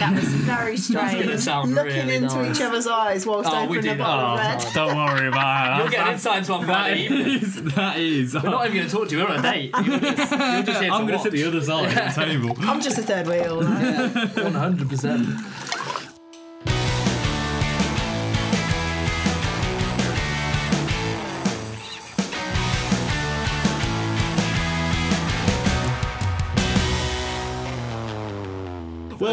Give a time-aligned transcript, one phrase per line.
[0.00, 1.20] That was very strange.
[1.24, 2.56] gonna sound Looking really into nice.
[2.56, 4.60] each other's eyes whilst Oh, opening a bottle all of the oh, red.
[4.60, 4.72] time.
[4.74, 5.82] Don't worry about it.
[5.82, 7.26] You're getting insight into our That Friday evening.
[7.26, 7.62] is.
[7.74, 8.34] That is.
[8.34, 9.24] We're not even going to talk to you.
[9.24, 9.74] We're on a date.
[9.84, 12.24] You're just, you're just here I'm to going to sit the other side of the
[12.24, 12.56] table.
[12.60, 13.56] I'm just a third wheel.
[14.44, 15.26] One hundred percent.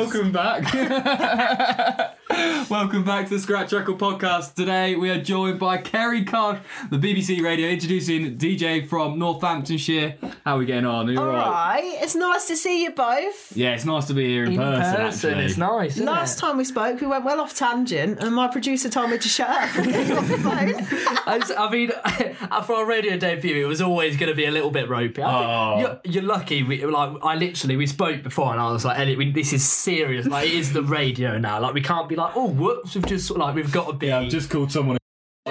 [0.05, 2.15] Welcome back.
[2.69, 4.55] Welcome back to the Scratch Record Podcast.
[4.55, 6.57] Today we are joined by Kerrie Cosh,
[6.89, 10.15] the BBC Radio, introducing DJ from Northamptonshire.
[10.43, 11.07] How are we getting on?
[11.07, 11.83] Are you All alright?
[11.83, 13.55] right, it's nice to see you both.
[13.55, 15.45] Yeah, it's nice to be here in, In person, person, actually.
[15.45, 15.91] it's nice.
[15.95, 16.41] Isn't Last it?
[16.41, 19.47] time we spoke, we went well off tangent, and my producer told me to shut
[19.49, 20.75] up and get off the phone.
[21.27, 21.91] I, s- I mean,
[22.65, 25.21] for our radio debut, it was always going to be a little bit ropey.
[25.21, 25.79] I think Oh.
[25.79, 26.63] you're, you're lucky.
[26.63, 29.67] We like, I literally we spoke before, and I was like, Elliot, we, this is
[29.67, 30.25] serious.
[30.25, 31.59] Like, it is the radio now.
[31.61, 32.95] Like, we can't be like, oh, whoops.
[32.95, 34.07] We've just like we've got to be.
[34.07, 34.97] Yeah, I've just called someone.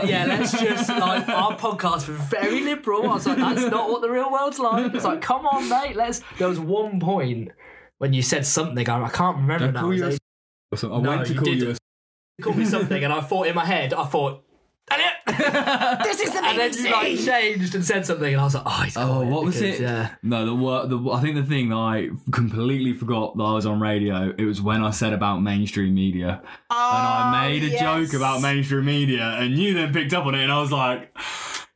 [0.05, 3.05] yeah, let's just like our podcast was very liberal.
[3.11, 4.93] I was like, that's not what the real world's like.
[4.95, 5.97] It's like, come on, mate.
[5.97, 6.23] Let's.
[6.39, 7.51] There was one point
[7.99, 8.89] when you said something.
[8.89, 9.81] I, I can't remember Don't now.
[9.83, 10.21] call It you a was s-
[10.73, 10.99] or something.
[10.99, 11.79] I No, went to you call you a didn't.
[12.47, 14.44] you me something, and I thought in my head, I thought,
[14.91, 15.13] Elliot.
[16.05, 18.63] This is the and then you like changed and said something, and I was like,
[18.67, 19.83] oh, he's oh, got Oh, it what was because, it?
[19.83, 20.11] Yeah.
[20.23, 23.67] No, the, wor- the I think the thing that I completely forgot that I was
[23.67, 24.33] on radio.
[24.37, 28.11] It was when I said about mainstream media, and I oh, made a Oh, yes.
[28.11, 31.17] joke about mainstream media, and you then picked up on it, and I was like,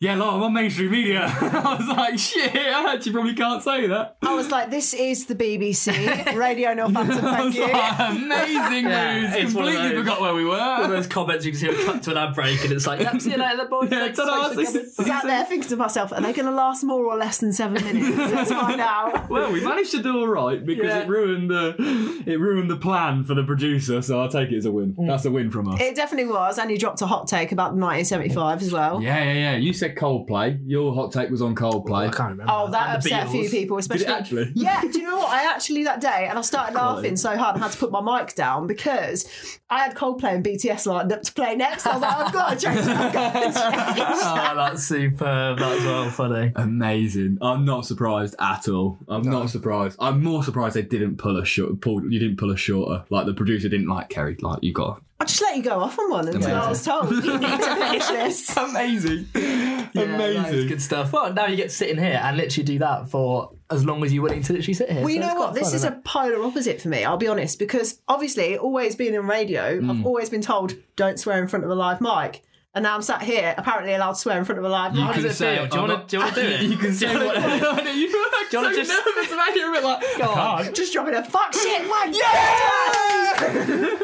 [0.00, 3.86] "Yeah, look, I'm on mainstream media." I was like, "Shit, I actually probably can't say
[3.88, 7.62] that." I was like, this is the BBC, Radio Northampton, thank you.
[7.66, 10.88] like, "Amazing Yeah, news!" it's one of Completely those- forgot where we All were.
[10.88, 13.20] those comments you can see a cut to an ad break, and it's like, yep,
[13.20, 13.90] see you later, boys.
[13.90, 15.12] Yeah, Thanks, ta-da, thanks for see- coming.
[15.12, 17.82] Sat there thinking to myself, are they going to last more or less than seven
[17.84, 18.16] minutes?
[18.16, 19.28] Let's find out.
[19.28, 21.00] Well, we managed to do all right because Yeah.
[21.00, 24.00] it ruined the it ruined the plan for the producer.
[24.00, 24.94] So I'll take it as a win.
[24.94, 25.06] Mm.
[25.06, 25.80] That's a win from us.
[25.80, 29.02] It definitely was, and you dropped a hot take about 1975 as well.
[29.02, 29.56] Yeah, yeah, yeah.
[29.56, 30.60] You said Coldplay.
[30.66, 32.08] Your hot take was on Coldplay.
[32.08, 32.52] I can't remember.
[32.54, 34.04] Oh, that And upset a few people, especially.
[34.06, 34.52] Did it actually?
[34.54, 35.28] Yeah, do you know what?
[35.30, 38.00] I actually that day, and I started laughing so hard I had to put my
[38.00, 41.86] mic down because I had Coldplay and BTS lined up to play next.
[41.86, 42.78] I was like, I've got to change.
[42.80, 43.54] I've got to change.
[44.38, 45.58] Oh, that's superb.
[45.58, 46.52] That's well funny.
[46.56, 47.38] Amazing.
[47.40, 48.98] I'm not surprised at all.
[49.08, 49.96] I'm not surprised.
[50.00, 51.80] I'm more surprised they didn't pull a short.
[51.80, 53.04] Pull, you didn't pull a shorter.
[53.10, 54.36] Like the producer didn't like Kerry.
[54.40, 57.10] Like you got I just let you go off on one until I was told
[57.10, 58.56] you need to finish this.
[58.56, 61.12] amazing, Yeah, that is good stuff.
[61.12, 64.04] Well, now you get to sit in here and literally do that for as long
[64.04, 65.00] as you're willing to literally sit here.
[65.00, 65.50] Well, you So know what?
[65.50, 66.04] quite This fun, is isn't a it?
[66.04, 67.04] polar opposite for me.
[67.04, 69.90] I'll be honest, because obviously, always being in radio, Mm.
[69.90, 72.44] I've always been told don't swear in front of a live mic,
[72.78, 75.04] and now I'm sat here, apparently allowed to swear in front of a live You
[75.04, 75.16] mic.
[75.16, 75.66] does it feel?
[75.66, 76.60] Do you I'm wanna- not- do you wanna do it?
[76.62, 77.36] you can say you what.
[77.36, 77.66] I you Do
[78.06, 78.22] you
[78.62, 79.68] wanna so just- nervous about it.
[79.68, 80.74] A bit like, Go oh, on.
[80.74, 82.12] Just dropping a fuck shit one.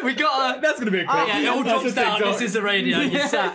[0.04, 0.60] We got a.
[0.60, 1.16] That's gonna be a quick.
[1.18, 2.16] Oh, Yeah, it all That's drops down.
[2.16, 2.32] TikTok.
[2.34, 2.98] This is the radio.
[2.98, 3.54] You sat.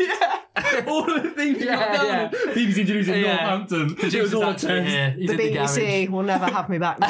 [0.88, 2.28] all of the things you Yeah, got yeah.
[2.30, 2.56] down.
[2.56, 3.58] BBC introducing Yeah.
[3.58, 3.96] Northampton.
[4.14, 4.64] It was all a test.
[4.66, 7.10] The in the BBC will never have me back now.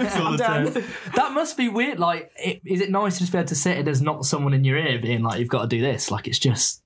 [0.00, 0.34] It's all I'm
[0.66, 0.86] a test.
[1.14, 1.98] That must be weird.
[1.98, 2.30] Like,
[2.64, 4.76] is it nice to just be able to sit and there's not someone in your
[4.78, 6.81] ear being like, "You've got to do this." Like, it's just.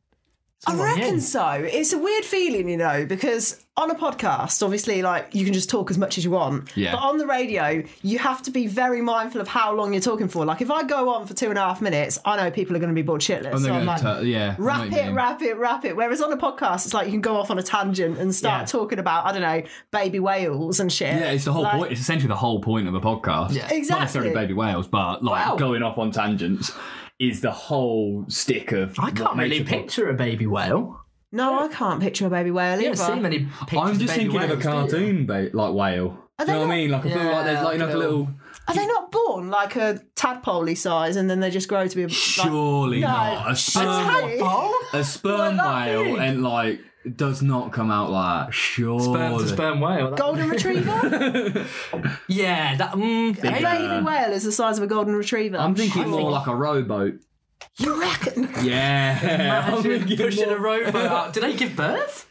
[0.67, 1.49] I reckon so.
[1.51, 5.69] It's a weird feeling, you know, because on a podcast, obviously, like you can just
[5.69, 6.75] talk as much as you want.
[6.77, 6.93] Yeah.
[6.93, 10.29] But on the radio, you have to be very mindful of how long you're talking
[10.29, 10.45] for.
[10.47, 12.79] Like if I go on for two and a half minutes, I know people are
[12.79, 13.53] going to be bored shitless.
[13.53, 15.95] And So I'm like, tu- yeah, wrap it, wrap it, wrap it.
[15.95, 18.63] Whereas on a podcast, it's like you can go off on a tangent and start
[18.63, 18.67] Yeah.
[18.67, 19.63] talking about I don't know
[19.93, 21.15] baby whales and shit.
[21.21, 21.93] Yeah, it's the whole Like, point.
[21.93, 23.53] It's essentially the whole point of a podcast.
[23.53, 23.65] Yeah.
[23.71, 23.91] exactly.
[23.91, 25.57] Not necessarily baby whales, but like Wow.
[25.57, 26.73] going off on tangents
[27.19, 28.99] is the whole stick of.
[28.99, 31.01] I can't really picture a baby whale.
[31.33, 32.97] No, I can't picture a baby whale You either.
[32.97, 35.25] don't see many pictures I'm just of baby thinking of a whales, do you?
[35.25, 36.19] cartoon, ba- like whale.
[36.39, 36.91] Are Do you know they what I mean?
[36.91, 38.35] Like I feel like there's Yeah, like, you know, like a little- little.
[38.69, 42.03] Are they not born like a tadpole size and then they just grow to be
[42.03, 43.07] a, like, Surely No.
[43.09, 43.51] not.
[43.53, 44.75] A sperm, tadpole?
[44.93, 46.19] a sperm Not that whale big.
[46.19, 46.81] and like
[47.15, 48.99] does not come out like sure.
[49.01, 49.05] Surely.
[49.19, 50.11] Sperm to sperm whale.
[50.11, 51.67] That- golden retriever?
[52.29, 52.93] Yeah, that.
[52.93, 55.57] Mm, A hey, baby whale is the size of a golden retriever.
[55.59, 57.21] I'm thinking I more like a rowboat.
[57.79, 58.49] You reckon?
[58.63, 59.19] Yeah.
[59.23, 61.33] I'm Imagine thinking pushing more- a rowboat out.
[61.33, 62.29] Do they give birth?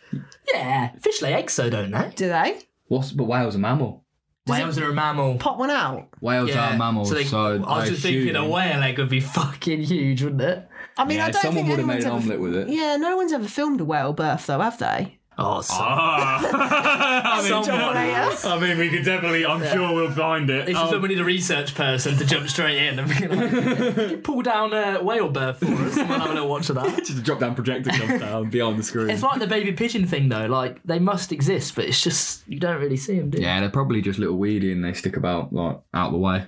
[0.53, 2.11] Yeah, fish lay eggs, so don't they?
[2.15, 4.03] Do they What's but whale's a mammal.
[4.47, 5.38] Whales are a mammal.
[5.39, 6.09] pop one out?
[6.21, 6.75] Whales Yeah.
[6.75, 10.21] are mammals, so, they- I was just thinking a whale egg would be fucking huge,
[10.21, 10.67] wouldn't it?
[10.97, 12.33] I mean, Yeah, I don't someone think would have made anyone's an ever.
[12.36, 12.74] omelette with it.
[12.74, 15.19] Yeah, no one's ever filmed a whale birth though, have they?
[15.38, 16.39] Oh, so Ah.
[17.39, 18.45] I, mean, Someone else.
[18.45, 19.45] I mean, we could definitely.
[19.45, 20.65] I'm sure we'll find it.
[20.68, 23.27] This is Um, when we need a research person to jump straight in and be
[23.27, 26.47] like, "Can you pull down a whale birth for us and we'll have a little
[26.47, 26.98] watch of that.
[27.06, 29.09] just a drop down projector comes down behind the screen.
[29.09, 32.57] It's like the baby pigeon thing though, like they must exist, but it's just you
[32.57, 33.44] don't really see them, do you?
[33.44, 36.45] yeah, they're probably just little weedy and they stick about like out of the way.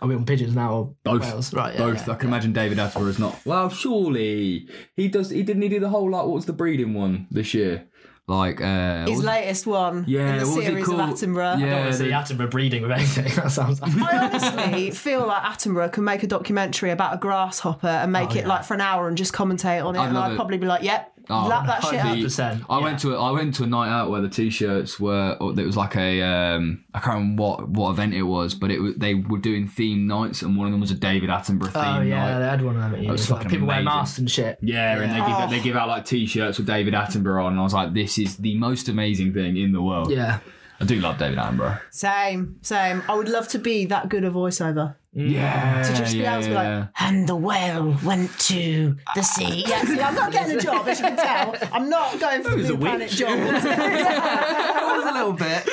[0.00, 1.22] Are we on pigeons now or Both.
[1.22, 1.52] whales?
[1.52, 2.06] Right, yeah, Both.
[2.06, 3.38] yeah, I can imagine David Attenborough's not.
[3.44, 5.30] Well, surely he does.
[5.30, 5.62] He didn't.
[5.62, 6.24] He do the whole like.
[6.24, 7.86] What was the breeding one this year?
[8.26, 11.10] Like uh, His was- latest one Yeah, in the what was it series of called?
[11.10, 11.58] Attenborough.
[11.60, 11.66] Yeah.
[11.66, 13.32] I don't want to see the- Attenborough breeding with anything.
[13.36, 13.92] That sounds like.
[13.96, 18.32] I honestly feel like Attenborough can make a documentary about a grasshopper and make Oh,
[18.32, 18.48] it yeah.
[18.48, 20.36] like for an hour and just commentate on it, I'd and I'd it.
[20.36, 22.82] probably be like, "Yep, Oh, lap that shit up." 100%, I yeah.
[22.84, 25.36] went to a, I went to a night out where the t-shirts were.
[25.40, 28.70] Or it was like a um, I can't remember what what event it was, but
[28.70, 31.72] it was, they were doing theme nights, and one of them was a David Attenborough
[31.72, 32.38] theme Oh yeah, night.
[32.38, 33.10] they had one of them at uni.
[33.12, 33.84] was like fucking people wear amazing.
[33.84, 34.58] masks and shit.
[34.62, 35.40] Yeah, and they Oh.
[35.40, 38.18] give they give out like t-shirts with David Attenborough on, and I was like, this
[38.18, 40.10] is the most amazing thing in the world.
[40.10, 40.38] Yeah.
[40.80, 41.80] I do love David Attenborough.
[41.90, 43.02] Same, same.
[43.08, 44.94] I would love to be that good a voiceover.
[45.16, 45.30] Mm.
[45.32, 46.78] Yeah, To just be yeah, able to be yeah.
[46.78, 49.64] like, and the whale went to the sea.
[49.68, 51.56] Yeah, see, I'm not getting a job, as you can tell.
[51.72, 53.36] I'm not going for the was a Planet job.
[53.38, 55.66] That was a little bit.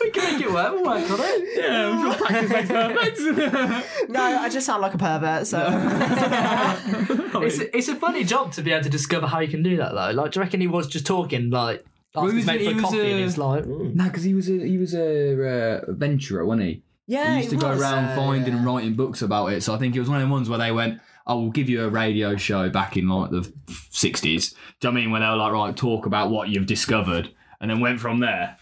[0.00, 0.72] we can make it work.
[0.72, 1.58] We'll work on it.
[1.58, 4.10] yeah, I'm sure practice makes perfect.
[4.10, 5.46] no, I just sound like a pervert.
[5.48, 5.58] So
[7.42, 9.76] It's a, it's a funny job to be able to discover how you can do
[9.78, 10.10] that though.
[10.12, 11.84] Like, do you reckon he was just talking like?
[12.14, 13.94] Well, Well, he was- made he for was, coffee, and uh, it's like, mm.
[13.94, 16.82] no, because he was a he was a uh, adventurer, wasn't he?
[17.06, 17.80] yeah, he used to it go was.
[17.80, 18.58] around Uh, finding yeah.
[18.58, 19.62] and writing books about it.
[19.62, 21.68] So I think it was one of the ones where they went, "I will give
[21.68, 23.50] you a radio show back in like the
[23.90, 26.48] sixties." Do you know what I mean when they were like, "Right, talk about what
[26.48, 27.30] you've discovered,"
[27.60, 28.56] and then went from there.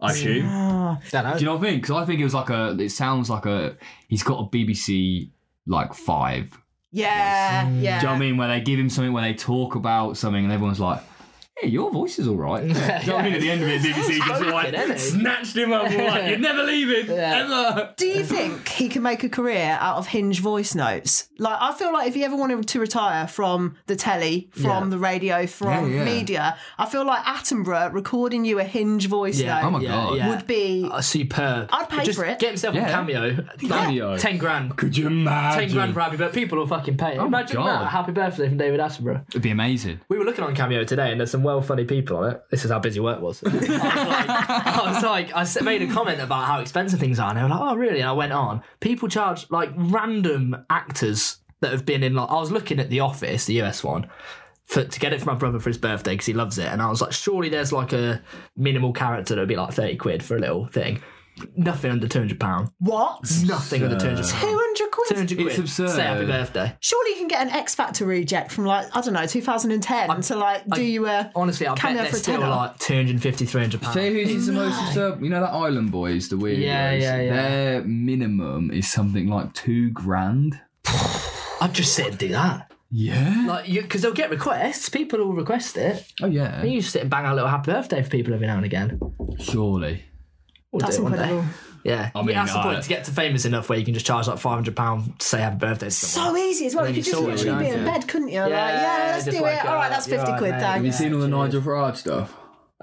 [0.00, 0.46] I assume.
[0.48, 1.32] Ah, don't know.
[1.34, 1.82] Do you know what I think?
[1.82, 2.76] Because I think it was like a.
[2.78, 3.76] It sounds like a.
[4.08, 5.30] He's got a BBC
[5.66, 6.58] like five.
[6.90, 7.70] yeah, yeah.
[7.70, 8.36] Do you know what I mean?
[8.36, 11.00] Where they give him something, where they talk about something, and everyone's like.
[11.56, 12.62] Hey, your voice is all right.
[12.66, 13.34] Do you I mean?
[13.34, 14.98] At the end of it, BBC just Spoken, like innit?
[14.98, 15.84] snatched him up.
[15.84, 17.44] Like, You're never leaving, Yeah.
[17.44, 17.94] ever.
[17.96, 21.28] Do you think he can make a career out of Hinge voice notes?
[21.38, 24.90] Like, I feel like if he ever wanted to retire from the telly, from Yeah.
[24.90, 26.04] the radio, from Yeah, yeah.
[26.04, 29.60] media, I feel like Attenborough recording you a Hinge voice Yeah.
[29.60, 30.26] note Oh my God.
[30.28, 30.88] would be.
[30.92, 31.68] Uh, superb.
[31.72, 32.40] I'd pay Just for it.
[32.40, 32.88] Get himself Yeah.
[32.88, 33.44] a cameo.
[33.68, 34.10] Cameo.
[34.10, 34.76] Like, Ten grand.
[34.76, 35.68] Could you imagine?
[35.68, 36.40] Ten grand for happy birthday.
[36.40, 37.12] People will fucking pay.
[37.12, 37.18] it.
[37.18, 37.82] Oh my Imagine God.
[37.82, 37.90] that.
[37.90, 39.22] Happy birthday from David Attenborough.
[39.28, 40.00] It'd be amazing.
[40.08, 42.42] We were looking on Cameo today, and there's some well funny people on it.
[42.50, 43.42] This is how busy work was.
[43.46, 47.28] I was like, I, was like, I made a comment about how expensive things are,
[47.28, 48.62] and they were like, "Oh, really?" And I went on.
[48.80, 52.14] People charge like random actors that have been in.
[52.14, 54.08] Like, I was looking at The Office, the US one.
[54.66, 56.80] For, to get it for my brother for his birthday because he loves it, and
[56.80, 58.22] I was like, surely there's like a
[58.56, 61.02] minimal character that would be like thirty quid for a little thing.
[61.56, 62.70] Nothing under two hundred pound.
[62.78, 63.20] What?
[63.44, 64.40] Nothing under two hundred pound.
[64.40, 65.08] 200 quid?
[65.08, 65.48] Two hundred quid.
[65.48, 65.90] It's absurd.
[65.90, 66.76] Say happy birthday.
[66.80, 70.36] Surely you can get an X Factor reject from like, I don't know, 2010 to
[70.36, 71.32] like do you a.
[71.34, 72.48] Honestly, I bet Cameo they're for a still tenner.
[72.50, 73.94] like 250, 300 pounds.
[73.94, 75.20] Say who's the most absurd?
[75.22, 77.02] You know that Island Boys, the weird Yeah, boys?
[77.02, 77.32] yeah, yeah.
[77.34, 80.60] Their minimum is something like two grand.
[81.60, 82.70] I'd just sit and do that.
[82.90, 83.44] Yeah.
[83.48, 84.88] Like, because they'll get requests.
[84.88, 86.04] People will request it.
[86.22, 86.60] Oh yeah.
[86.60, 88.56] And you just sit and bang out a little happy birthday for people every now
[88.56, 89.00] and again.
[89.40, 90.04] Surely.
[90.74, 91.18] We'll That's do it one day.
[91.22, 91.48] incredible.
[91.84, 92.10] Yeah.
[92.16, 94.26] I mean, that's the point to get to famous enough where you can just charge
[94.26, 96.34] like £500 to say happy birthday to someone.
[96.34, 96.88] So easy as well.
[96.88, 97.92] You could just literally be in yeah.
[97.92, 98.40] bed, couldn't you?
[98.40, 99.64] like, Yeah, yeah, let's do it.
[99.66, 100.60] All right, that's uh, 50 right, quid, mate.
[100.60, 100.74] thanks.
[100.74, 101.28] Have you seen all the.
[101.28, 102.34] Nigel Farage stuff?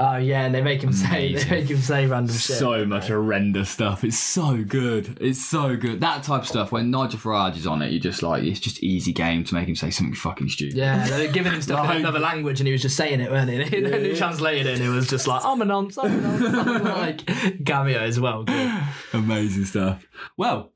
[0.04, 0.46] Oh, yeah.
[0.46, 2.58] And they make him say, they make him say random shit.
[2.58, 4.04] So much horrendous stuff.
[4.04, 5.18] It's so good.
[5.22, 6.02] It's so good.
[6.02, 6.72] That type of stuff.
[6.72, 9.68] When Nigel Farage is on it, you're just like it's just easy game to make
[9.68, 10.76] him say something fucking stupid.
[10.76, 13.22] Yeah, they were giving him stuff Like- in another language and he was just saying
[13.22, 13.62] it, weren't he?
[13.78, 16.22] And then he translated it and it was just like, I'm a nonce, I'm a
[16.22, 16.68] nonce.
[16.68, 18.44] I'm like, cameo as well.
[18.44, 18.72] Good.
[19.14, 20.06] Amazing stuff.
[20.38, 20.72] Well,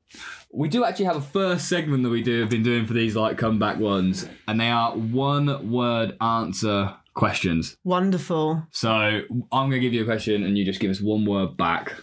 [0.52, 3.16] we do actually have a first segment that we do have been doing for these
[3.16, 7.76] like comeback ones, and they are one word answer questions.
[7.82, 8.62] Wonderful.
[8.70, 11.94] So I'm gonna give you a question, and you just give us one word back,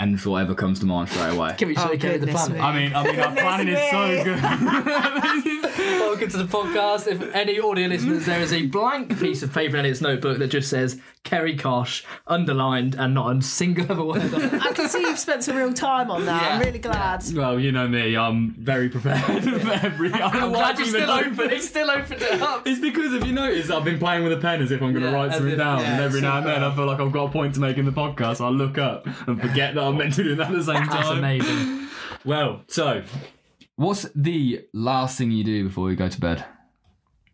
[0.00, 1.54] and it's whatever comes to mind straight away.
[1.58, 2.56] Can we show Oh, you the goodness planet?
[2.56, 2.60] me.
[2.60, 4.42] I mean, I mean, our planning is so good.
[6.00, 7.06] Welcome to the podcast.
[7.06, 10.48] If any audio listeners, there is a blank piece of paper in its notebook that
[10.48, 14.54] just says Kerrie Cosh, underlined, and not a single other word on it.
[14.62, 16.52] I can see you've spent some real time on that.
[16.54, 17.22] I'm really glad.
[17.34, 20.12] well, you know me, I'm very prepared for every.
[20.12, 21.50] I don't know I'm why glad I've you even still opened open.
[21.52, 22.66] It's still opened it up.
[22.66, 25.04] It's because if you notice, I've been playing with a pen as if I'm going
[25.04, 27.00] to Yeah, write something if- down, yeah, and every now and then I feel like
[27.00, 28.36] I've got a point to make in the podcast.
[28.38, 30.86] So I look up and forget that I'm meant to do that at the same
[30.86, 31.18] That's time.
[31.18, 31.88] amazing.
[32.24, 33.02] Well, so
[33.76, 36.44] what's the last thing you do before you go to bed?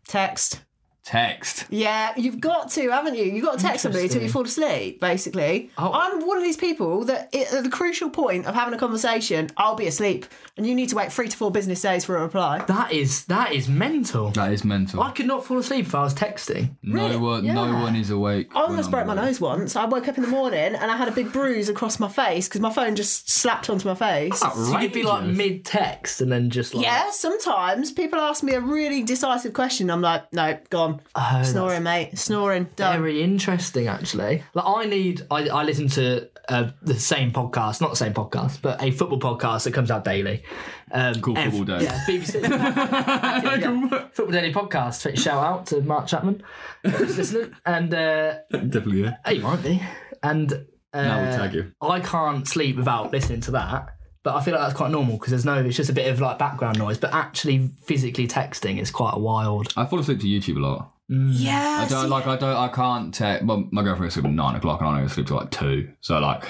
[0.07, 0.61] Text.
[1.07, 1.65] Text.
[1.69, 3.23] Yeah, you've got to, haven't you?
[3.23, 5.71] You've got to text somebody till you fall asleep, basically.
[5.77, 5.93] Oh.
[5.93, 9.49] I'm one of these people that it, at the crucial point of having a conversation,
[9.55, 10.25] I'll be asleep.
[10.57, 12.61] And you need to wait three to four business days for a reply.
[12.65, 14.31] That is that is mental.
[14.31, 15.01] That is mental.
[15.01, 16.71] I could not fall asleep if I was texting.
[16.83, 18.49] no one, no one is awake.
[18.53, 19.77] I almost broke my nose once.
[19.77, 22.49] I woke up in the morning and I had a big bruise across my face
[22.49, 24.39] because my phone just slapped onto my face.
[24.39, 28.43] So you could be like mid text and then just like Yeah, sometimes people ask
[28.43, 29.89] me a really decisive question.
[29.89, 30.96] I'm like, no, gone.
[30.97, 31.39] Done.
[31.39, 32.17] Oh, Snoring, mate.
[32.17, 32.67] Snoring.
[32.75, 32.99] Done.
[33.01, 34.43] Very interesting, actually.
[34.53, 38.61] Like I need, I, I listen to uh, the same podcast, not the same podcast,
[38.61, 40.43] but a football podcast that comes out daily.
[40.91, 41.83] Um, Called ev- Football Day.
[41.85, 42.41] Yeah, BBC.
[42.47, 44.07] Yeah, yeah.
[44.13, 45.17] Football Daily podcast.
[45.17, 46.43] Shout out to Mark Chapman,
[46.83, 49.15] who's listening, and uh, Definitely, yeah.
[49.27, 49.81] he might be.
[50.23, 50.51] And
[50.93, 51.71] uh, Now we'll tag you.
[51.81, 53.89] I can't sleep without listening to that.
[54.27, 56.19] But I feel like that's quite normal because there's no, it's just a bit of
[56.19, 56.97] like background noise.
[56.97, 59.71] But actually, physically texting is quite a wild.
[59.77, 60.91] I fall asleep to YouTube a lot.
[61.09, 61.29] Mm.
[61.31, 61.85] Yeah.
[61.85, 62.27] I don't like.
[62.27, 62.57] I don't.
[62.57, 63.45] I can't text.
[63.45, 65.89] Well, my girlfriend sleep at nine o'clock, and I only sleep till like two.
[66.01, 66.43] So like,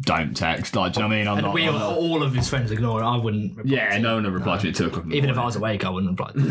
[0.00, 0.74] don't text.
[0.74, 1.28] Like, do you know what I mean?
[1.28, 1.54] I'm And not.
[1.54, 3.06] we I'm all, not- all of his friends ignore it.
[3.06, 3.56] I wouldn't.
[3.56, 5.04] reply yeah, to no one will reply to me at two o'clock.
[5.04, 6.32] in the Even if I was awake, I wouldn't reply.
[6.34, 6.42] you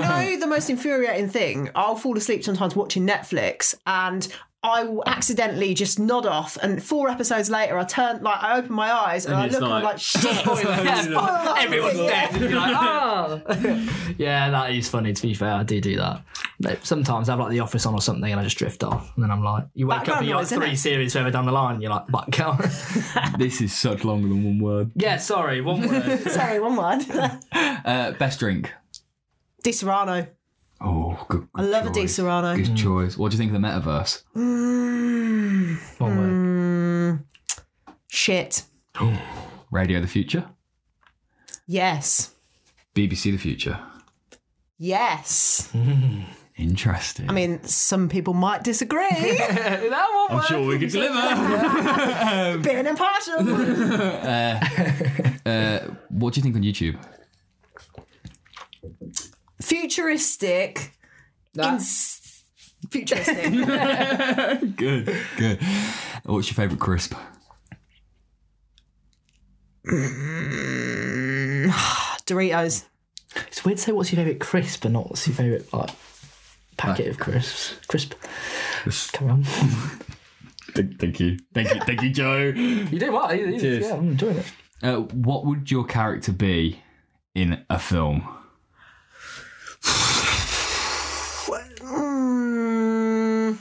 [0.00, 1.68] know the most infuriating thing?
[1.74, 4.26] I'll fall asleep sometimes watching Netflix and
[4.66, 8.72] I will accidentally just nod off and four episodes later I turn like I open
[8.72, 10.24] my eyes and, And I it's look and I'm like- like shit.
[10.24, 11.54] yeah, Spoiler.
[11.58, 12.30] everyone's Yeah.
[12.32, 12.42] dead.
[12.42, 13.42] And like, oh.
[14.18, 15.12] yeah, that is funny.
[15.12, 16.22] To be fair, I do do that.
[16.58, 19.12] But sometimes I have like The Office on or something, and I just drift off,
[19.14, 20.78] and then I'm like, you wake up and you're like noise, isn't three it?
[20.78, 22.56] series further down the line, and you're like, but go.
[23.38, 24.90] This is such longer than one word.
[24.94, 26.22] yeah, sorry, one word.
[26.30, 27.04] Sorry, one word.
[27.52, 28.72] Uh, best drink.
[29.62, 30.28] Desperado.
[30.80, 31.48] Oh, good.
[31.54, 32.56] I love a Desperado.
[32.56, 33.16] Good choice.
[33.16, 34.22] What do you think of the metaverse?
[34.36, 36.30] Mm, one word.
[36.30, 37.24] mm,
[38.08, 38.62] shit.
[39.70, 40.44] Radio the future.
[41.66, 42.34] Yes.
[42.94, 43.78] BBC the future.
[44.78, 45.72] Yes.
[46.58, 47.28] Interesting.
[47.28, 49.06] I mean, some people might disagree.
[49.10, 52.58] that one I'm sure we could deliver.
[52.62, 53.34] Being impartial.
[55.46, 56.98] uh, what do you think on YouTube?
[59.60, 60.92] Futuristic.
[61.58, 62.42] Ins-
[62.90, 63.50] futuristic.
[64.76, 65.16] Good.
[65.36, 65.58] Good.
[66.24, 67.14] What's your favourite crisp?
[72.26, 72.84] Doritos.
[73.48, 75.90] It's weird to say what's your favourite crisp and not what's your favourite like
[76.76, 77.74] packet of crisps.
[77.86, 78.14] Crisp.
[79.12, 79.44] Come on.
[80.74, 81.38] Thank, thank you.
[81.54, 81.80] Thank you.
[81.86, 82.38] Thank you, Joe.
[82.54, 83.34] You do what?
[83.38, 83.84] You- you- Cheers.
[83.86, 84.52] Yeah, I'm enjoying it.
[84.82, 86.82] Uh, what would your character be
[87.34, 88.28] in a film?
[91.80, 93.58] Mm.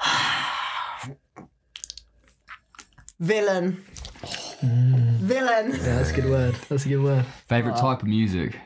[3.20, 3.84] Villain.
[4.62, 5.70] Villain.
[5.70, 6.54] Yeah, that's a good word.
[6.68, 7.24] That's a good word.
[7.48, 8.56] Favourite type of music?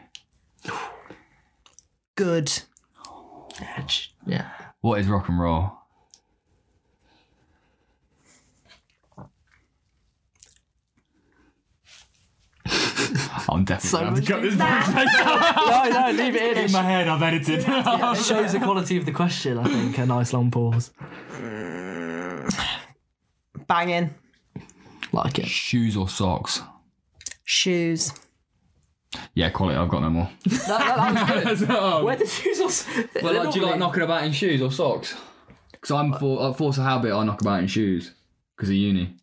[2.16, 2.52] Good.
[4.26, 4.48] Yeah.
[4.80, 5.72] What is rock and roll?
[13.48, 14.56] I'm definitely So going to much cut this
[15.94, 16.64] no, no, leave it in.
[16.64, 17.08] in my head.
[17.08, 17.64] I've edited.
[17.66, 19.98] It shows the quality of the question, I think.
[19.98, 20.90] A nice long pause.
[23.66, 24.14] Banging.
[25.12, 25.46] Like it.
[25.46, 26.62] Shoes or socks?
[27.44, 28.12] Shoes.
[29.34, 29.78] Yeah, quality.
[29.78, 30.30] I've got no more.
[30.44, 30.96] That, that,
[31.28, 32.04] that was good.
[32.04, 32.90] Where the shoes also.
[33.22, 35.14] Well, like, do you like knocking about in shoes or socks?
[35.70, 37.12] Because I'm for uh, force of habit.
[37.14, 38.12] I knock about in shoes
[38.56, 39.16] because of uni.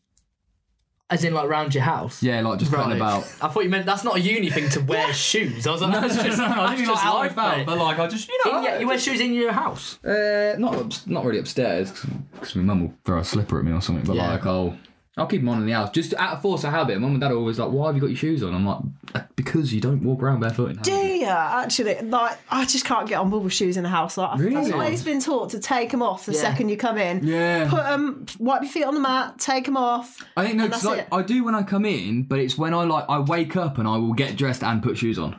[1.11, 2.23] As in, like, round your house?
[2.23, 2.95] Yeah, like just putting Right.
[2.95, 3.23] about.
[3.41, 5.67] I thought you meant that's not a uni thing to wear shoes.
[5.67, 8.63] I was like, no, that's just, that's just life, But like I just you In
[8.63, 10.03] your- you wear shoes in your house?
[10.05, 11.91] Uh, not not really upstairs
[12.33, 14.05] because my mum will throw a slipper at me or something.
[14.05, 14.31] But Yeah.
[14.31, 14.77] like I'll
[15.17, 16.97] I'll keep them on in the house just out of force of habit.
[16.99, 18.79] Mum and dad are always like, "Why have you got your shoes on?" I'm like,
[19.13, 21.99] "Uh, "Because you don't walk around barefoot." In Do you actually?
[22.01, 24.15] Like, I just can't get on board with shoes in the house.
[24.17, 26.39] Like, I've- I've always been taught to take them off the Yeah.
[26.39, 27.25] second you come in.
[27.27, 27.69] Yeah.
[27.69, 30.23] Put them, wipe your feet on the mat, take them off.
[30.37, 31.07] I think no, And 'cause, that's like it.
[31.11, 33.87] I do when I come in, but it's when I like I wake up and
[33.89, 35.35] I will get dressed and put shoes on.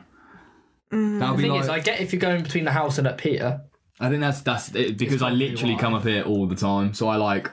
[0.91, 1.19] Mm.
[1.19, 3.19] That'll The thing like, is, I get if you're going between the house and up
[3.21, 3.61] here.
[3.99, 5.79] I think that's that's it, because I literally why.
[5.81, 6.93] come up here all the time.
[6.93, 7.49] So I like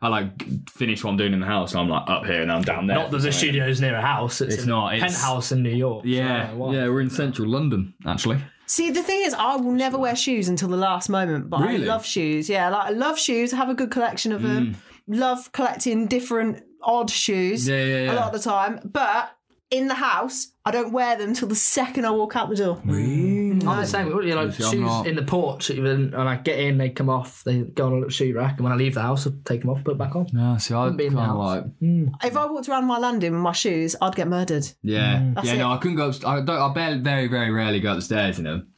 [0.00, 2.50] I like finish what I'm doing in the house, and I'm like up here and
[2.50, 2.96] I'm down there.
[2.96, 4.40] Not that the studio's near a house.
[4.40, 6.04] It's, It's a not, it's- penthouse in New York.
[6.04, 6.74] so Yeah, why?
[6.74, 8.38] yeah, we're in central London actually.
[8.66, 11.84] See, the thing is, I will never wear shoes until the last moment, but Really?
[11.84, 12.48] I love shoes.
[12.48, 13.52] Yeah, like I love shoes.
[13.52, 14.76] I have a good collection of them.
[15.08, 17.70] Love collecting different odd shoes Mm.
[17.70, 18.12] Yeah, yeah, yeah.
[18.12, 18.80] a lot of the time.
[18.84, 19.30] But
[19.70, 22.80] in the house, I don't wear them till the second I walk out the door.
[23.62, 23.68] Mm.
[23.68, 24.06] I'm the same.
[24.08, 25.70] You know, See, I'm shoes not- in the porch.
[25.70, 27.44] Even when I get in, they come off.
[27.44, 29.60] They go on a little shoe rack, and when I leave the house, I take
[29.60, 30.26] them off, put them back on.
[30.32, 31.38] No, see, I'd be in kind the house.
[31.56, 32.12] like mm.
[32.24, 34.66] If I walked around my landing with my shoes, I'd get murdered.
[34.82, 35.34] Yeah, mm.
[35.34, 35.54] That's yeah.
[35.54, 35.58] it.
[35.58, 36.08] No, I couldn't go.
[36.08, 36.50] Up, I don't.
[36.50, 38.71] I barely, very, very rarely go up the stairs in them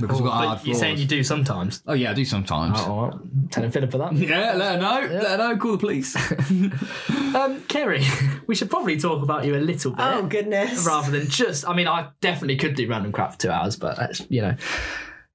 [0.00, 1.82] because we've got hard But you're saying you do sometimes.
[1.86, 2.78] Oh yeah, I do sometimes.
[2.80, 4.12] Oh, well, telling Philip for that.
[4.14, 5.14] Yeah, let her know.
[5.14, 5.56] Let her know.
[5.56, 6.16] Call the police.
[7.34, 8.04] Um, Kerrie,
[8.46, 10.04] we should probably talk about you a little bit.
[10.04, 10.86] Oh goodness!
[10.86, 13.96] Rather than just, I mean, I definitely could do random crap for two hours, but
[13.96, 14.54] that's, you know,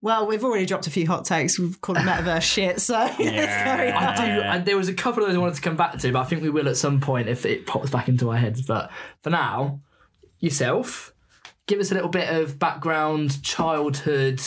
[0.02, 1.60] Well, we've already dropped a few hot takes.
[1.60, 2.80] We've called it metaverse shit.
[2.80, 4.02] So let's carry on.
[4.02, 4.42] I do.
[4.44, 6.24] And there was a couple of those I wanted to come back to, but I
[6.24, 8.62] think we will at some point if it pops back into our heads.
[8.66, 9.82] But for now,
[10.40, 11.14] yourself,
[11.70, 14.42] give us a little bit of background, childhood.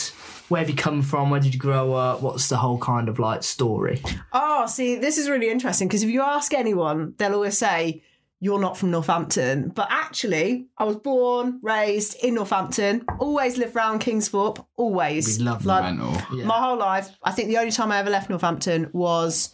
[0.49, 1.29] Where have you come from?
[1.29, 2.21] Where did you grow up?
[2.21, 4.03] What's the whole kind of like story?
[4.33, 8.03] Oh, see, this is really interesting because if you ask anyone, they'll always say,
[8.41, 9.69] You're not from Northampton.
[9.69, 15.39] But actually, I was born, raised in Northampton, always lived around Kingsthorpe, always.
[15.39, 16.45] We love like, Mental.
[16.45, 19.53] My whole life, I think the only time I ever left Northampton was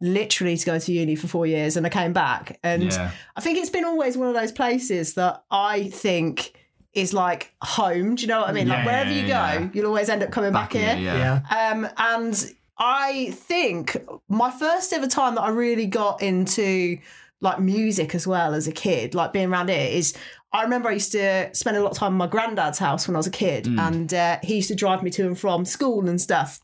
[0.00, 2.60] literally to go to uni for four years and I came back.
[2.62, 3.10] And Yeah.
[3.36, 6.52] I think it's been always one of those places that I think
[7.00, 8.14] is like home.
[8.14, 8.68] Do you know what I mean?
[8.68, 9.68] like Yeah, wherever you go, yeah.
[9.72, 10.96] you'll always end up coming back, here.
[10.96, 11.40] Yeah.
[11.50, 13.96] Um, and I think
[14.28, 16.98] my first ever time that I really got into
[17.40, 20.14] like music as well as a kid, like being around it, is
[20.52, 23.14] I remember I used to spend a lot of time in my granddad's house when
[23.14, 26.08] I was a kid, and uh, he used to drive me to and from school
[26.08, 26.60] and stuff.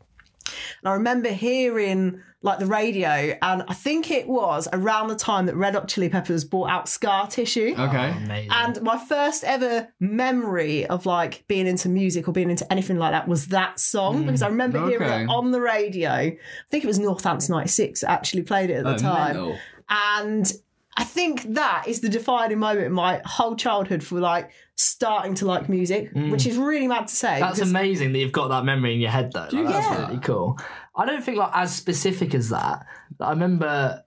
[0.46, 5.46] And I remember hearing like the radio, and I think it was around the time
[5.46, 7.74] that Red Hot Chili Peppers brought out Scar Tissue.
[7.78, 8.12] Okay.
[8.14, 8.50] Oh, amazing.
[8.52, 13.12] And my first ever memory of like being into music or being into anything like
[13.12, 14.26] that was that song mm.
[14.26, 16.10] because I remember hearing it on the radio.
[16.10, 16.38] I
[16.70, 19.36] think it was Northampton 96 that actually played it at the Oh, time.
[19.36, 19.58] mental.
[19.88, 20.52] And
[20.96, 25.46] I think that is the defining moment in my whole childhood for like starting to
[25.46, 26.30] like music, mm.
[26.30, 27.40] which is really mad to say.
[27.40, 29.48] That's amazing that you've got that memory in your head though.
[29.50, 30.58] Like, that's really cool.
[30.96, 32.86] I don't think like as specific as that.
[33.20, 34.03] I remember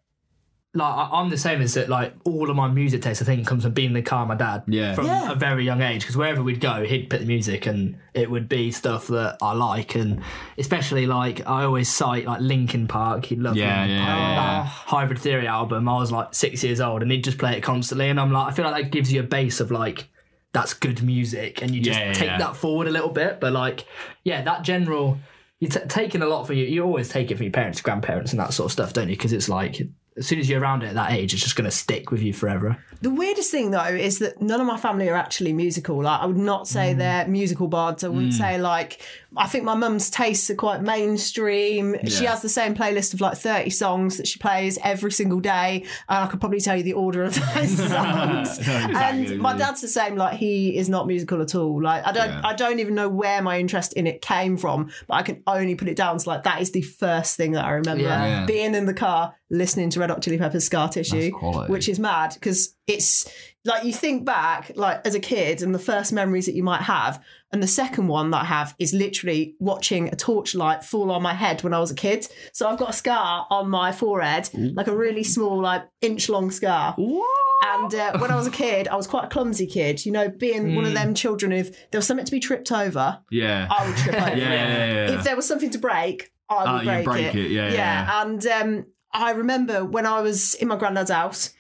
[0.73, 3.47] like I- I'm the same as that like all of my music taste I think
[3.47, 4.93] comes from being in the car with my dad Yeah.
[4.93, 5.31] from Yeah.
[5.31, 8.47] a very young age because wherever we'd go he'd put the music and it would
[8.49, 10.21] be stuff that I like and
[10.57, 14.35] especially like I always cite like Linkin Park he loved Yeah, Linkin yeah, Park yeah.
[14.35, 17.61] that Hybrid Theory album I was like six years old and he'd just play it
[17.61, 20.09] constantly and I'm like I feel like that gives you a base of like
[20.53, 22.37] that's good music and you just Yeah, yeah, take yeah.
[22.39, 23.85] that forward a little bit but like
[24.23, 25.17] yeah that general
[25.59, 28.31] you're t- taking a lot from you you always take it from your parents grandparents
[28.31, 29.81] and that sort of stuff don't you because it's like
[30.17, 32.21] as soon as you're around it at that age it's just going to stick with
[32.21, 36.01] you forever The weirdest thing though is that none of my family are actually musical.
[36.03, 36.97] Like I would not say Mm.
[36.97, 38.03] they're musical bards.
[38.03, 38.99] I wouldn't say like
[39.35, 41.95] I think my mum's tastes are quite mainstream.
[42.07, 45.83] She has the same playlist of like 30 songs that she plays every single day.
[46.09, 48.57] And I could probably tell you the order of those songs.
[48.67, 51.81] Exactly, and my dad's the same, like he is not musical at all.
[51.81, 52.41] Like I don't Yeah.
[52.43, 55.75] I don't even know where my interest in it came from, but I can only
[55.75, 58.25] put it down to like that is the first thing that I remember Yeah.
[58.25, 58.45] Yeah.
[58.45, 61.31] being in the car listening to Red Hot Chili Peppers Scar Tissue,
[61.67, 63.29] which is mad because it's
[63.65, 66.81] like you think back like as a kid and the first memories that you might
[66.81, 71.21] have and the second one that I have is literally watching a torchlight fall on
[71.21, 72.27] my head when I was a kid.
[72.51, 76.51] So I've got a scar on my forehead, like a really small, like inch long
[76.51, 76.93] scar.
[76.97, 80.05] And uh, when I was a kid, I was quite a clumsy kid.
[80.05, 81.51] You know, being one of them children.
[81.53, 83.67] If there was something to be tripped over, Yeah.
[83.71, 84.37] I would trip over Yeah, it.
[84.37, 85.17] yeah, yeah.
[85.17, 88.45] If there was something to break, I would you'd break, break it, yeah, yeah, And
[88.47, 88.85] um,
[89.17, 91.53] I remember when I was in my granddad's house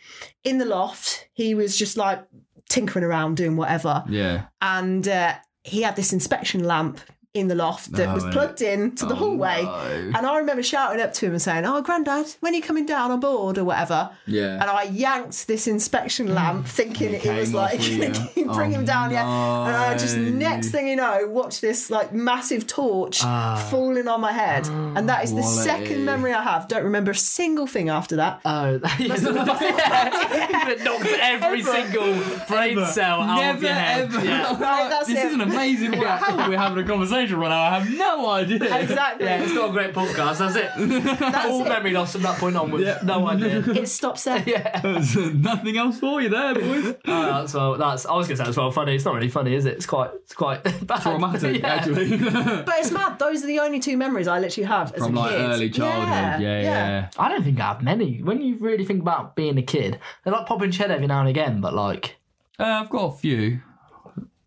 [0.43, 2.23] in the loft, he was just like
[2.69, 4.45] tinkering around doing whatever, Yeah.
[4.61, 6.99] and uh, he had this inspection lamp
[7.39, 9.63] in the loft that Oh, was plugged in to the Oh, hallway.
[9.63, 10.11] no.
[10.17, 12.85] And I remember shouting up to him and saying, "Oh, granddad, when are you coming
[12.85, 14.53] down on board or whatever?" Yeah.
[14.61, 17.79] And I yanked this inspection lamp, thinking it, came was like
[18.35, 19.25] bring Oh, him down, yeah.
[19.67, 23.55] And I just next thing you know, watch this like massive torch Ah.
[23.71, 26.67] falling on my head, and that is the second memory I have.
[26.67, 28.39] Don't remember a single thing after that.
[28.45, 32.13] oh yeah, it knocked every single
[32.47, 34.25] brain cell out of Never your head ever.
[34.25, 34.87] yeah.
[34.89, 35.25] That's this it.
[35.27, 35.93] is an amazing.
[35.93, 37.61] How are we having a conversation right now?
[37.61, 38.57] I have no idea.
[38.87, 39.25] Exactly.
[39.25, 40.71] yeah it's not a great podcast that's it
[41.19, 41.69] That's all it.
[41.69, 42.99] memory loss from that point onwards Yeah.
[43.03, 44.43] no idea It stops there.
[44.47, 46.95] yeah There's nothing else for you there, boys.
[47.05, 47.77] Oh, that's well.
[47.77, 48.05] That's.
[48.05, 48.95] I was gonna say that's well funny.
[48.95, 49.73] It's not really funny, is it?
[49.75, 50.11] It's quite.
[50.15, 51.01] It's quite bad.
[51.01, 51.67] Traumatic, Yeah.
[51.75, 52.17] actually.
[52.17, 53.17] But it's mad.
[53.19, 55.41] Those are the only two memories I literally have as From a like kid.
[55.41, 56.41] early childhood.
[56.41, 57.09] Yeah, yeah.
[57.17, 58.21] I don't think I have many.
[58.21, 61.29] When you really think about being a kid, they like popping shed every now and
[61.29, 61.61] again.
[61.61, 62.17] But like,
[62.59, 63.61] Uh, I've got a few.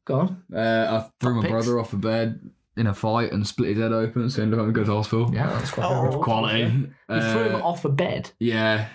[0.05, 0.43] go on.
[0.55, 1.53] Uh, I threw my Topics?
[1.53, 2.41] brother off a bed
[2.81, 4.85] in a fight and split his head open, so he ended up having to go
[4.87, 5.31] to hospital.
[5.33, 6.19] Yeah, that's quite Oh.
[6.23, 6.61] Quality.
[6.61, 8.31] You threw him Uh, off a bed.
[8.39, 8.89] yeah.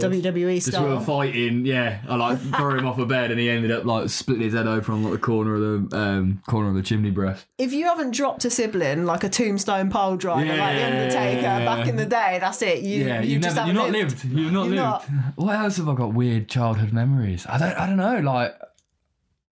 [0.00, 1.00] WWE Just we were style.
[1.00, 2.00] fighting, yeah.
[2.08, 4.66] I like threw him off a bed and he ended up like splitting his head
[4.66, 7.44] open on like the corner of the um, corner of the chimney breast.
[7.58, 10.86] If you haven't dropped a sibling like a tombstone pile driver, like the Yeah.
[10.86, 12.80] Undertaker back in the day, that's it.
[12.82, 14.24] You, Yeah, you you've just never, haven't you've not lived.
[14.24, 15.12] You've not You've lived.
[15.12, 15.34] not.
[15.36, 17.44] What else have I got weird childhood memories?
[17.46, 17.76] I don't.
[17.76, 18.18] I don't know.
[18.20, 18.54] Like,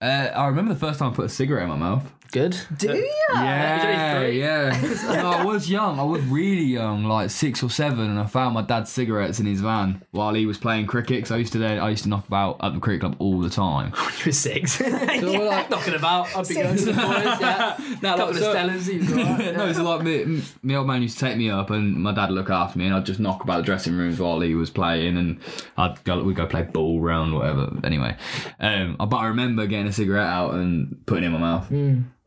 [0.00, 2.11] uh, I remember the first time I put a cigarette in my mouth.
[2.31, 2.57] Good.
[2.77, 3.11] Do you?
[3.35, 4.40] Yeah, three?
[4.40, 4.81] yeah.
[5.23, 5.99] no, I was young.
[5.99, 9.47] I was really young, like six or seven, and I found my dad's cigarettes in
[9.47, 11.19] his van while he was playing cricket.
[11.19, 13.40] Because I used to then I used to knock about at the cricket club all
[13.40, 13.93] the time.
[14.01, 14.79] When you were six.
[14.79, 16.35] So we're like, Knocking about.
[16.37, 17.40] I'd be going to the boys.
[17.40, 17.77] Yeah.
[18.03, 18.88] no, Couple of so- Stellas.
[18.88, 19.57] He was alright.
[19.57, 22.29] no, so like me, my old man used to take me up, and my dad
[22.31, 24.71] would look after me, and I'd just knock about the dressing rooms while he was
[24.71, 25.40] playing, and
[25.77, 27.71] I'd go, we'd go play ball round, whatever.
[27.85, 28.16] Anyway,
[28.61, 31.71] um, but I remember getting a cigarette out and putting it in my mouth.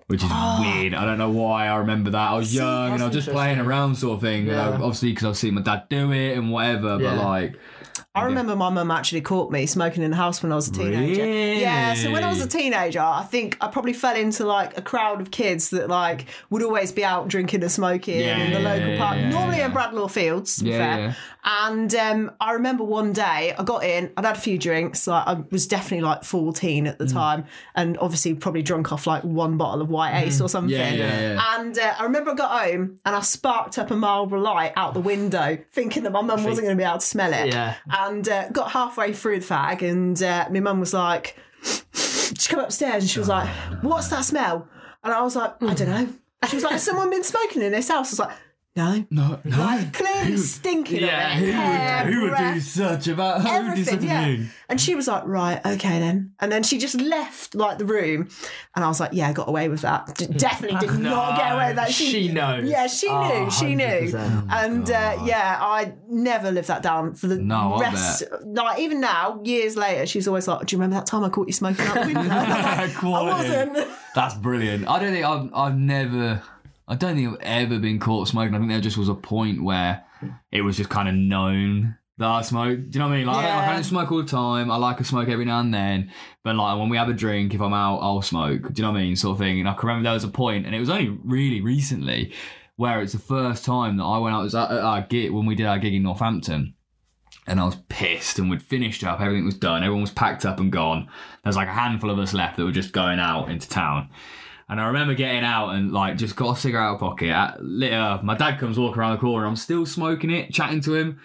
[0.08, 0.94] Which is weird.
[0.94, 2.32] I don't know why I remember that.
[2.32, 4.48] I was young and I was just playing around, sort of thing.
[4.48, 4.70] Yeah.
[4.70, 6.98] obviously, because I've seen my dad do it and whatever.
[7.00, 7.16] Yeah.
[7.16, 7.60] But like,
[8.15, 10.71] I remember my mum actually caught me smoking in the house when I was a
[10.71, 11.23] teenager.
[11.23, 11.62] Really?
[11.62, 14.84] Yeah, so when I was a teenager, I think I probably fell into like a
[14.84, 18.60] crowd of kids that like would always be out drinking and smoking Yeah, in the
[18.62, 21.15] yeah, local park, yeah, normally in Bradlaugh Fields, to be Yeah.
[21.45, 25.28] And um, I remember one day I got in, I'd had a few drinks, like
[25.28, 27.12] I was definitely like 14 at the Mm.
[27.13, 27.45] time,
[27.76, 30.69] and obviously probably drunk off like one bottle of White Ace or something.
[30.73, 31.56] Yeah, yeah, yeah.
[31.60, 34.93] And uh, I remember I got home and I sparked up a Marlboro light out
[34.93, 37.47] the window, thinking that my mum wasn't going to be able to smell it.
[37.47, 37.73] Yeah.
[37.89, 41.38] And uh, got halfway through the fag, and uh, my mum was like,
[41.94, 43.50] she come upstairs and she was like,
[43.82, 44.68] "What's that smell?"
[45.04, 46.08] And I was like, "I don't know."
[46.50, 48.38] She was like, "Has someone been smoking in this house?" I was like,
[48.76, 49.58] "No." no, no.
[49.58, 51.46] Like clearly stinking Yeah, of it.
[51.46, 54.24] who Hair, Who would do such about who would do everything, such a yeah.
[54.24, 54.50] thing?
[54.70, 56.32] And she was like, right, okay then.
[56.40, 58.28] And then she just left like the room,
[58.76, 60.16] and I was like, yeah, I got away with that.
[60.18, 61.92] D- definitely did not get away with that.
[61.92, 62.68] she knows.
[62.68, 63.14] Yeah, she knew.
[63.16, 63.84] Oh, she knew.
[64.12, 64.48] 100%.
[64.52, 68.24] And uh, yeah, I never lived that down for the No, rest.
[68.44, 71.48] Like even now, years later, she's always like, "Do you remember that time I caught
[71.48, 73.88] you smoking out the window?" I wasn't.
[74.16, 74.88] That's brilliant.
[74.88, 76.42] I don't think I've, I've never,
[76.88, 78.56] I don't think I've ever been caught smoking.
[78.56, 80.04] I think there just was a point where
[80.52, 82.78] it was just kind of known that I smoke.
[82.78, 83.28] Do you know what I mean?
[83.28, 84.69] Like, I, don't, I don't smoke all the time.
[84.69, 86.12] I like a smoke every now and then.
[86.43, 88.62] But like when we have a drink, if I'm out, I'll smoke.
[88.62, 89.15] Do you know what I mean?
[89.15, 89.60] Sort of thing.
[89.60, 92.34] And I can remember there was a point, and it was only really recently
[92.76, 94.41] where it's the first time that I went out.
[94.41, 96.76] It was at our gig when we did our gig in Northampton
[97.48, 100.60] and I was pissed and we'd finished up, everything was done, everyone was packed up
[100.60, 101.10] and gone.
[101.43, 104.10] There's like a handful of us left that were just going out into town.
[104.74, 107.94] And I remember getting out and like just got a cigarette out of pocket, lit
[107.94, 108.24] up.
[108.24, 111.20] My dad comes walking around the corner, I'm still smoking it, chatting to him.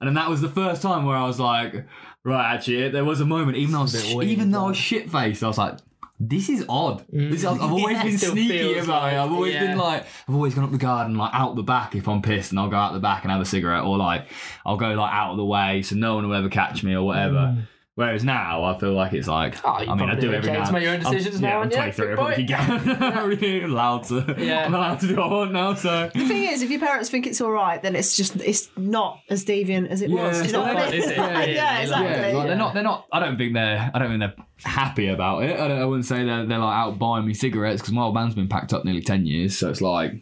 [0.00, 1.84] And then that was the first time where I was like,
[2.22, 4.78] right, actually, there was a moment, even though I was, weird, even though I was
[4.78, 5.80] shit faced, I was like,
[6.18, 7.04] this is odd.
[7.10, 9.16] This, I've, I've always Yeah, been sneaky about it.
[9.16, 9.66] I've always yeah.
[9.66, 12.52] been like, I've always gone up the garden, like out the back if I'm pissed,
[12.52, 14.28] and I'll go out the back and have a cigarette, or like
[14.64, 17.02] I'll go like out of the way so no one will ever catch me or
[17.02, 17.66] whatever.
[17.96, 19.60] Whereas now I feel like it's like, Mm.
[19.64, 20.64] Oh, I mean, I do every now.
[20.64, 22.12] to make your own I'm- decisions yeah, now, I'm yeah, 23.
[22.12, 23.02] I probably can.
[23.64, 24.34] I'm allowed to.
[24.44, 24.66] Yeah.
[24.66, 25.74] I'm allowed to do what I want now.
[25.74, 28.68] So The thing is, if your parents think it's all right, then it's just it's
[28.76, 30.40] not as deviant as it Yeah, was.
[30.40, 31.16] It's not fun, is it?
[31.16, 32.32] yeah, Yeah, exactly.
[32.32, 32.74] Like they're not.
[32.74, 33.06] They're not.
[33.12, 33.90] I don't think they're.
[33.94, 35.58] I don't think they're happy about it.
[35.60, 38.14] I, don't, I wouldn't say they're, they're like out buying me cigarettes because my old
[38.14, 39.56] man's been packed up nearly ten years.
[39.56, 40.14] So it's like.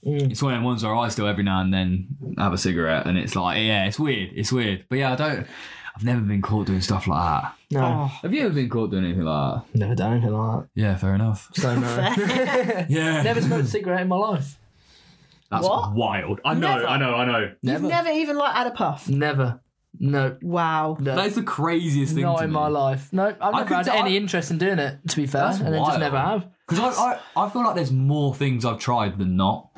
[0.00, 2.06] It's one of them ones where I still every now and then
[2.38, 4.84] have a cigarette, and it's like, yeah, it's weird, it's weird.
[4.88, 5.46] But yeah, I don't.
[5.98, 7.54] I've never been caught doing stuff like that.
[7.72, 8.06] No, oh.
[8.22, 9.74] Have you ever been caught doing anything like that?
[9.78, 10.68] never done anything like that.
[10.74, 11.50] Yeah, fair enough.
[11.54, 11.86] So no.
[12.88, 14.56] Yeah, never smoked a cigarette in my life.
[15.50, 15.94] That's What?
[15.94, 16.40] wild.
[16.44, 16.86] I know, Never?
[16.86, 17.38] I know, I know.
[17.40, 17.88] You've Never.
[17.88, 19.08] never even like had a puff.
[19.08, 19.60] Never.
[19.98, 20.36] No.
[20.42, 20.96] Wow.
[21.00, 21.16] no.
[21.16, 22.22] That's the craziest thing.
[22.22, 22.54] Not to in me.
[22.54, 23.12] my life.
[23.12, 24.98] No, I've never could had t- any I- interest in doing it.
[25.08, 25.88] To be fair, That's and then wild.
[25.88, 26.46] just never have.
[26.68, 27.02] Because I,
[27.36, 29.70] I, I feel like there's more things I've tried than not.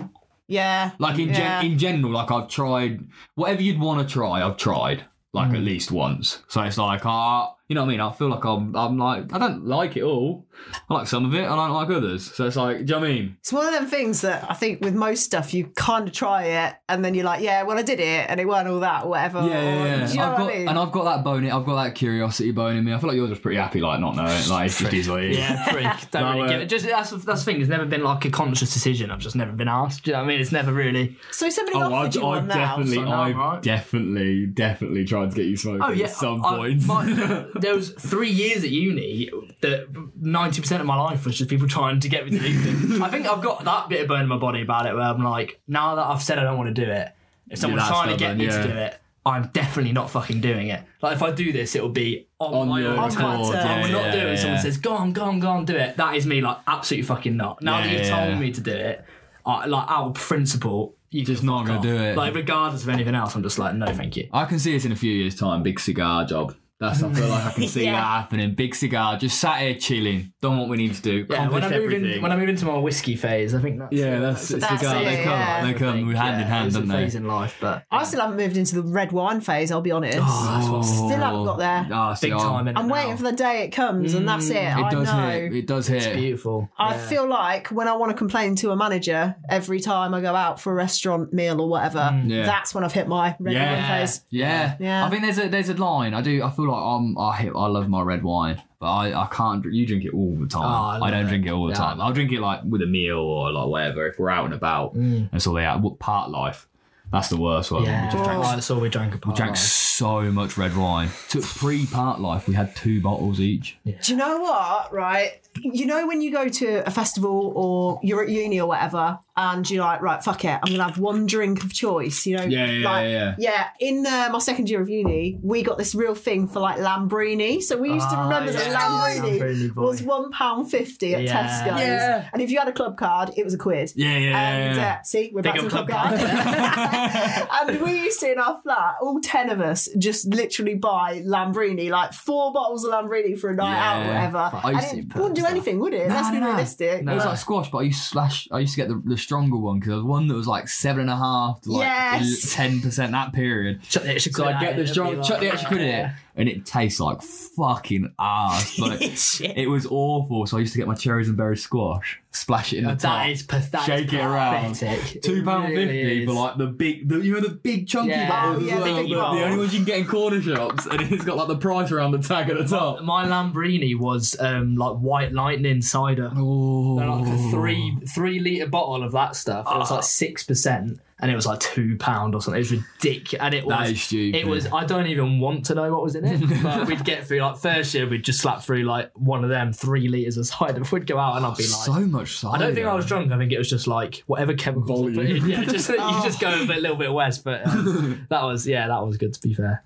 [0.48, 0.90] Yeah.
[0.98, 1.62] Like in Yeah.
[1.62, 3.04] gen, in general, like I've tried
[3.36, 4.44] whatever you'd want to try.
[4.44, 5.56] I've tried like Hmm.
[5.56, 6.42] at least once.
[6.48, 8.00] So it's like, ah, you know what I mean?
[8.00, 10.44] I feel like I'm, I'm like, I don't like it all.
[10.90, 11.44] I like some of it.
[11.44, 12.34] I don't like others.
[12.34, 13.36] So it's like, do you know what I mean?
[13.38, 16.42] It's one of them things that I think with most stuff you kind of try
[16.66, 19.04] it and then you're like, yeah, well I did it and it weren't all that
[19.04, 19.38] or whatever.
[19.40, 20.06] Yeah, yeah, yeah.
[20.06, 20.68] Do you know I've what got, I mean?
[20.68, 21.50] and I've got that bone.
[21.50, 22.92] I've got that curiosity bone in me.
[22.92, 24.48] I feel like yours was pretty happy, like not knowing.
[24.48, 25.38] Like it just is what it is.
[25.38, 25.86] Yeah, freak.
[26.10, 26.66] Don't No, really uh, give it.
[26.68, 27.60] Just that's that's the thing.
[27.60, 29.10] It's never been like a conscious decision.
[29.12, 30.02] I've just never been asked.
[30.04, 30.40] Do you know what I mean?
[30.40, 31.16] It's never really.
[31.30, 32.54] so somebody Oh, offered I've, you I've one now.
[32.76, 33.62] definitely, So now, I've right?
[33.62, 36.04] definitely, definitely tried to get you smoking Oh yeah.
[36.06, 36.86] at some I- point.
[36.86, 39.86] my- there was three years at uni that
[40.20, 43.00] ninety percent of my life was just people trying to get me to do things.
[43.00, 45.22] I think I've got that bit of burn in my body about it where I'm
[45.22, 47.12] like, now that I've said I don't want to do it,
[47.48, 48.62] if someone's trying to get stubborn, me yeah.
[48.62, 50.82] to do it, I'm definitely not fucking doing it.
[51.02, 53.22] Like if I do this, it'll be on, On my your own On time.
[53.22, 53.56] my accord.
[53.56, 54.24] I yeah, will not do it.
[54.24, 54.40] when yeah.
[54.40, 57.06] Someone says, "Go on, go on, go on, do it." That is me, like absolutely
[57.06, 57.60] fucking not.
[57.62, 58.26] Now that Yeah, you've yeah.
[58.26, 59.04] told me to do it,
[59.44, 61.84] I, like out of principle, you Just can not fuck gonna off.
[61.84, 62.16] do it.
[62.16, 64.28] Like regardless of anything else, I'm just like, no, thank you.
[64.32, 65.62] I can see it in a few years' time.
[65.62, 66.54] Big cigar job.
[66.80, 67.92] That's I feel like I can see Yeah.
[67.92, 68.54] that happening.
[68.54, 71.26] Big cigar, just sat here chilling, done what we need to do.
[71.28, 73.92] Yeah, when I move in, when I move into my whiskey phase, I think that's
[73.92, 75.02] yeah, that's, That's cigar.
[75.02, 75.66] it, they come, yeah.
[75.66, 76.94] they come with hand in hand, don't they?
[76.94, 79.70] phase in life, but I still haven't moved into the red wine phase.
[79.70, 80.18] I'll be honest.
[80.20, 82.16] Oh, that's Still haven't got there.
[82.16, 83.16] See, big I- time in I'm it waiting now.
[83.16, 84.56] for the day it comes, and that's it.
[84.56, 85.30] It I does know.
[85.30, 85.54] hit.
[85.54, 86.02] It does hit.
[86.06, 86.70] It's beautiful.
[86.78, 87.06] I Yeah.
[87.06, 90.58] feel like when I want to complain to a manager every time I go out
[90.60, 92.30] for a restaurant meal or whatever, Mm.
[92.30, 92.46] Yeah.
[92.46, 93.74] that's when I've hit my red Yeah.
[93.90, 94.22] wine phase.
[94.30, 94.76] Yeah.
[94.80, 95.04] Yeah.
[95.04, 96.14] I think there's a there's a line.
[96.14, 96.42] I do.
[96.42, 97.18] I feel like I'm.
[97.18, 97.52] I hit.
[97.54, 99.64] I love my red wine, but I, I can't.
[99.64, 100.62] You drink it all the time.
[100.64, 101.28] Oh, I I, don't it.
[101.28, 101.78] drink it all the Yeah.
[101.78, 102.00] time.
[102.00, 104.06] I'll drink it like with a meal or like whatever.
[104.06, 105.28] If we're out and about, Mm.
[105.32, 105.80] and so they out.
[105.80, 106.66] What part life?
[107.12, 107.82] That's the worst one.
[107.82, 109.34] Yeah, We just drank, oh, that's all we drank apart.
[109.34, 111.08] we drank so much red wine.
[111.28, 112.46] Took pre part life.
[112.46, 113.78] We had two bottles each.
[113.84, 114.92] Do you know what?
[114.92, 119.18] Right, you know when you go to a festival or you're at uni or whatever,
[119.36, 122.26] and you're like, right, fuck it, I'm gonna have one drink of choice.
[122.26, 123.68] You know, Yeah, yeah, like, yeah, yeah.
[123.80, 127.62] In uh, my second year of uni, we got this real thing for like Lambrini.
[127.62, 128.78] So we used to Ah, remember that yeah.
[128.78, 129.40] Lambrini
[129.70, 131.46] Lambrini was one pound fifty at Yeah.
[131.46, 132.28] Tesco's, Yeah.
[132.32, 133.92] and if you had a club card, it was a quid.
[133.96, 134.96] Yeah, yeah, And yeah.
[135.00, 136.20] uh, see, we're Big back to up the club club card.
[136.20, 137.48] card.
[137.68, 141.88] and we used to in our flat, all ten of us, just literally buy Lambrini,
[141.90, 144.50] like four bottles of Lambrini for a night out, or whatever.
[144.52, 145.50] I And to it wouldn't do stuff.
[145.52, 146.08] anything, would it?
[146.08, 146.58] Let's No, be no, no.
[146.58, 147.30] It was No.
[147.30, 148.48] like squash, but I used to slash.
[148.52, 150.66] I used to get the, the stronger one because there was one that was like
[150.66, 152.52] seven and a half to like Yes.
[152.52, 153.80] ten percent that period.
[153.84, 156.12] Chuck the extra So I'd get the strong, chuck the extra quid in it, Yeah.
[156.36, 158.76] And it tastes like fucking ass.
[158.78, 159.00] But
[159.56, 160.46] it, was awful.
[160.46, 163.00] So I used to get my cherries and berry squash, splash it in the top,
[163.00, 163.86] That is pathetic.
[163.86, 164.74] shake it around.
[164.74, 168.28] Two pound fifty for like the big, the, you know, the big chunky Yeah.
[168.28, 169.32] bottles Oh, as yeah, the well.
[169.34, 171.58] the, the only ones you can get in corner shops, and it's got like the
[171.58, 173.02] price around the tag at the top.
[173.02, 176.30] My Lambrini was um, like white lightning cider.
[176.36, 179.66] Oh, like a three three liter bottle of that stuff.
[179.70, 182.58] It was like six percent, and it was like two pound or something.
[182.58, 184.38] It was ridiculous, and it That was is stupid.
[184.40, 184.66] It was.
[184.72, 186.40] I don't even want to know what was in it.
[186.62, 189.72] But we'd get through like first year, we'd just slap through like one of them
[189.72, 190.82] three liters of cider.
[190.90, 191.72] We'd go out, and I'd be like.
[191.72, 192.56] so much cider.
[192.56, 193.32] I don't think I was drunk.
[193.32, 195.12] I think it was just like whatever chemicals.
[195.12, 195.46] I put in.
[195.48, 197.44] Yeah, just you just go a bit, little bit west.
[197.44, 199.82] But um, that was yeah, that was good to be fair.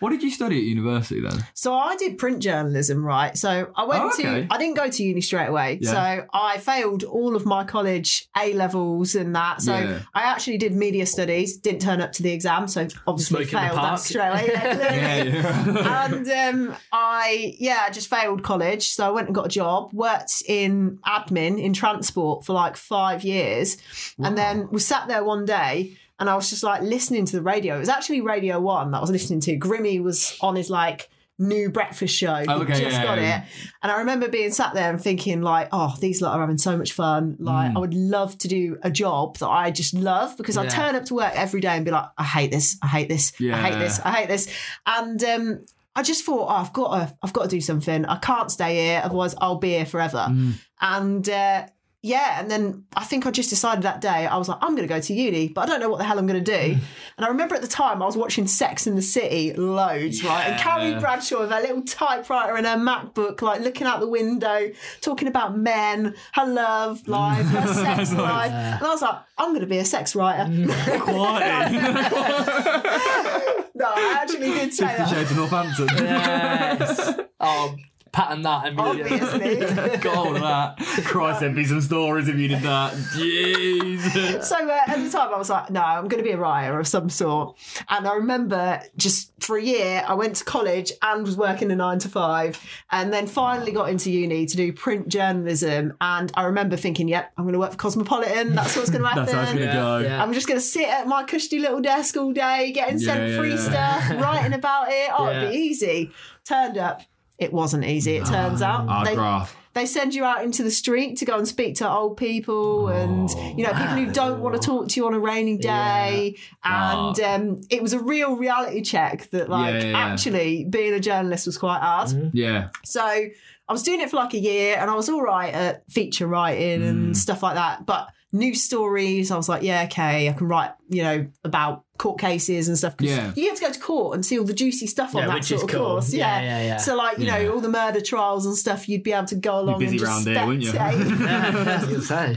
[0.00, 1.44] What did you study at university then?
[1.54, 3.36] So I did print journalism, right?
[3.36, 4.22] So I went Oh, okay.
[4.22, 5.78] to, I didn't go to uni straight away.
[5.80, 5.90] Yeah.
[5.90, 9.62] So I failed all of my college A levels and that.
[9.62, 10.00] So Yeah.
[10.14, 12.68] I actually did media studies, didn't turn up to the exam.
[12.68, 14.50] So obviously failed that straight away.
[14.54, 16.04] Yeah, yeah.
[16.10, 19.92] and um, I yeah, I just failed college, so I went and got a job.
[19.92, 23.76] Worked in admin in transport for like five years,
[24.18, 27.42] and then was sat there one day, and I was just like listening to the
[27.42, 27.76] radio.
[27.76, 29.58] It was actually Radio One that I was listening to.
[29.58, 32.44] Grimmy was on his like new breakfast show.
[32.48, 33.42] Oh, okay, just yeah, got yeah.
[33.42, 33.48] it,
[33.82, 36.76] and I remember being sat there and thinking like, oh, these lot are having so
[36.76, 37.36] much fun.
[37.38, 37.76] Like, Mm.
[37.76, 41.04] I would love to do a job that I just love because I turn up
[41.06, 43.78] to work every day and be like, I hate this, I hate this, I hate
[43.78, 44.48] this, I hate this,
[44.86, 45.64] and um,
[45.96, 48.04] I just thought, oh, I've got to, I've got to do something.
[48.04, 50.26] I can't stay here, otherwise I'll be here forever.
[50.28, 50.54] Mm.
[50.80, 51.66] And uh,
[52.04, 54.86] yeah, and then I think I just decided that day I was like, I'm going
[54.86, 56.76] to go to uni, but I don't know what the hell I'm going to do.
[57.16, 60.48] and I remember at the time I was watching Sex in the City loads, right?
[60.48, 64.70] And Carrie Bradshaw with her little typewriter and her MacBook, like looking out the window,
[65.00, 69.62] talking about men, her love life, her sex life, and I was like, I'm going
[69.62, 70.44] to be a sex writer.
[70.44, 71.78] Mm, Quality.
[73.76, 75.08] no, I actually did say Fifty that.
[75.08, 75.88] Shades of Northampton.
[75.88, 77.20] Yes.
[77.40, 77.76] oh,
[78.14, 79.20] pattern that immediately.
[79.20, 79.96] Obviously.
[79.98, 80.76] Got all of that.
[81.04, 82.92] Christ, there'd be some stories if you did that.
[82.94, 84.42] Jeez.
[84.44, 86.78] So uh, at the time, I was like, no, I'm going to be a writer
[86.78, 87.56] of some sort.
[87.88, 91.76] And I remember just for a year, I went to college and was working a
[91.76, 92.58] nine to five,
[92.90, 95.94] and then finally got into uni to do print journalism.
[96.00, 98.54] And I remember thinking, yep, I'm going to work for Cosmopolitan.
[98.54, 99.24] That's what's going to happen.
[99.26, 99.98] That's how it's gonna go.
[99.98, 100.22] Yeah.
[100.22, 103.36] I'm just going to sit at my cushy little desk all day, getting sent Yeah,
[103.38, 104.00] free yeah.
[104.00, 105.10] stuff, writing about it.
[105.16, 106.12] Oh, it'd be easy.
[106.44, 107.02] Turned up.
[107.38, 108.88] It wasn't easy, it turns out.
[108.88, 109.56] Our They- graph.
[109.74, 113.28] they send you out into the street to go and speak to old people and
[113.58, 117.18] you know people who don't want to talk to you on a rainy day and
[117.20, 119.98] um, it was a real reality check that like Yeah, yeah, yeah.
[120.12, 122.68] actually being a journalist was quite hard Yeah.
[122.84, 125.90] so I was doing it for like a year and I was all right at
[125.90, 126.88] feature writing Mm.
[126.88, 130.70] and stuff like that but news stories I was like yeah okay I can write
[130.88, 133.32] you know about court cases and stuff 'cause Yeah.
[133.36, 135.34] you have to go to court and see all the juicy stuff on Yeah, that
[135.34, 135.86] which sort is of cool.
[135.86, 136.76] course Yeah, yeah, yeah.
[136.78, 137.38] so like you Yeah.
[137.44, 140.00] know all the murder trials and stuff you'd be able to go along busy and
[140.00, 140.72] just round here, wouldn't you?
[140.72, 141.20] spectate.
[141.20, 142.36] Yeah, I was gonna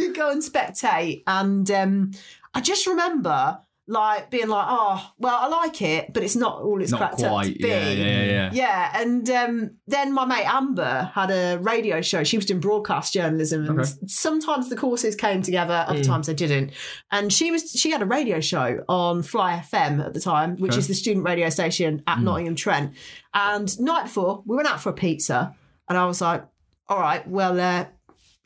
[0.00, 2.10] you go and spectate and um,
[2.54, 6.80] I just remember like being like, oh, well, I like it, but it's not all
[6.80, 7.68] it's Not cracked up to be.
[7.68, 8.50] Yeah, yeah, yeah, yeah.
[8.52, 12.24] Yeah, and um, then my mate Amber had a radio show.
[12.24, 13.90] She was doing broadcast journalism, and Okay.
[14.06, 16.72] sometimes the courses came together, other times they didn't.
[17.10, 20.72] And she was she had a radio show on Fly FM at the time, which
[20.72, 20.78] Okay.
[20.78, 22.94] is the student radio station at Nottingham Trent.
[23.34, 25.54] And night before, we went out for a pizza,
[25.88, 26.44] and I was like,
[26.88, 27.84] "All right, well." Uh,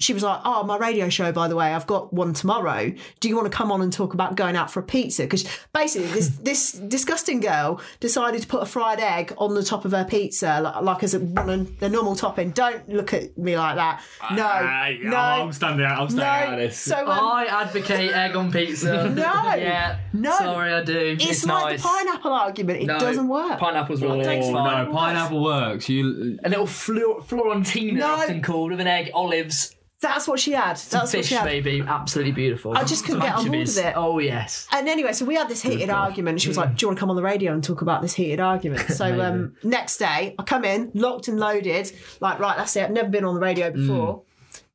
[0.00, 2.92] she was like, "Oh, my radio show, by the way, I've got one tomorrow.
[3.20, 5.44] Do you want to come on and talk about going out for a pizza?" Because
[5.74, 9.90] basically, this this disgusting girl decided to put a fried egg on the top of
[9.92, 12.50] her pizza, like, like as a one of the normal topping.
[12.50, 14.02] Don't look at me like that.
[14.32, 16.00] No, Ah, no, I'm standing out.
[16.02, 16.78] I'm standing out of this.
[16.78, 19.08] So um, I advocate egg on pizza.
[19.18, 19.54] No.
[19.56, 19.98] Yeah.
[20.12, 20.30] No.
[20.32, 20.96] Sorry, I do.
[20.96, 21.82] it's, It's, like nice.
[21.82, 22.82] the pineapple argument.
[22.82, 23.58] It No, doesn't work.
[23.58, 24.22] Pineapple's oh, wrong.
[24.24, 24.52] Fine.
[24.52, 25.88] no, pineapple works.
[25.88, 28.06] You A little Flor- Florentina, No.
[28.14, 30.76] often called, with an egg, olives, That's what she had.
[30.76, 31.44] That's what fish, she had.
[31.44, 31.82] maybe.
[31.84, 32.76] Absolutely beautiful.
[32.76, 33.94] I just couldn't get on board with it.
[33.96, 34.68] Oh, yes.
[34.70, 36.40] And anyway, so we had this heated argument.
[36.40, 38.14] She was like, "Do you want to come on the radio and talk about this
[38.14, 42.74] heated argument?" So um, next day, I come in, locked and loaded, like, right, that's
[42.74, 42.84] it.
[42.84, 43.74] I've never been on the radio mm.
[43.74, 44.22] before.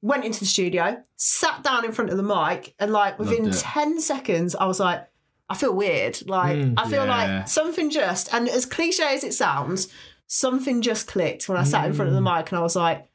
[0.01, 3.99] Went into the studio, sat down in front of the mic, and like within ten
[3.99, 5.07] seconds, I was like,
[5.49, 6.25] I feel weird.
[6.27, 6.73] Like mm.
[6.77, 7.37] I feel yeah.
[7.37, 9.87] like something just, and as cliche as it sounds,
[10.27, 12.37] something just clicked when I sat in front of the mm.
[12.37, 13.07] mic, and I was like.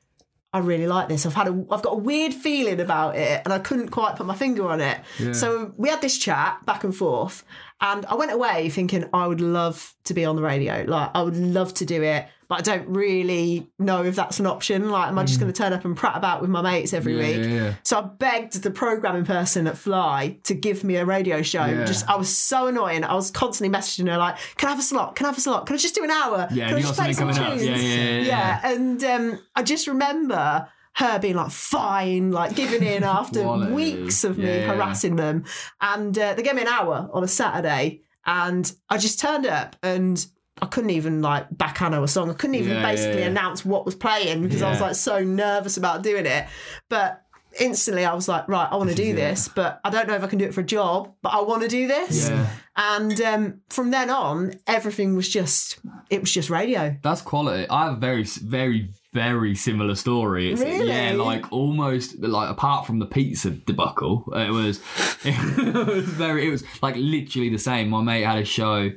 [0.52, 1.26] I really like this.
[1.26, 4.26] I've had a, I've got a weird feeling about it, and I couldn't quite put
[4.26, 4.98] my finger on it.
[5.34, 7.44] So we had this chat back and forth,
[7.80, 10.84] and I went away thinking I would love to be on the radio.
[10.86, 14.46] Like I would love to do it, but I don't really know if that's an
[14.46, 14.90] option.
[14.90, 17.14] Like, am I just going to turn up and prat about with my mates every
[17.14, 17.46] Yeah, week?
[17.50, 17.74] yeah, yeah.
[17.84, 21.84] So I begged the programming person at Fly to give me a radio show.
[21.84, 23.04] Just I was so annoying.
[23.04, 25.14] I was constantly messaging her like, "Can I have a slot?
[25.14, 25.66] Can I have a slot?
[25.66, 26.48] Can I just do an hour?
[26.50, 28.60] Yeah, Can I just play some tunes?" Yeah, yeah, yeah, yeah.
[28.72, 34.36] And um, I just remember her being like, "Fine," like giving in after weeks of
[34.38, 35.44] me Yeah, harassing them.
[35.80, 39.76] And uh, they gave me an hour on a Saturday, and I just turned up
[39.82, 40.24] and.
[40.60, 42.30] I couldn't even like backhand a song.
[42.30, 43.28] I couldn't even Yeah, basically yeah.
[43.28, 46.46] announce what was playing because I was like so nervous about doing it.
[46.88, 47.22] But
[47.60, 50.14] instantly I was like, right, I want to do is this, but I don't know
[50.16, 52.28] if I can do it for a job, but I want to do this.
[52.28, 52.48] Yeah.
[52.76, 55.78] And um, from then on, everything was just,
[56.10, 56.96] it was just radio.
[57.04, 57.68] That's quality.
[57.70, 60.52] I have very, very, very similar story.
[60.52, 60.88] It's, Really?
[60.88, 64.80] Yeah, like almost like apart from the pizza debacle, it was,
[65.24, 66.46] it was very.
[66.46, 67.88] It was like literally the same.
[67.88, 68.90] My mate had a show.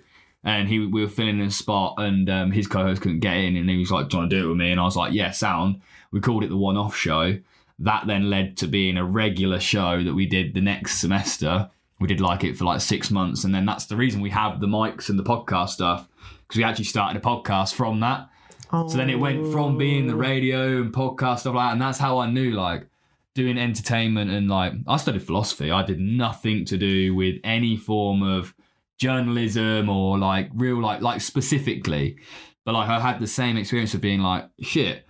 [0.43, 3.55] And he, we were filling in a spot, and um, his co-host couldn't get in,
[3.55, 4.97] and he was like, "Do you want to do it with me?" And I was
[4.97, 5.81] like, "Yeah, sound."
[6.11, 7.37] We called it the one-off show.
[7.77, 11.69] That then led to being a regular show that we did the next semester.
[11.99, 14.59] We did like it for like six months, and then that's the reason we have
[14.59, 16.07] the mics and the podcast stuff
[16.47, 18.27] because we actually started a podcast from that.
[18.71, 21.97] So then it went from being the radio and podcast stuff like that, and that's
[21.97, 22.87] how I knew like
[23.33, 25.71] doing entertainment and like I studied philosophy.
[25.71, 28.53] I did nothing to do with any form of
[28.97, 32.17] journalism or like real like like specifically,
[32.63, 35.05] but like I had the same experience of being like shit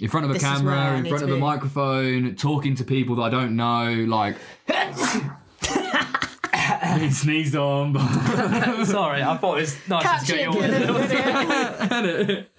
[0.00, 2.74] in front of a This is where I camera, in front of a microphone, talking
[2.76, 4.36] to people that I don't know, like.
[7.00, 8.04] He sneezed on, but
[8.84, 11.02] Sorry, I thought it was nice Catch to it, get you get on.
[11.02, 11.88] it,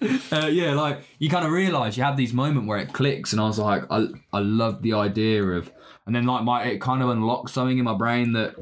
[0.00, 0.32] get it.
[0.32, 3.40] uh, yeah, like you kind of realize you have these moments where it clicks, and
[3.40, 5.70] I was like, I, I love the idea of,
[6.06, 8.54] and then like my it kind of unlocked something in my brain that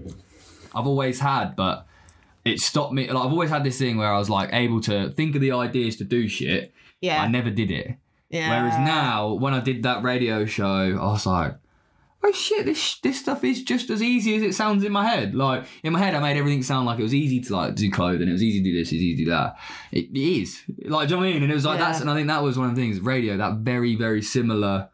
[0.74, 1.86] I've always had, but
[2.44, 3.08] it stopped me.
[3.10, 5.52] Like I've always had this thing where I was like able to think of the
[5.52, 6.72] ideas to do shit.
[7.00, 7.22] Yeah.
[7.22, 7.96] I never did it.
[8.30, 8.48] yeah.
[8.48, 10.64] Whereas now, when I did that radio show,
[11.00, 11.54] I was like,
[12.26, 15.34] oh shit, this this stuff is just as easy as it sounds in my head.
[15.34, 17.90] Like in my head, I made everything sound like it was easy to like do
[17.90, 18.28] clothing.
[18.28, 18.88] It was easy to do this.
[18.88, 19.56] It's easy to do that.
[19.92, 20.62] It, it is.
[20.84, 21.42] Like, do you know what I mean?
[21.42, 21.86] And it was like Yeah.
[21.86, 23.00] that's, and I think that was one of the things.
[23.00, 24.88] Radio, that very very similar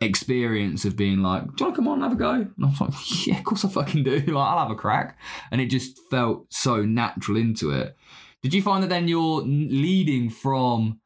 [0.00, 2.30] experience of being like, do you want to come on and have a go?
[2.32, 2.92] And I was like,
[3.26, 4.20] yeah, of course I fucking do.
[4.26, 5.18] Like, I'll have a crack.
[5.50, 7.96] And it just felt so natural into it.
[8.42, 10.98] Did you find that then you're leading from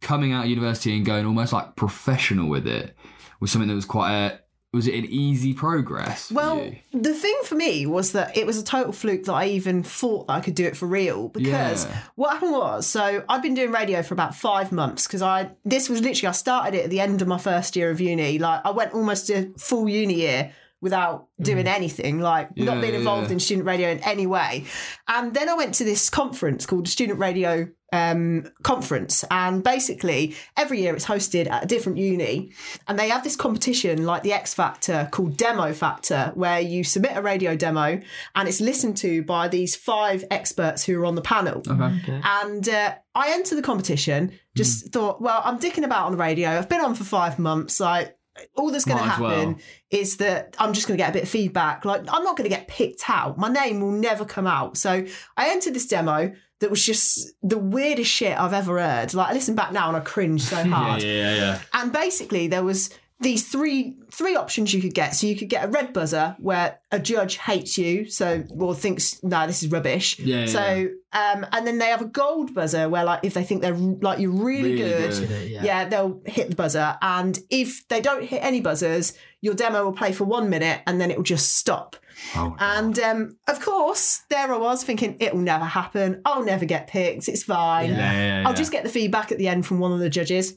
[0.00, 2.96] coming out of university and going almost like professional with it
[3.40, 4.40] was something that was quite a
[4.74, 8.64] was it an easy progress Well, the thing for me was that it was a
[8.64, 11.96] total fluke that I even thought that I could do it for real because Yeah.
[12.16, 15.88] what happened was so I'd been doing radio for about five months because I this
[15.88, 18.38] was literally I started it at the end of my first year of uni.
[18.38, 20.52] Like I went almost a full uni year
[20.84, 23.32] without doing anything, like Yeah, not being involved yeah.
[23.32, 24.66] in student radio in any way.
[25.08, 30.82] And then I went to this conference called Student Radio um, Conference, and basically every
[30.82, 32.52] year it's hosted at a different uni,
[32.86, 37.16] and they have this competition like the X Factor called Demo Factor, where you submit
[37.16, 38.00] a radio demo
[38.34, 41.62] and it's listened to by these five experts who are on the panel.
[41.66, 42.20] Okay.
[42.22, 46.50] And uh, I entered the competition, just thought, well, I'm dicking about on the radio.
[46.50, 47.80] I've been on for five months.
[47.80, 48.16] Like,
[48.56, 49.56] all that's going to Might happen well.
[49.90, 51.84] is that I'm just going to get a bit of feedback.
[51.84, 53.38] Like I'm not going to get picked out.
[53.38, 54.76] My name will never come out.
[54.76, 55.04] So
[55.36, 59.14] I entered this demo that was just the weirdest shit I've ever heard.
[59.14, 61.02] Like I listen back now and I cringe so hard.
[61.02, 61.58] yeah, yeah, yeah.
[61.74, 65.14] And basically, there was these three three options you could get.
[65.14, 69.22] So you could get a red buzzer where a judge hates you, so or thinks
[69.22, 70.18] no, this is rubbish.
[70.18, 73.44] Yeah, yeah, So um, and then they have a gold buzzer where like if they
[73.44, 75.50] think they're like you're really, Really good, good.
[75.50, 75.62] Yeah.
[75.62, 75.88] yeah.
[75.88, 76.98] they'll hit the buzzer.
[77.00, 81.00] And if they don't hit any buzzers, your demo will play for one minute and
[81.00, 81.96] then it will just stop.
[82.36, 86.20] Oh, And um, of course, there I was thinking it will never happen.
[86.24, 87.28] I'll never get picked.
[87.28, 87.90] It's fine.
[87.90, 88.48] yeah, yeah, yeah.
[88.48, 90.54] I'll just get the feedback at the end from one of the judges.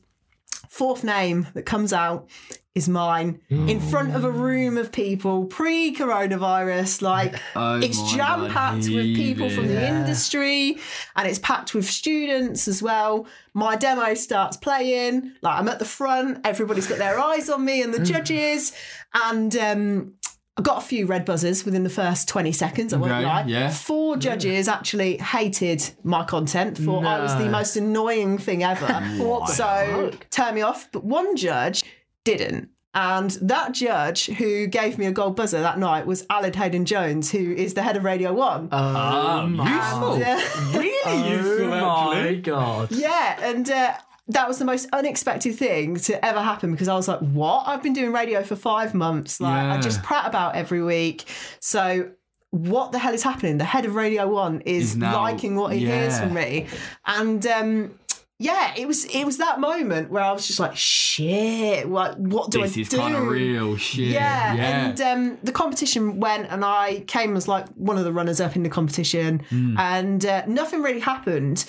[0.70, 2.30] Fourth name that comes out
[2.76, 7.01] is mine in front of a room of people pre coronavirus.
[7.01, 10.01] Like, Oh it's jam packed with people from the Yeah.
[10.01, 10.78] industry
[11.15, 13.26] and it's packed with students as well.
[13.55, 15.34] My demo starts playing.
[15.41, 18.74] Like, I'm at the front, everybody's got their eyes on me and the judges.
[19.13, 20.13] And, um,
[20.58, 23.43] I got a few red buzzers within the first 20 seconds, I won't Okay, lie.
[23.47, 23.70] yeah.
[23.70, 28.88] Four judges actually hated my content, thought I was the most annoying thing ever.
[29.24, 30.30] What so fuck?
[30.32, 30.89] turn me off.
[30.91, 31.84] But one judge
[32.26, 32.70] didn't.
[32.95, 37.32] And that judge who gave me a gold buzzer that night was Aled Haydn Jones,
[37.32, 38.70] who is the head of Radio One.
[38.72, 40.14] Ah, Oh my- useful.
[40.16, 42.91] And, uh, Really useful, Oh my god.
[42.91, 43.93] yeah, and uh,
[44.30, 47.67] that was the most unexpected thing to ever happen because I was like, "What?
[47.67, 49.39] I've been doing radio for five months.
[49.39, 51.25] Like, I just prat about every week.
[51.59, 52.11] So."
[52.51, 53.57] What the hell is happening?
[53.57, 56.67] The head of Radio One is now- liking what he hears from me,
[57.05, 57.99] and um,
[58.39, 61.89] yeah, it was it was that moment where I was just like, "Shit!
[61.89, 62.80] What what do This I do?
[62.82, 64.05] This is do?" kind of real shit.
[64.07, 64.86] Yeah, Yeah.
[64.88, 68.55] and um, the competition went, and I came as like one of the runners up
[68.55, 69.75] in the competition, Hmm.
[69.78, 71.65] and uh, nothing really happened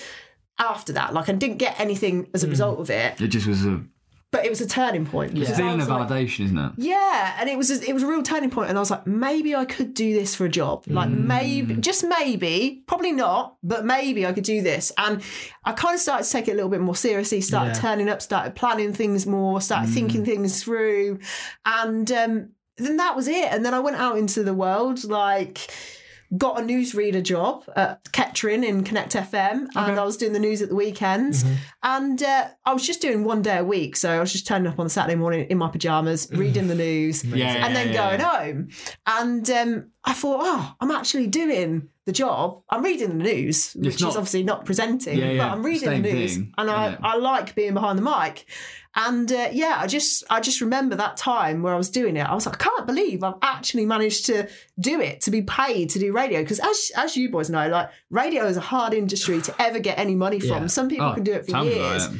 [0.59, 1.13] after that.
[1.13, 2.51] Like I didn't get anything as a hmm.
[2.51, 3.83] result of it, it just was a
[4.31, 5.33] but it was a turning point.
[5.33, 6.71] because I feeling was of like- validation, isn't it?
[6.77, 9.07] yeah, and it was a, it was a real turning point, and I was like,
[9.07, 10.83] maybe I could do this for a job.
[10.87, 11.27] Like hmm.
[11.27, 14.91] maybe, just maybe, probably not, but maybe I could do this.
[14.97, 15.23] And
[15.63, 17.41] I kind of started to take it a little bit more seriously.
[17.41, 17.81] Started Yeah.
[17.81, 20.25] turning up, started planning things more, started thinking hmm.
[20.25, 21.19] things through,
[21.65, 23.51] and um, then that was it.
[23.51, 25.71] And then I went out into the world, like.
[26.37, 30.61] Got a newsreader job at Kettering in Connect FM, and I was doing the news
[30.61, 31.43] at the weekends.
[31.81, 34.67] And uh, I was just doing one day a week, so I was just turning
[34.71, 38.19] up on Saturday morning in my pajamas, reading the news, Yeah, and then yeah, going
[38.19, 38.37] yeah.
[38.37, 38.69] home.
[39.07, 42.61] And um, I thought, oh, I'm actually doing the job.
[42.69, 45.89] I'm reading the news, which not- is obviously not presenting, Yeah, yeah, but I'm reading
[46.03, 46.95] the news, thing, and I.
[47.01, 48.45] I like being behind the mic.
[49.01, 52.21] And uh, yeah, I just I just remember that time where I was doing it.
[52.27, 55.89] I was like, I can't believe I've actually managed to do it, to be paid
[55.91, 56.41] to do radio.
[56.41, 59.97] Because as as you boys know, like radio is a hard industry to ever get
[59.97, 60.63] any money from.
[60.63, 60.67] Yeah.
[60.67, 62.11] Some people Oh, can do it for like years it.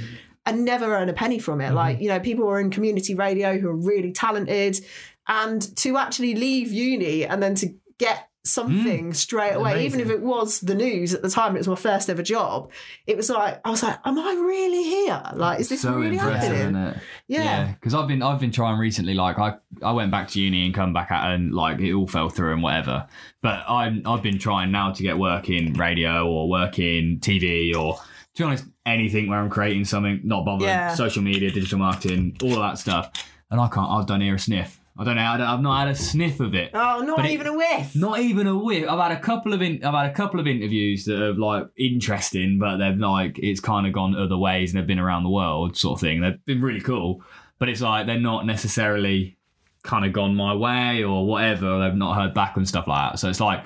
[0.46, 1.74] and never earn a penny from it.
[1.74, 4.80] Like, you know, people who are in community radio who are really talented
[5.28, 9.16] and to actually leave uni and then to get something mm.
[9.16, 12.10] straight away, even if it was the news at the time, it was my first
[12.10, 12.72] ever job.
[13.06, 15.22] It was like, I was like, am I really here?
[15.34, 16.94] Like, is this so really happening?
[17.28, 17.74] Yeah.
[17.74, 19.14] because I've been I've been trying recently.
[19.14, 22.08] Like I I went back to uni and come back out and like it all
[22.08, 23.08] fell through and whatever.
[23.42, 27.76] But I'm I've been trying now to get work in radio or work in TV
[27.76, 28.02] or to
[28.38, 30.22] be honest anything where I'm creating something.
[30.24, 30.68] Not bothered.
[30.68, 30.96] Yeah.
[30.96, 33.12] Social media, digital marketing, all of that stuff.
[33.52, 33.90] And I can't.
[33.90, 34.79] I don't hear a sniff.
[35.00, 35.22] I don't know.
[35.22, 36.72] I I've not had a sniff of it.
[36.74, 37.96] Oh, not But it- even a whiff.
[37.96, 38.86] Not even a whiff.
[38.90, 41.68] I've had a couple of in, I've had a couple of interviews that are like
[41.78, 45.30] interesting, but they've like it's kind of gone other ways and they've been around the
[45.30, 46.20] world sort of thing.
[46.20, 47.24] They've been really cool,
[47.60, 49.38] but it's like they're not necessarily
[49.84, 51.80] kind of gone my way or whatever.
[51.80, 53.20] They've not heard back and stuff like that.
[53.20, 53.64] So it's like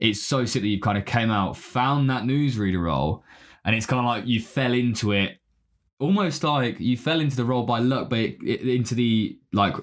[0.00, 3.22] it's so sick that you kind of came out, found that newsreader role,
[3.64, 5.38] and it's kind of like you fell into it.
[6.00, 9.76] Almost like you fell into the role by luck, but it, it, into the like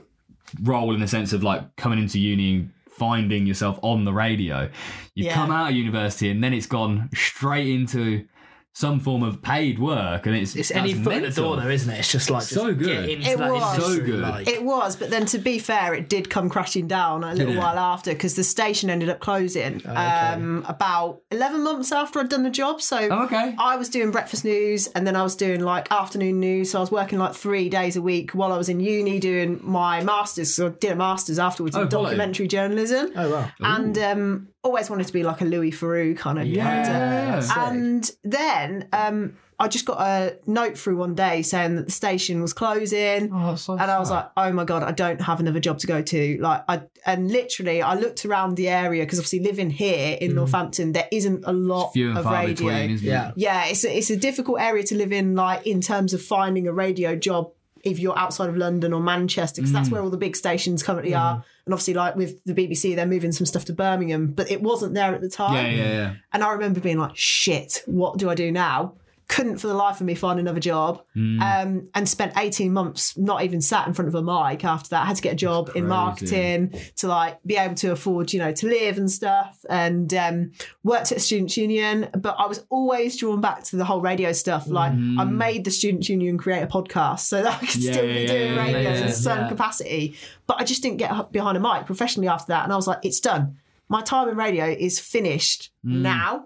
[0.61, 4.69] role in the sense of like coming into uni and finding yourself on the radio.
[5.15, 5.33] You've Yeah.
[5.35, 8.25] come out of university and then it's gone straight into
[8.73, 11.67] some form of paid work and it's It's any that's foot in the door, though,
[11.67, 11.99] isn't it?
[11.99, 12.87] It's just like So just good.
[13.05, 13.75] Get into It that was.
[13.75, 14.19] industry, So good.
[14.21, 17.53] Like, It was, but then to be fair, it did come crashing down a little
[17.55, 17.57] it?
[17.57, 22.43] while after because the station ended up closing um, about 11 months after I'd done
[22.43, 22.81] the job.
[22.81, 23.55] So Oh, okay.
[23.59, 26.71] I was doing breakfast news and then I was doing like afternoon news.
[26.71, 29.59] So I was working like three days a week while I was in uni doing
[29.61, 30.55] my master's.
[30.55, 32.05] So I did a master's afterwards in Oh, quality.
[32.15, 33.11] documentary journalism.
[33.17, 33.51] oh wow.
[33.59, 36.91] And um, always wanted to be like a Louis Theroux kind of character.
[36.91, 37.69] Yeah.
[37.71, 42.41] And then um, I just got a note through one day saying that the station
[42.41, 43.31] was closing.
[43.33, 45.87] Oh, so and I was like, "Oh my god, I don't have another job to
[45.87, 50.17] go to." Like, I and literally, I looked around the area because obviously living here
[50.21, 52.53] in Northampton, there isn't a lot few and of far radio.
[52.55, 53.29] between, isn't Yeah.
[53.29, 53.33] it?
[53.37, 56.67] yeah, it's a, it's a difficult area to live in, like in terms of finding
[56.67, 57.51] a radio job
[57.83, 59.93] if you're outside of London or Manchester, because that's Mm.
[59.93, 61.43] where all the big stations currently are.
[61.65, 64.93] And obviously, like with the BBC, they're moving some stuff to Birmingham, but it wasn't
[64.93, 65.53] there at the time.
[65.55, 66.13] Yeah, yeah, yeah.
[66.33, 68.93] And I remember being like, shit, what do I do now?
[69.31, 71.01] Couldn't for the life of me find another job.
[71.15, 71.41] Mm.
[71.41, 75.03] Um, and spent 18 months not even sat in front of a mic after that.
[75.03, 78.39] I had to get a job in marketing to like be able to afford, you
[78.39, 79.63] know, to live and stuff.
[79.69, 80.51] And um,
[80.83, 82.09] worked at a students' union.
[82.17, 84.67] But I was always drawn back to the whole radio stuff.
[84.67, 87.83] Like I made the students' union create a podcast so that I could Mm.
[87.85, 89.47] Yeah, still be yeah, doing yeah, radio yeah, in some yeah.
[89.49, 90.15] capacity.
[90.45, 92.65] But I just didn't get behind a mic professionally after that.
[92.65, 93.57] And I was like, it's done.
[93.87, 96.01] My time in radio is finished Mm.
[96.01, 96.45] now.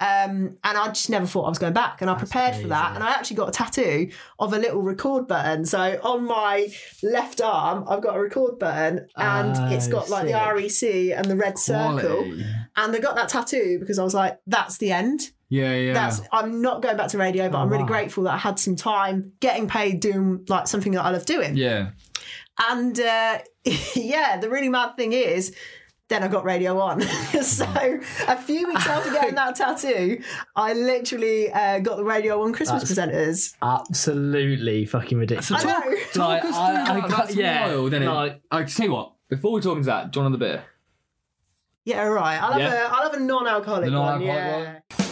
[0.00, 2.00] Um, and I just never thought I was going back.
[2.00, 2.94] And I prepared for that.
[2.94, 5.64] And I actually got a tattoo of a little record button.
[5.64, 6.68] So on my
[7.02, 11.24] left arm, I've got a record button and Oh, it's got like the REC and
[11.26, 12.22] the red circle.
[12.76, 15.32] And I got that tattoo because I was like, that's the end.
[15.48, 15.94] Yeah, yeah.
[15.94, 17.88] That's I'm not going back to radio, but Oh, I'm really wow.
[17.88, 21.56] grateful that I had some time getting paid doing like something that I love doing.
[21.56, 21.90] yeah.
[22.70, 23.38] And uh,
[23.94, 25.54] yeah, the really mad thing is,
[26.08, 27.00] then I got Radio One.
[27.42, 27.66] so
[28.26, 30.22] a few weeks after getting that tattoo,
[30.56, 33.54] I literally uh, got the Radio One Christmas presenters.
[33.62, 35.64] Absolutely fucking ridiculous.
[35.64, 35.96] I know.
[36.12, 37.08] Talk us through that.
[37.10, 38.06] That's yeah, wild, isn't it?
[38.10, 39.12] like- I tell you what.
[39.28, 40.64] Before we talk into that, do you want another beer?
[41.84, 42.40] Yeah, all right.
[42.42, 42.86] I'll have Yeah.
[42.86, 44.20] a I'll have a non-alcoholic, The one.
[44.20, 45.07] non-alcoholic Yeah.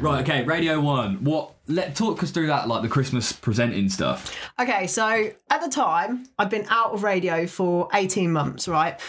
[0.00, 0.22] Right.
[0.22, 0.44] Okay.
[0.44, 1.24] Radio One.
[1.24, 1.54] What?
[1.68, 4.32] Let talk us through that, like the Christmas presenting stuff.
[4.60, 9.00] Okay, so at the time, I'd been out of radio for 18 months, right?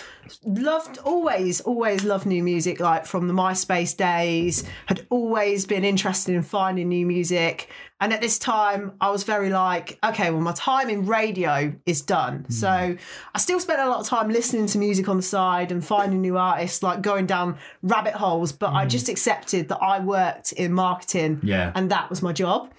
[0.43, 6.35] Loved, always, always loved new music, like from the MySpace days, had always been interested
[6.35, 7.69] in finding new music.
[7.99, 12.03] And at this time, I was very like, okay, well, my time in radio is
[12.03, 12.47] done.
[12.51, 15.83] So I still spent a lot of time listening to music on the side and
[15.83, 18.51] finding new artists, like going down rabbit holes.
[18.51, 21.71] But I just accepted that I worked in marketing Yeah.
[21.73, 22.71] and that was my job.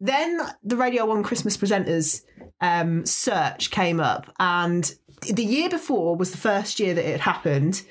[0.00, 2.22] Then the Radio One Christmas presenters
[2.60, 4.92] um, search came up, and
[5.32, 7.82] the year before was the first year that it happened.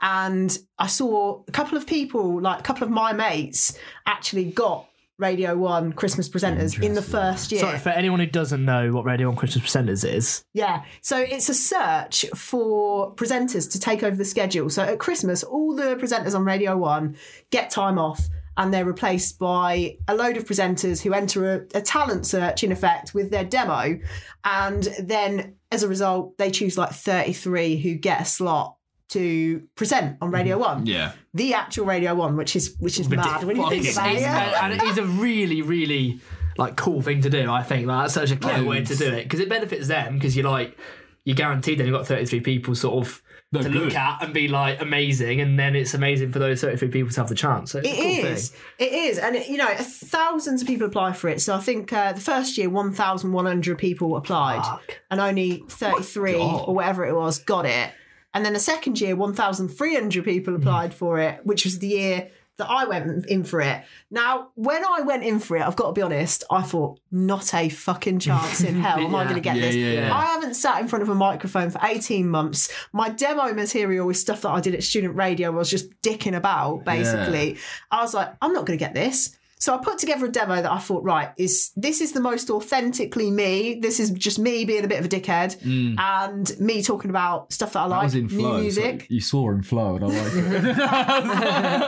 [0.00, 3.76] And I saw a couple of people, like a couple of my mates,
[4.06, 7.60] actually got Radio One Christmas presenters in the first year.
[7.60, 10.84] Sorry, for anyone who doesn't know what Radio One Christmas Presenters is, Yeah.
[11.00, 14.70] So it's a search for presenters to take over the schedule.
[14.70, 17.16] So at Christmas, all the presenters on Radio 1
[17.50, 21.80] get time off and they're replaced by a load of presenters who enter a, a
[21.80, 23.98] talent search, in effect, with their demo.
[24.44, 28.76] And then as a result, they choose like 33 who get a slot
[29.10, 30.80] to present on Radio mm-hmm.
[30.80, 30.86] 1.
[30.86, 31.12] Yeah.
[31.34, 34.16] The actual Radio 1, which is which is mad when you think about it.
[34.16, 36.20] it's- and it is a really, really
[36.56, 37.50] like cool thing to do.
[37.50, 40.14] I think like, that's such a clever way to do it because it benefits them
[40.14, 40.76] because you're like
[41.24, 41.78] you're guaranteed.
[41.78, 45.40] Then you've got 33 people sort of They're to look at and be like amazing,
[45.40, 47.70] and then it's amazing for those 33 people to have the chance.
[47.70, 48.60] So it's it cool is, thing.
[48.78, 51.40] it is, and it, you know, thousands of people apply for it.
[51.40, 55.00] So I think uh, the first year, one thousand one hundred people applied, Fuck.
[55.10, 56.68] and only thirty-three God.
[56.68, 57.90] or whatever it was got it.
[58.34, 61.78] And then the second year, one thousand three hundred people applied for it, which was
[61.78, 63.82] the year that I went in for it.
[64.10, 67.54] Now, when I went in for it, I've got to be honest, I thought, not
[67.54, 69.76] a fucking chance in hell am I going to get Yeah, this.
[69.76, 70.14] yeah, yeah.
[70.14, 72.68] I haven't sat in front of a microphone for 18 months.
[72.92, 75.52] My demo material is stuff that I did at student radio.
[75.52, 77.58] I was just dicking about, basically.
[77.90, 79.37] I was like, I'm not going to get this.
[79.58, 82.48] So I put together a demo that I thought, right, is this is the most
[82.50, 83.78] authentically me.
[83.80, 85.56] This is just me being a bit of a dickhead
[85.98, 87.88] and me talking about stuff that I Mm.
[87.88, 88.60] That like, in new flow.
[88.60, 89.00] music.
[89.02, 91.78] So you saw in flow, and I like it.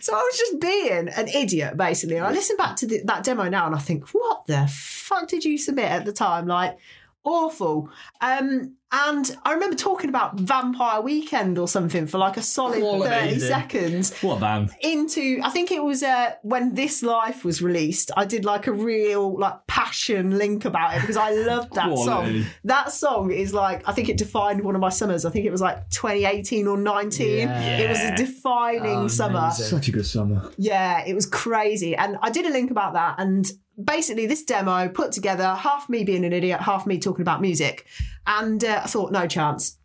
[0.00, 2.16] So I was just being an idiot, basically.
[2.16, 5.28] And I listen back to the, that demo now and I think, what the fuck
[5.28, 6.46] did you submit at the time?
[6.46, 6.78] Like,
[7.24, 7.90] awful.
[8.20, 13.34] Um, and I remember talking about Vampire Weekend or something for like a solid Quality.
[13.34, 14.70] 30 seconds what a band.
[14.80, 18.10] into I think it was uh, when This Life was released.
[18.16, 22.42] I did like a real like passion link about it because I loved that Quality.
[22.42, 22.50] song.
[22.64, 25.24] That song is like I think it defined one of my summers.
[25.24, 27.38] I think it was like 2018 or 19.
[27.38, 27.78] Yeah.
[27.78, 29.50] It was a defining Oh, summer.
[29.50, 30.50] Such a good summer.
[30.56, 31.94] Yeah, it was crazy.
[31.96, 33.16] And I did a link about that.
[33.18, 33.46] And
[33.82, 37.86] basically, this demo put together half me being an idiot, half me talking about music.
[38.26, 39.78] And uh, I thought, no chance.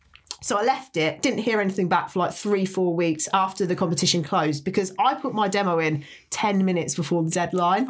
[0.43, 3.77] So I left it, didn't hear anything back for like three, four weeks after the
[3.77, 7.87] competition closed because I put my demo in 10 minutes before the deadline.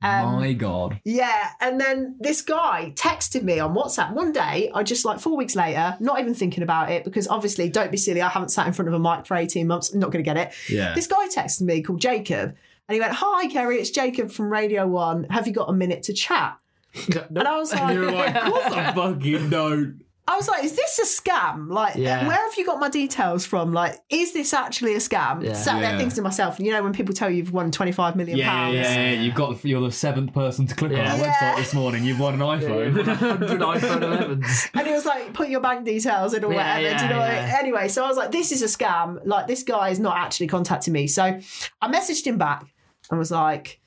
[0.00, 0.98] Um, My God.
[1.04, 4.70] Yeah, and then this guy texted me on WhatsApp one day.
[4.74, 7.98] I just like four weeks later, not even thinking about it because obviously, don't be
[7.98, 8.22] silly.
[8.22, 9.92] I haven't sat in front of a mic for 18 months.
[9.92, 10.54] I'm not going to get it.
[10.70, 10.94] Yeah.
[10.94, 12.56] This guy texted me called Jacob
[12.88, 15.24] and he went, Hi, Kerrie, it's Jacob from Radio One.
[15.30, 16.58] Have you got a minute to chat?
[17.34, 20.01] And I was like, like, what the fucking don't?
[20.28, 21.68] I was like, is this a scam?
[21.68, 22.28] Like, Yeah.
[22.28, 23.72] where have you got my details from?
[23.72, 25.42] Like, is this actually a scam?
[25.44, 25.52] Yeah.
[25.52, 25.98] Sat there Yeah.
[25.98, 28.74] thinking to myself, you know, when people tell you you've won 25 million Yeah, pounds.
[28.76, 31.12] yeah, yeah, You've got you're the seventh person to click on Yeah.
[31.12, 31.32] our Yeah.
[31.32, 32.04] website this morning.
[32.04, 32.94] You've won an iPhone.
[33.04, 34.00] 100 iPhone
[34.42, 34.70] 11s.
[34.74, 36.78] And it was like, put your bank details in or Yeah, whatever.
[36.78, 37.56] do you yeah, know what yeah.
[37.60, 39.18] Anyway, so I was like, this is a scam.
[39.24, 41.08] Like, this guy is not actually contacting me.
[41.08, 42.64] So I messaged him back
[43.10, 43.80] and was like,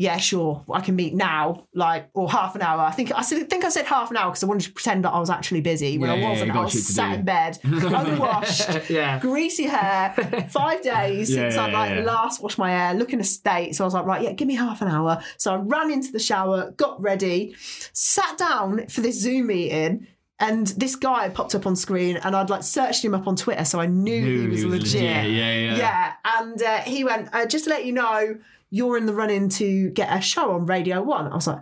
[0.00, 2.80] yeah, sure, I can meet now, like, or half an hour.
[2.80, 5.04] I think I said, think I said half an hour because I wanted to pretend
[5.04, 6.52] that I was actually busy when Yeah, I wasn't.
[6.54, 9.18] got I was sat in bed, unwashed, yeah.
[9.18, 10.12] greasy hair,
[10.50, 12.00] five days Yeah, since I yeah, like yeah.
[12.04, 13.74] last washed my hair, looking a state.
[13.76, 15.22] So I was like, right, yeah, give me half an hour.
[15.36, 17.54] So I ran into the shower, got ready,
[17.92, 20.06] sat down for this Zoom meeting.
[20.42, 23.66] And this guy popped up on screen, and I'd like searched him up on Twitter,
[23.66, 25.02] so I knew, Knew he was legit.
[25.02, 25.76] Yeah, yeah, yeah.
[25.76, 28.38] Yeah, and uh, he went, uh, just to let you know,
[28.70, 31.26] you're in the running to get a show on Radio One.
[31.30, 31.60] I was like,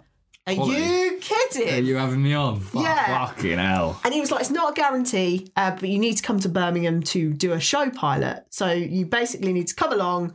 [0.48, 0.80] are Quality.
[0.80, 1.74] you kidding?
[1.74, 2.60] Are you having me on?
[2.60, 3.26] Fuck, Yeah.
[3.26, 4.00] Fucking hell.
[4.02, 6.48] And he was like, it's not a guarantee, uh, but you need to come to
[6.48, 8.46] Birmingham to do a show pilot.
[8.48, 10.34] So you basically need to come along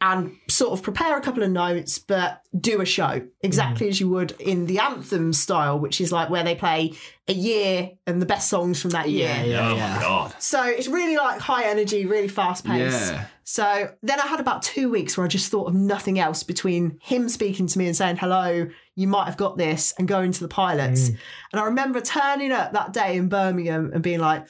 [0.00, 4.08] and sort of prepare a couple of notes, but do a show exactly as you
[4.08, 6.94] would in the anthem style, which is like where they play
[7.28, 9.28] a year and the best songs from that year.
[9.28, 9.94] Yeah, yeah, oh yeah.
[9.94, 10.34] my god.
[10.38, 13.12] So it's really like high energy, really fast paced.
[13.12, 13.26] Yeah.
[13.52, 16.98] So then I had about two weeks where I just thought of nothing else between
[17.02, 20.40] him speaking to me and saying, hello, you might have got this, and going to
[20.40, 21.08] the pilots.
[21.08, 24.46] And I remember turning up that day in Birmingham and being like,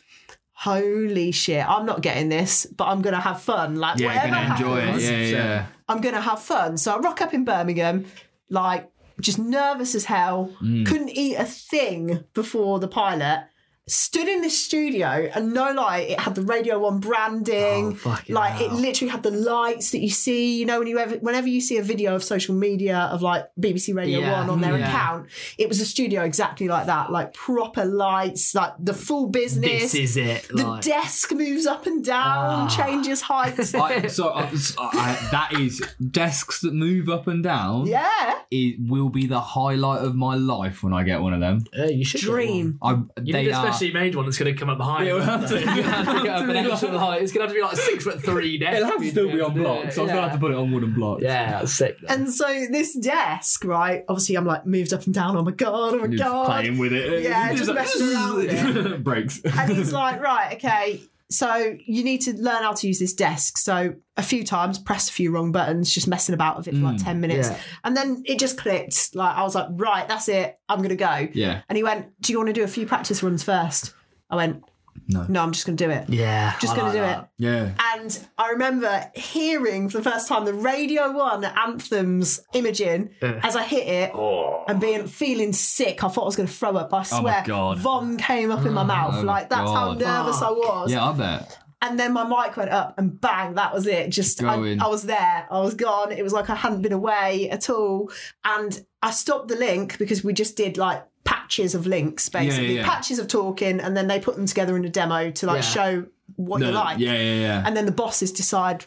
[0.53, 3.77] holy shit, I'm not getting this, but I'm going to have fun.
[3.77, 4.85] Like, Yeah, whatever gonna enjoy it.
[4.85, 5.67] happens, Yeah, yeah.
[5.89, 6.77] I'm going to have fun.
[6.77, 8.05] So I rock up in Birmingham,
[8.51, 10.85] like, just nervous as hell, Mm.
[10.87, 13.47] couldn't eat a thing before the pilot.
[13.91, 17.87] Stood in this studio and no lie, it had the Radio One branding.
[17.87, 20.59] Oh, fucking like it literally had the lights that you see.
[20.59, 23.47] You know, when you ever, whenever you see a video of social media of like
[23.59, 24.89] BBC Radio Yeah, One on their yeah.
[24.89, 25.29] account,
[25.59, 29.93] it was a studio exactly like that, like proper lights, like the full business.
[29.93, 30.49] This is it.
[30.49, 32.69] the like- desk moves up and down, Ah.
[32.69, 33.59] changes height.
[33.75, 34.43] I, so I,
[34.79, 37.87] I, that is desks that move up and down.
[37.87, 41.65] yeah, It will be the highlight of my life when I get one of them.
[41.73, 42.79] Yeah, you should get dream.
[42.83, 42.93] I.
[43.23, 45.07] You they need are- specially made one that's going to come up behind.
[45.07, 47.23] Yeah, we'll have to- you have to get up an extra height.
[47.23, 48.59] It's going to have to be like six foot three.
[48.59, 48.77] desk.
[48.77, 49.95] It'll have to still be on blocks.
[49.95, 51.23] So I'm gonna have to put it on wooden blocks.
[51.23, 51.97] Yeah, that's sick.
[52.01, 52.13] though.
[52.15, 54.05] And so this desk, right?
[54.09, 55.37] Obviously, I'm like moved up and down.
[55.37, 55.95] Oh my god!
[55.95, 56.47] Oh my Just god!
[56.47, 57.23] playing with it.
[57.23, 59.05] Yeah, just messing around with it.
[59.05, 59.41] Breaks.
[59.45, 61.01] and he's like, right, okay.
[61.31, 63.57] So you need to learn how to use this desk.
[63.57, 66.81] So a few times, press a few wrong buttons, just messing about with it for
[66.81, 67.59] like Mm, ten minutes, yeah.
[67.85, 69.15] and then it just clicked.
[69.15, 70.59] Like I was like, right, that's it.
[70.69, 71.29] I'm gonna go.
[71.33, 71.63] Yeah.
[71.69, 73.95] And he went, do you want to do a few practice runs first?
[74.29, 74.65] I went,
[75.13, 75.27] No.
[75.29, 76.09] no, I'm just gonna do it.
[76.09, 77.19] Yeah, Just I gonna do that.
[77.39, 77.45] it.
[77.45, 77.71] Yeah.
[77.97, 83.41] And I remember hearing for the first time the Radio One anthems imaging Yeah.
[83.43, 84.65] as I hit it Oh.
[84.69, 86.05] and being feeling sick.
[86.05, 86.93] I thought I was going to throw up.
[86.95, 87.79] I oh swear, God.
[87.79, 89.15] vom came up in my oh mouth.
[89.19, 90.01] Oh like that's how God.
[90.01, 90.93] nervous I was.
[90.93, 91.59] Yeah, I bet.
[91.83, 94.11] And then my mic went up and bang, that was it.
[94.11, 95.47] Just I, I was there.
[95.51, 96.13] I was gone.
[96.13, 98.11] It was like I hadn't been away at all.
[98.45, 102.85] And I stopped the link because we just did like patches of links, basically yeah.
[102.85, 105.69] patches of talking, and then they put them together in a demo to like Yeah.
[105.77, 106.07] show
[106.37, 107.63] what you like Yeah, yeah, yeah.
[107.65, 108.87] and then the bosses decide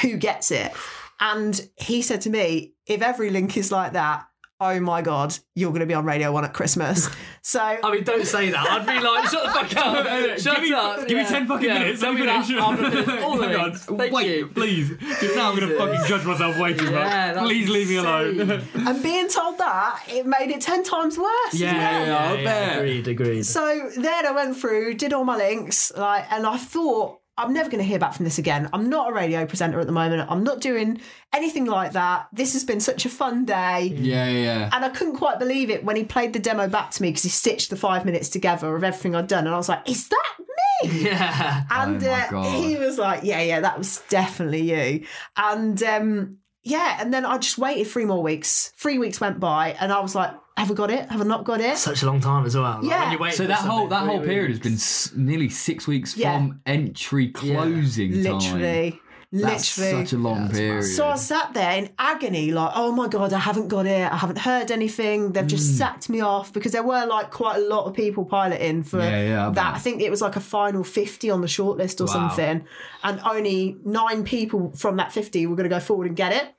[0.00, 0.72] who gets it.
[1.20, 4.26] And he said to me, if every link is like that,
[4.62, 7.08] oh my god, you're going to be on Radio One at Christmas.
[7.44, 8.70] So I mean, don't say that.
[8.70, 10.06] I'd be like, shut the fuck up.
[10.38, 11.08] Shut give me, up.
[11.08, 12.00] Give me 10 fucking Yeah, minutes.
[12.00, 12.46] tell Let me me that.
[12.46, 12.62] finish.
[12.62, 13.74] I'm gonna all the Hang on.
[13.74, 14.46] Thank Wait, you.
[14.46, 14.90] please.
[14.90, 17.02] Because now I'm going to fucking judge myself way too Yeah, much.
[17.34, 18.62] that's Please leave me alone.
[18.86, 21.54] and being told that, it made it ten times worse.
[21.54, 22.06] as Yeah, well.
[22.06, 22.76] yeah, I Yeah, bet.
[22.78, 23.42] agreed, agreed.
[23.44, 27.70] So then I went through, did all my links, like, and I thought I'm never
[27.70, 28.68] going to hear back from this again.
[28.74, 30.30] I'm not a radio presenter at the moment.
[30.30, 31.00] I'm not doing
[31.32, 32.28] anything like that.
[32.32, 33.94] This has been such a fun day.
[33.96, 34.70] Yeah, yeah.
[34.72, 37.22] And I couldn't quite believe it when he played the demo back to me because
[37.22, 39.46] he stitched the five minutes together of everything I'd done.
[39.46, 40.34] And I was like, is that
[40.82, 41.00] me?
[41.04, 41.62] yeah.
[41.70, 45.06] And Oh uh, he was like, yeah, yeah, that was definitely you.
[45.34, 48.72] And um, yeah, and then I just waited three more weeks.
[48.76, 51.10] Three weeks went by, and I was like, have I got it?
[51.10, 51.76] Have I not got it?
[51.78, 52.78] Such a long time as well.
[52.80, 53.02] Like, Yeah.
[53.04, 55.86] When you wait So that whole that whole three period has been s- nearly six
[55.86, 56.36] weeks Yeah.
[56.36, 58.32] from entry closing time.
[58.38, 59.00] Literally.
[59.34, 60.04] That's literally.
[60.04, 60.82] such a long that's period.
[60.82, 64.12] So I sat there in agony, like, oh my God, I haven't got it.
[64.12, 65.32] I haven't heard anything.
[65.32, 68.82] They've just sacked me off because there were like quite a lot of people piloting
[68.82, 69.54] for Yeah, yeah, that.
[69.54, 69.64] bet.
[69.74, 72.28] I think it was like a final 50 on the shortlist or Wow.
[72.28, 72.66] something.
[73.02, 76.54] And only nine people from that 50 were going to go forward and get it.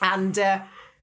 [0.00, 0.60] And uh,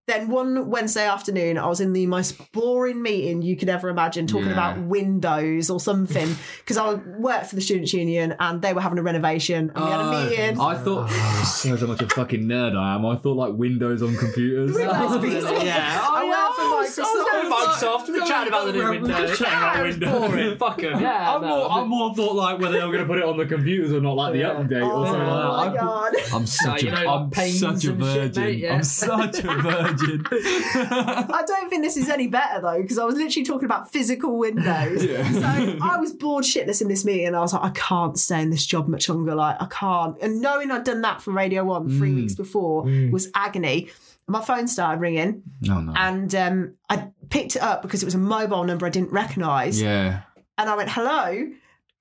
[0.08, 4.28] then one Wednesday afternoon, I was in the most boring meeting you could ever imagine,
[4.28, 4.54] talking Yeah.
[4.54, 6.36] about windows or something.
[6.60, 9.92] Because I worked for the Students' Union and they were having a renovation and we
[9.92, 10.60] had a Oh, meeting.
[10.60, 11.44] I thought ah.
[11.78, 13.06] so much a fucking nerd I am.
[13.06, 14.76] I thought like Windows on computers.
[14.80, 16.02] Yeah.
[16.16, 16.52] Oh, yeah.
[16.86, 18.08] Microsoft.
[18.10, 19.30] We're chatting about the new We're Windows.
[19.30, 20.30] just chatting about Yeah, it's Windows.
[20.30, 20.58] boring.
[20.60, 21.02] Fuck 'em.
[21.02, 23.24] Yeah, I'm no, more, I'm more thought like whether they were going to put it
[23.24, 24.54] on the computers or not, like the Yeah.
[24.54, 25.80] update or something Oh like that.
[25.82, 26.14] god.
[26.34, 28.44] I'm such you a, know, I'm such a and shit, virgin.
[28.44, 28.76] mate, yeah.
[28.76, 30.26] I'm such a virgin.
[30.32, 34.38] I don't think this is any better though, because I was literally talking about physical
[34.38, 35.04] windows.
[35.06, 35.32] Yeah.
[35.32, 38.42] So I was bored shitless in this meeting, and I was like, I can't stay
[38.42, 39.36] in this job much longer.
[39.36, 40.16] Like, I can't.
[40.22, 42.16] And knowing I'd done that for Radio One three Mm.
[42.16, 43.90] weeks before was agony.
[44.28, 45.94] My phone started ringing, no, no.
[45.96, 49.80] and um, I picked it up because it was a mobile number I didn't recognise.
[49.82, 50.22] yeah.
[50.58, 51.52] And I went, hello.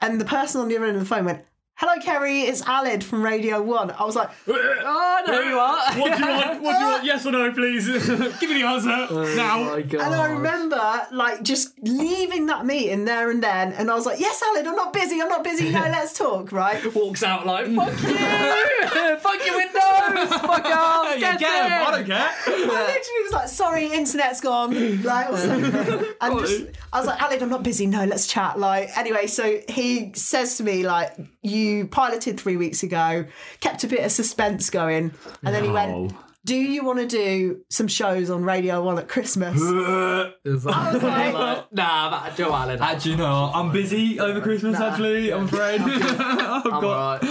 [0.01, 1.45] And the person on the other end of the phone went,
[1.77, 3.91] hello, Kerrie, it's Aled from Radio One.
[3.91, 5.93] I was like, Oh, I know who you are.
[6.01, 6.62] What do you want?
[6.62, 7.05] What do you want?
[7.05, 7.87] Yes or no, please.
[8.41, 9.64] Give me the answer Oh now.
[9.64, 9.81] my.
[9.81, 14.18] And I remember like just leaving that meeting there and then, and I was like,
[14.20, 15.20] "Yes, Alan, I'm not busy.
[15.20, 15.70] I'm not busy.
[15.70, 16.83] No, let's talk." Right?
[16.95, 17.77] walks out like mm.
[17.77, 22.31] fuck you, fuck your windows, fuck off, Hey, get, get 'em, I don't care.
[22.47, 26.05] I literally was like, "Sorry, internet's gone." Like, or something.
[26.20, 27.87] and just, I was like, "Alan, I'm not busy.
[27.87, 32.83] No, let's chat." Like, anyway, so he says to me like, "You piloted three weeks
[32.83, 33.27] ago,
[33.61, 35.12] kept a bit of suspense going,
[35.43, 36.12] and then he went."
[36.47, 39.55] Do you want to do some shows on Radio One at Christmas?
[40.47, 42.83] It's like, I was like- like, nah, but Joe Allen.
[42.83, 43.51] Actually, no.
[43.55, 44.79] I'm busy over Christmas.
[44.79, 45.81] Actually, I'm afraid.
[45.81, 47.23] I've I'm got, alright.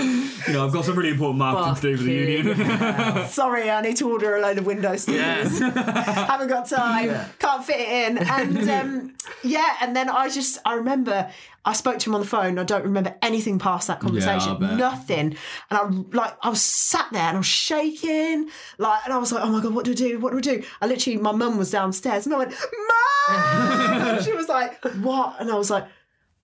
[0.48, 2.56] you know, I've got some really important marketing to do for the union.
[2.56, 3.28] hell.
[3.28, 5.60] Sorry, I need to order a load of window stickers.
[5.60, 7.14] Haven't got time.
[7.38, 8.18] Can't fit it in.
[8.18, 11.30] And um, yeah, and then I just I remember
[11.66, 12.59] I spoke to him on the phone.
[12.59, 14.59] I don't remember anything past that conversation.
[14.59, 14.78] bet.
[14.78, 15.38] Nothing.
[15.70, 15.84] And I
[16.16, 19.49] like I was sat there and I was shaking, like, and I was like, oh
[19.49, 20.20] my god, what do I do?
[20.20, 20.64] What do I do?
[20.82, 24.24] I literally, my mum was downstairs, and I went, mum.
[24.24, 25.38] she was like, what?
[25.39, 25.86] And I was like,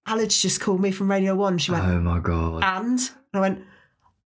[0.05, 1.57] Alex just called me from Radio One.
[1.57, 2.63] She went, oh my god.
[2.63, 3.63] and and I went,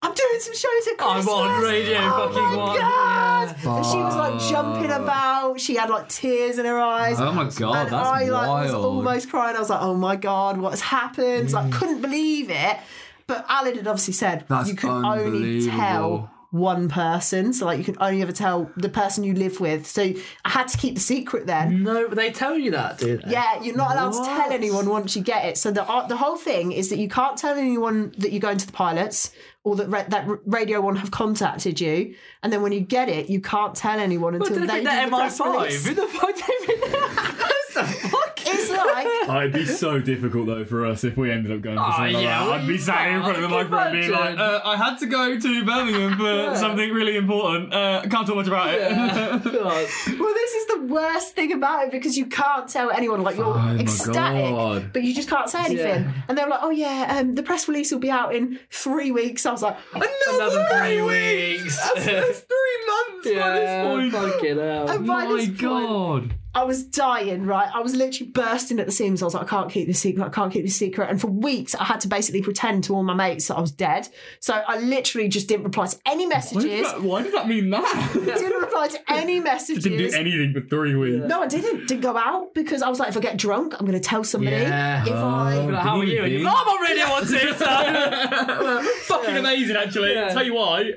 [0.03, 1.35] I'm doing some shows at I'm Christmas.
[1.35, 2.79] on Radio oh fucking my One.
[2.79, 3.57] God.
[3.63, 3.77] Yeah.
[3.77, 5.61] And she was like jumping about.
[5.61, 7.21] She had like tears in her eyes.
[7.21, 9.57] Oh my god, and that's I like was almost crying.
[9.57, 11.53] I was like, "Oh my god, what's happened?" Mm.
[11.53, 12.79] Like, couldn't believe it.
[13.27, 17.85] But Alan had obviously said That's you can only tell one person, so like you
[17.85, 19.87] can only ever tell the person you live with.
[19.87, 21.85] So I had to keep the secret then.
[21.85, 23.31] No, but they tell you that, do they?
[23.31, 25.59] Yeah, you're not allowed to tell anyone once you get it.
[25.59, 28.59] So the uh, the whole thing is that you can't tell anyone that you're going
[28.59, 29.33] to the pilots
[29.65, 32.15] or that ra- that r- Radio One have contacted you.
[32.43, 35.05] And then when you get it, you can't tell anyone until did they they think
[35.05, 35.53] do the press MI5?
[35.55, 35.87] release.
[35.87, 38.41] Who the fuck did they What the fuck?
[38.47, 38.69] It's
[39.05, 41.83] like Oh, it'd be so difficult though for us if we ended up going to
[41.83, 42.61] Oh, something like yeah, that.
[42.61, 45.07] I'd be sat in front of the I can being like, uh, "I had to
[45.07, 47.73] go to Birmingham for something really important.
[47.73, 48.81] Uh, can't talk much about it."
[49.45, 49.89] God.
[50.19, 53.23] Well, this is the worst thing about it because you can't tell anyone.
[53.23, 54.93] Like you're Oh my ecstatic, God.
[54.93, 56.05] but you just can't say anything.
[56.05, 56.13] Yeah.
[56.29, 59.47] And they're like, "Oh yeah, um, the press release will be out in three weeks."
[59.47, 61.77] I was like, Another three weeks.
[61.95, 64.33] That's three months yeah, by this point.
[64.33, 64.89] fucking hell.
[64.91, 66.35] And by My this point, god.
[66.53, 67.69] I was dying, right?
[67.73, 69.23] I was literally bursting at the seams.
[69.23, 70.25] I was like, I can't keep this secret.
[70.25, 71.09] I can't keep this secret.
[71.09, 73.71] And for weeks, I had to basically pretend to all my mates that I was
[73.71, 74.09] dead.
[74.41, 76.65] So I literally just didn't reply to any Why messages.
[76.65, 78.11] did, that, why did that mean that?
[78.15, 79.85] didn't reply to any messages.
[79.85, 81.25] Didn't do anything for three weeks.
[81.29, 81.87] No, I didn't.
[81.87, 84.25] Didn't go out because I was like, if I get drunk, I'm going to tell
[84.25, 84.57] somebody.
[84.57, 85.03] Yeah.
[85.05, 85.67] If I Oh.
[85.67, 86.23] Like, how are you?
[86.25, 88.83] And you you're like, I'm on Radio 1 too, so.
[89.05, 90.15] Fucking amazing, actually.
[90.15, 90.29] Yeah.
[90.31, 90.91] Tell you why.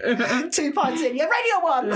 [0.51, 1.91] two pints in, yeah, radio one.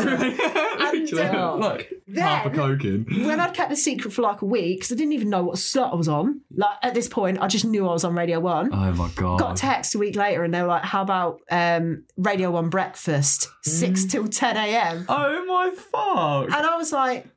[0.82, 3.05] Actually, um, like then- half a coke in.
[3.26, 5.57] when I'd kept the secret for like a week, because I didn't even know what
[5.57, 6.41] slot I was on.
[6.55, 8.73] Like at this point, I just knew I was on Radio One.
[8.73, 9.39] Oh my god.
[9.39, 12.69] Got a text a week later, and they were like, "How about um, Radio One
[12.69, 16.45] breakfast, six till ten a.m." Oh my fuck.
[16.57, 17.27] And I was like,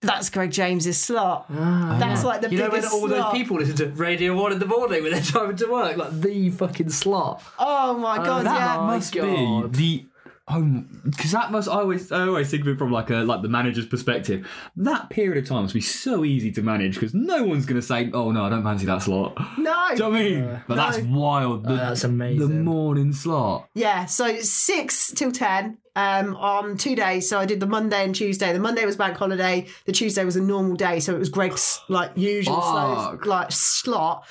[0.00, 3.10] "That's Greg James's slot." That's like the You know when all slot.
[3.10, 5.96] those people listen to Radio 1 in the morning when they're driving to work?
[5.96, 7.42] Like, the fucking slot.
[7.58, 8.46] Oh my god!
[8.46, 8.86] that yeah.
[8.86, 9.72] must God.
[9.72, 10.07] be the
[10.50, 13.42] oh because that must I always I always think of it from like a like
[13.42, 14.48] the manager's perspective.
[14.76, 18.10] That period of time must be so easy to manage because no one's gonna say,
[18.12, 19.88] "Oh no, I don't fancy that slot." Do no.
[19.90, 20.60] you know what I mean?
[20.66, 21.64] but that's wild.
[21.64, 22.48] The, Oh, that's amazing.
[22.48, 23.68] The morning slot.
[23.74, 27.28] Yeah, so six till ten um, on two days.
[27.28, 28.52] So I did the Monday and Tuesday.
[28.52, 29.66] The Monday was bank holiday.
[29.84, 34.24] The Tuesday was a normal day, so it was Greg's like usual slow, like slot.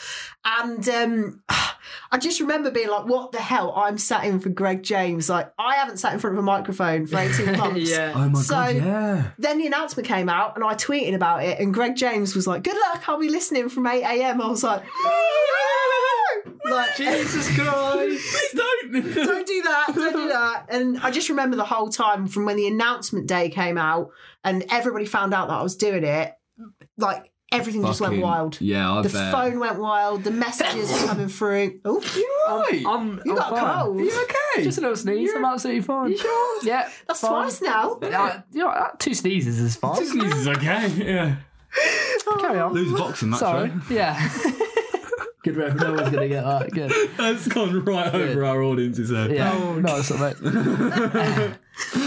[0.46, 3.74] And um, I just remember being like, "What the hell?
[3.76, 5.28] I'm sat in for Greg James.
[5.30, 8.14] Like I haven't sat in front of a microphone for eighteen months." yeah.
[8.16, 9.32] Oh my So- god, yeah.
[9.38, 11.60] Then the announcement came out, and I tweeted about it.
[11.60, 13.10] And Greg James was like, "Good luck.
[13.10, 14.84] I'll be listening from eight a.m." I was like,
[16.66, 18.24] like Jesus Christ.
[18.52, 18.92] Please don't.
[19.14, 20.66] don't do that, don't do that.
[20.70, 24.10] And I just remember the whole time from when the announcement day came out
[24.44, 26.34] and everybody found out that I was doing it.
[26.98, 28.62] Like everything just went Fucking- wild.
[28.62, 29.32] Yeah, I The bet.
[29.32, 30.24] phone went wild.
[30.24, 31.80] The messages were coming through.
[32.50, 32.82] Oh, Right.
[32.88, 33.82] I'm, you I'm got a fine.
[33.84, 34.00] cold.
[34.00, 34.64] you okay?
[34.64, 35.32] Just a little sneeze.
[35.36, 36.16] I'm absolutely fine.
[36.18, 36.64] Sure.
[36.64, 37.32] Yeah, That's fine.
[37.32, 37.92] twice now.
[38.02, 40.00] Uh, you know, uh, two sneezes is fine.
[40.00, 40.88] This is okay.
[40.88, 41.36] Yeah.
[42.40, 42.72] Carry on.
[42.74, 43.40] Lose a boxing match.
[43.42, 43.70] Sorry.
[43.70, 43.82] right?
[43.90, 44.30] Yeah.
[45.44, 45.76] Good ref.
[45.76, 46.72] No one's gonna get that.
[46.72, 46.92] Good.
[47.18, 49.32] That's gone right over our audience's head.
[49.32, 49.54] Yeah.
[49.54, 51.54] Oh, no, it's not mate.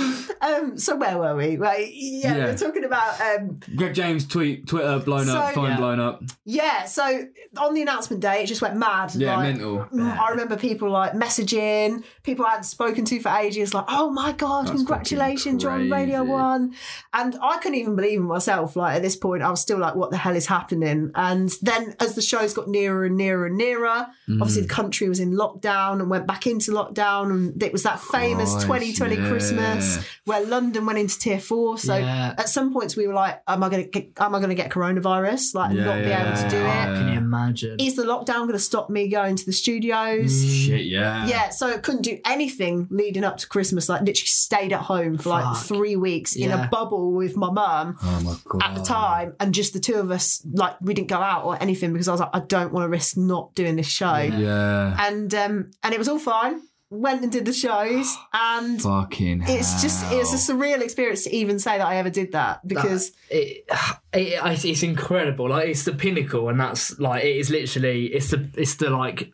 [0.42, 1.56] Um, so where were we?
[1.56, 2.46] Right, yeah, we Yeah.
[2.46, 5.76] were talking about um, Greg James tweet Twitter blown up, So- phone Yeah.
[5.76, 6.22] blown up.
[6.44, 6.84] yeah.
[6.84, 7.24] So
[7.58, 9.14] on the announcement day, it just went mad.
[9.14, 9.86] Yeah, like, mental.
[9.92, 14.10] mm, I remember people like messaging, people I hadn't spoken to for ages, like, "Oh
[14.10, 16.30] my god, That's congratulations, you're on fucking Radio crazy.
[16.32, 16.74] One!"
[17.12, 18.76] And I couldn't even believe in myself.
[18.76, 21.94] Like at this point, I was still like, "What the hell is happening?" And then
[22.00, 24.40] as the shows got nearer and nearer and nearer, Mm.
[24.40, 28.00] obviously the country was in lockdown and went back into lockdown, and it was that
[28.00, 29.28] famous Christ, 2020 yeah.
[29.28, 29.98] Christmas
[30.30, 31.76] where London went into tier four.
[31.78, 32.34] So Yeah.
[32.38, 34.12] at some points we were like, "Am I going to get?
[34.18, 35.54] Am I going to get coronavirus?
[35.54, 36.92] Like Yeah, not be able to do yeah.
[36.92, 36.96] it?
[36.98, 37.76] Can you imagine?
[37.80, 40.32] Is the lockdown going to stop me going to the studios?"
[40.64, 41.26] Shit, yeah.
[41.26, 43.88] Yeah, so I couldn't do anything leading up to Christmas.
[43.88, 47.96] Like literally stayed at home for like three weeks in a bubble with my mum
[48.02, 50.42] Oh at the time, and just the two of us.
[50.52, 52.88] Like we didn't go out or anything because I was like, I don't want to
[52.88, 54.16] risk not doing this show.
[54.16, 54.96] Yeah.
[55.06, 56.60] And um, and it was all fine.
[56.92, 61.60] Went and did the shows, and Fucking it's just it's a surreal experience to even
[61.60, 63.64] say that I ever did that because it,
[64.12, 65.48] it, it's- it's incredible.
[65.50, 69.32] Like it's the pinnacle, and that's like it is literally it's the it's the like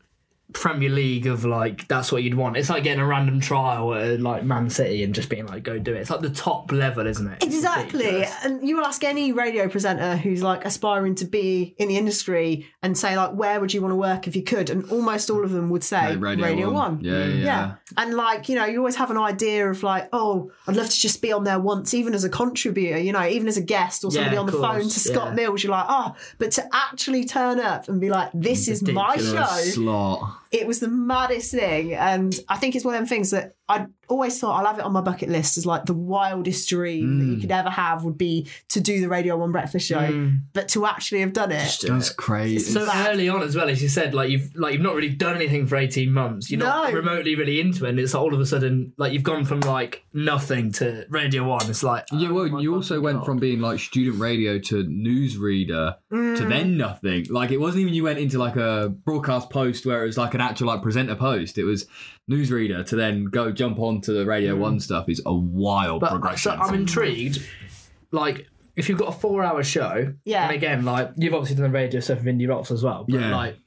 [0.61, 2.57] Premier League of like that's what you'd want.
[2.57, 5.79] It's like getting a random trial at like Man City and just being like go
[5.79, 5.99] do it.
[5.99, 7.43] It's like the top level, isn't it?
[7.43, 8.25] It's Exactly.
[8.43, 12.67] And you will ask any radio presenter who's like aspiring to be in the industry
[12.83, 14.71] and say, like, where would you want to work if you could?
[14.71, 17.01] And almost all of them would say Like Radio, One.
[17.03, 17.45] Yeah, yeah.
[17.45, 17.75] Yeah.
[17.97, 20.99] And like, you know, you always have an idea of like, oh, I'd love to
[20.99, 24.05] just be on there once, even as a contributor, you know, even as a guest
[24.05, 25.35] or somebody Yeah, on the course, phone to Scott yeah.
[25.35, 29.17] Mills, you're like, oh, but to actually turn up and be like, this is my
[29.17, 30.37] show Slot.
[30.53, 33.87] It was the maddest thing and i think it's one of them things that i
[34.09, 37.25] always thought i'll have it on my bucket list as like the wildest dream that
[37.25, 37.35] Mm.
[37.35, 40.41] you could ever have would be to do the radio one breakfast show Mm.
[40.53, 41.79] but to actually have done it.
[41.83, 42.17] That's it.
[42.17, 42.59] crazy.
[42.73, 45.35] so early on as well as you said like you've like you've not really done
[45.35, 48.39] anything for 18 months you're not remotely really into it and it's like all of
[48.41, 52.35] a sudden like you've gone from like nothing to radio one it's like Yeah, oh
[52.35, 53.27] well, my you also fucking went God.
[53.27, 56.49] from being like student radio to newsreader to Mm.
[56.49, 57.27] then nothing.
[57.31, 60.35] Like it wasn't even you went into like a broadcast post where it was like
[60.35, 61.59] an actual like presenter post.
[61.59, 61.87] It was
[62.31, 64.61] newsreader to then go jump onto the Radio hmm.
[64.61, 66.53] One stuff is a wild But progression.
[66.53, 67.47] so I'm intrigued.
[68.11, 70.47] Like, if you've got a four-hour show, Yeah.
[70.47, 73.05] and again, like you've obviously done the radio stuff with Indie Rocks as well.
[73.09, 73.35] But Yeah.
[73.37, 73.59] like,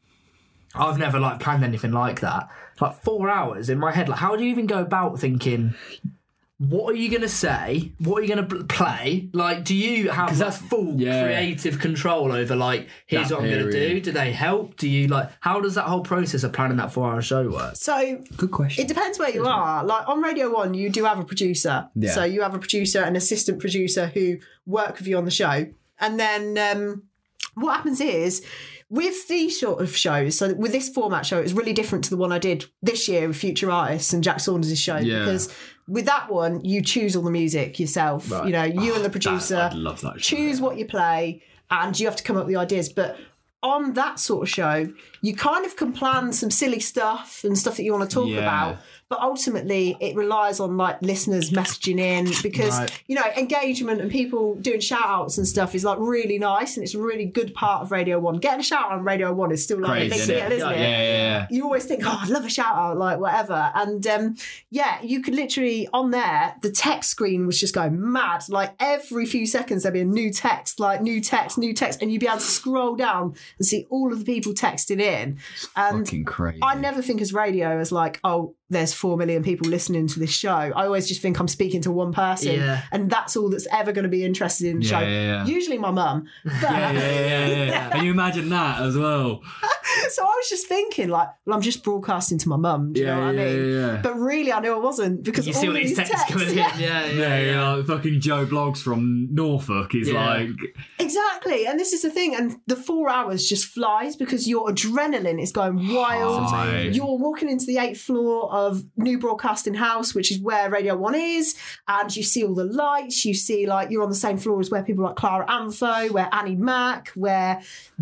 [0.76, 2.48] I've never like planned anything like that.
[2.80, 4.08] Like four hours in my head.
[4.08, 5.74] Like, how do you even go about thinking?
[6.60, 7.94] What are you gonna say?
[8.00, 9.30] What are you gonna play?
[9.32, 11.24] Like, do you have like, that's- full yeah.
[11.24, 14.02] creative control over like, here's That what I'm gonna do?
[14.02, 14.76] Do they help?
[14.76, 15.30] Do you like?
[15.40, 17.78] How does that whole process of planning that four-hour show work?
[17.78, 18.84] so Good question.
[18.84, 22.12] it depends where you are like on radio one you do have a producer Yeah.
[22.12, 25.66] so you have a producer an assistant producer who work with you on the show
[26.02, 27.04] and then um,
[27.56, 28.46] what happens is
[28.92, 32.18] with these sort of shows, so with this format show, it's really different to the
[32.18, 35.20] one I did this year with Future Artists and Jack Saunders' show Yeah.
[35.20, 35.54] because
[35.90, 38.32] with that one, you choose all the music yourself.
[38.32, 38.46] Right.
[38.46, 40.22] You know, you ah, and the producer I'd love that.
[40.22, 40.36] show.
[40.38, 42.90] choose what you play and you have to come up with the ideas.
[42.90, 43.18] But
[43.62, 44.88] on that sort of show,
[45.22, 48.30] you kind of can plan some silly stuff and stuff that you want to talk
[48.30, 48.38] Yeah.
[48.40, 48.78] about.
[49.10, 53.04] But ultimately, it relies on like listeners messaging in because Right.
[53.08, 56.84] you know engagement and people doing shout outs and stuff is like really nice and
[56.84, 58.38] it's a really good part of Radio One.
[58.38, 60.52] Getting a shout out on Radio One is still like a Crazy, big isn't deal,
[60.52, 60.80] isn't yeah, it?
[60.80, 61.48] yeah, yeah.
[61.50, 63.72] you always think, oh, I'd love a shout out, like whatever.
[63.74, 64.36] And um,
[64.70, 68.44] yeah, you could literally on there, the text screen was just going mad.
[68.48, 72.12] Like every few seconds, there'd be a new text, like new text, new text, and
[72.12, 75.40] you'd be able to scroll down and see all of the people texting in.
[75.76, 76.60] And Fucking crazy.
[76.62, 80.32] I never think as radio as like, oh, there's four million people listening to this
[80.32, 80.50] show.
[80.50, 82.82] I always just think I'm speaking to one person, Yeah.
[82.92, 85.06] and that's all that's ever going to be interested in the Yeah, show.
[85.06, 85.46] yeah, yeah.
[85.46, 86.26] Usually my mum.
[86.44, 87.90] But Yeah, yeah, yeah, yeah, yeah.
[87.90, 89.42] Can you imagine that as well?
[90.10, 92.94] so I was just thinking, like, well, I'm just broadcasting to my mum.
[92.94, 93.66] Do you Yeah, know what yeah, I mean?
[93.74, 94.02] yeah, yeah.
[94.02, 96.50] But really, I knew I wasn't because You all see all these these texts coming
[96.50, 96.56] in.
[96.58, 100.26] yeah, Yeah, yeah, Yeah, yeah, like fucking Joe Bloggs from Norfolk is Yeah.
[100.26, 100.50] like,
[101.00, 101.66] exactly.
[101.68, 105.52] And this is the thing, and the four hours just flies because your adrenaline is
[105.52, 106.50] going wild.
[106.50, 106.82] High.
[106.84, 111.16] You're walking into the eighth floor of New Broadcasting House, which is where Radio One
[111.16, 111.56] is,
[111.88, 113.26] and you see all the lights.
[113.26, 116.30] You see like you're on the same floor as where people like Clara Amfo, where
[116.32, 117.62] Annie Mac, where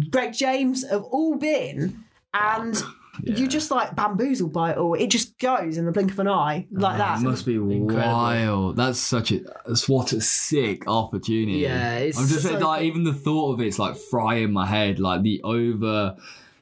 [0.10, 2.04] Greg James have all been,
[2.34, 2.82] and
[3.24, 4.94] you just like bamboozled by it all.
[4.94, 7.20] It just goes in the blink of an eye like that.
[7.20, 7.96] It must be Incredible.
[7.96, 8.76] wild.
[8.76, 11.60] That's such a that's what a sick opportunity.
[11.60, 12.88] Yeah, it's I'm just so like cool.
[12.88, 16.16] even the thought of it's like frying my head, like the over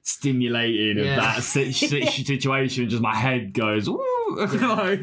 [0.05, 1.15] stimulating Yeah.
[1.17, 2.89] of that si- si- situation.
[2.89, 3.89] Just my head goes.
[4.27, 4.99] Like,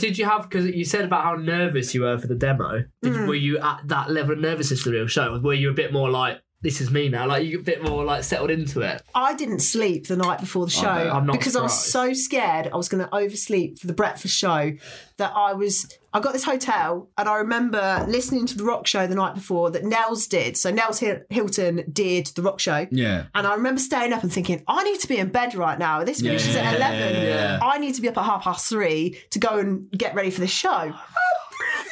[0.00, 2.84] Did you have because you said about how nervous you were for the demo?
[3.02, 3.28] Did, Mm.
[3.28, 5.38] Were you at that level of nervousness for the real show?
[5.38, 7.26] Were you a bit more like this is me now?
[7.28, 9.00] Like you get a bit more like settled into it?
[9.14, 10.88] I didn't sleep the night before the show.
[10.88, 14.36] I'm not because I was so scared I was going to oversleep for the breakfast
[14.36, 14.72] show
[15.18, 15.88] that I was.
[16.12, 19.70] I got this hotel and I remember listening to the rock show the night before
[19.70, 20.56] that Nels did.
[20.56, 20.98] So Nels
[21.30, 22.86] Hilton did the rock show.
[22.90, 23.26] yeah.
[23.34, 26.02] And I remember staying up and thinking, I need to be in bed right now.
[26.04, 27.22] This finishes Yeah, at 11.
[27.26, 27.58] yeah.
[27.62, 30.40] I need to be up at half past three to go and get ready for
[30.40, 30.92] the show.
[30.94, 31.35] Oh,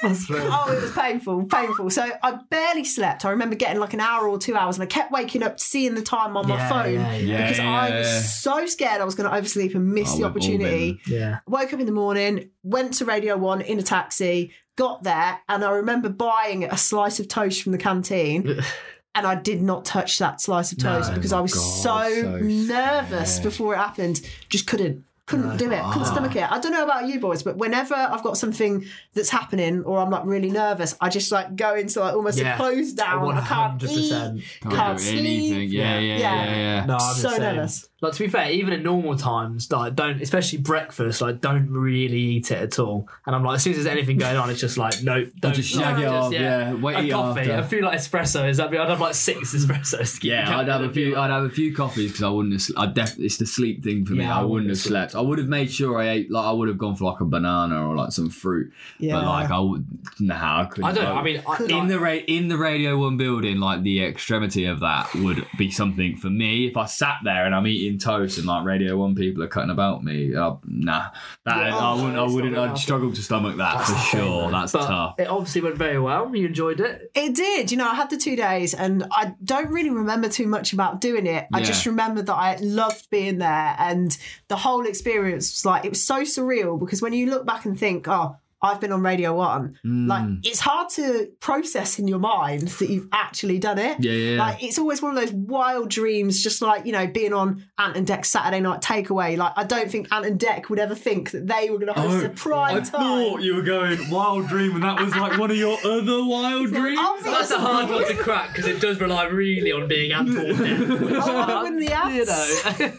[0.30, 1.90] Oh, it was painful, painful.
[1.90, 3.24] So I barely slept.
[3.24, 5.94] I remember getting like an hour or two hours, and I kept waking up, seeing
[5.94, 7.36] the time on my Yeah, phone yeah, yeah.
[7.42, 8.20] because Yeah, I was yeah.
[8.20, 11.00] so scared I was going to oversleep and miss Oh, the opportunity.
[11.06, 11.38] Yeah.
[11.46, 15.64] Woke up in the morning, went to Radio One in a taxi, got there, and
[15.64, 18.60] I remember buying a slice of toast from the canteen.
[19.16, 21.14] And I did not touch that slice of toast No.
[21.14, 23.44] because I was God, so, so nervous sad.
[23.44, 24.20] before it happened.
[24.48, 26.12] Just couldn't, couldn't do it, couldn't Ah.
[26.12, 26.50] stomach it.
[26.52, 30.10] I don't know about you boys, but whenever I've got something that's happening or I'm
[30.10, 32.54] like really nervous, I just like go into like almost Yeah.
[32.54, 33.22] a close down.
[33.22, 33.50] One I can't
[33.80, 34.10] hundred eat.
[34.10, 34.40] Can't,
[34.74, 35.50] can't do anything.
[35.50, 35.72] sleep.
[35.72, 36.56] Yeah, yeah, yeah, Yeah.
[36.56, 36.84] yeah.
[36.86, 37.88] No, I'm So nervous.
[38.04, 42.16] Like to be fair, even at normal times, like don't, especially breakfast, like don't really
[42.16, 43.08] eat it at all.
[43.26, 45.54] And I'm like, as soon as there's anything going on, it's just like, no, don't.
[45.54, 46.74] just shag like, it off, yeah.
[46.74, 47.54] Wait, a eat coffee, after.
[47.54, 48.64] a few like espressos.
[48.64, 50.22] I mean, I'd have like six espressos.
[50.22, 51.16] Yeah, I'd have a few.
[51.16, 52.52] I'd have a few coffees because I wouldn't.
[52.54, 54.24] Have, sl- I def- It's the sleep thing for me.
[54.24, 55.14] Yeah, I, I wouldn't wouldn't have have slept.
[55.14, 56.30] I would have made sure I ate.
[56.30, 58.72] Like I would have gone for like a banana or like some fruit.
[58.98, 59.14] Yeah.
[59.14, 59.86] But like I would.
[60.20, 60.84] Nah, I couldn't.
[60.84, 61.14] I don't know.
[61.14, 64.04] I mean, I, Could- in like, the ra- in the Radio One building, like the
[64.04, 66.66] extremity of that would be something for me.
[66.66, 69.70] If I sat there and I'm eating toast and like Radio One people are cutting
[69.70, 71.08] about me, uh, nah,
[71.44, 72.18] that Yeah, I oh, wouldn't.
[72.18, 72.56] I wouldn't.
[72.58, 74.50] I'd struggle to stomach that for sure.
[74.50, 75.14] That's but tough.
[75.18, 76.34] it obviously went very well.
[76.34, 77.10] You enjoyed it.
[77.14, 77.70] It did.
[77.70, 81.00] You know, I had the two days and I don't really remember too much about
[81.00, 81.46] doing it.
[81.52, 81.64] I Yeah.
[81.64, 84.16] just remember that I loved being there and
[84.48, 87.78] the whole experience was like, it was so surreal because when you look back and
[87.78, 90.08] think, oh, I've been on Radio One, Mm.
[90.08, 93.98] like it's hard to process in your mind that you've actually done it.
[94.00, 94.38] Yeah, yeah, yeah.
[94.38, 97.96] Like it's always one of those wild dreams, just like, you know, being on Ant
[97.96, 99.36] and Dec's Saturday night takeaway.
[99.36, 102.24] Like I don't think Ant and Dec would ever think that they were gonna host
[102.24, 102.90] a prime Oh, I time.
[102.90, 106.68] thought you were going wild dream, and that was like one of your other wild
[106.72, 106.98] dreams.
[107.00, 107.32] Obviously.
[107.32, 110.34] That's a hard one to crack because it does rely really on being at all.
[111.26, 112.80] Oh, I wouldn't the you ants.
[112.80, 112.92] know.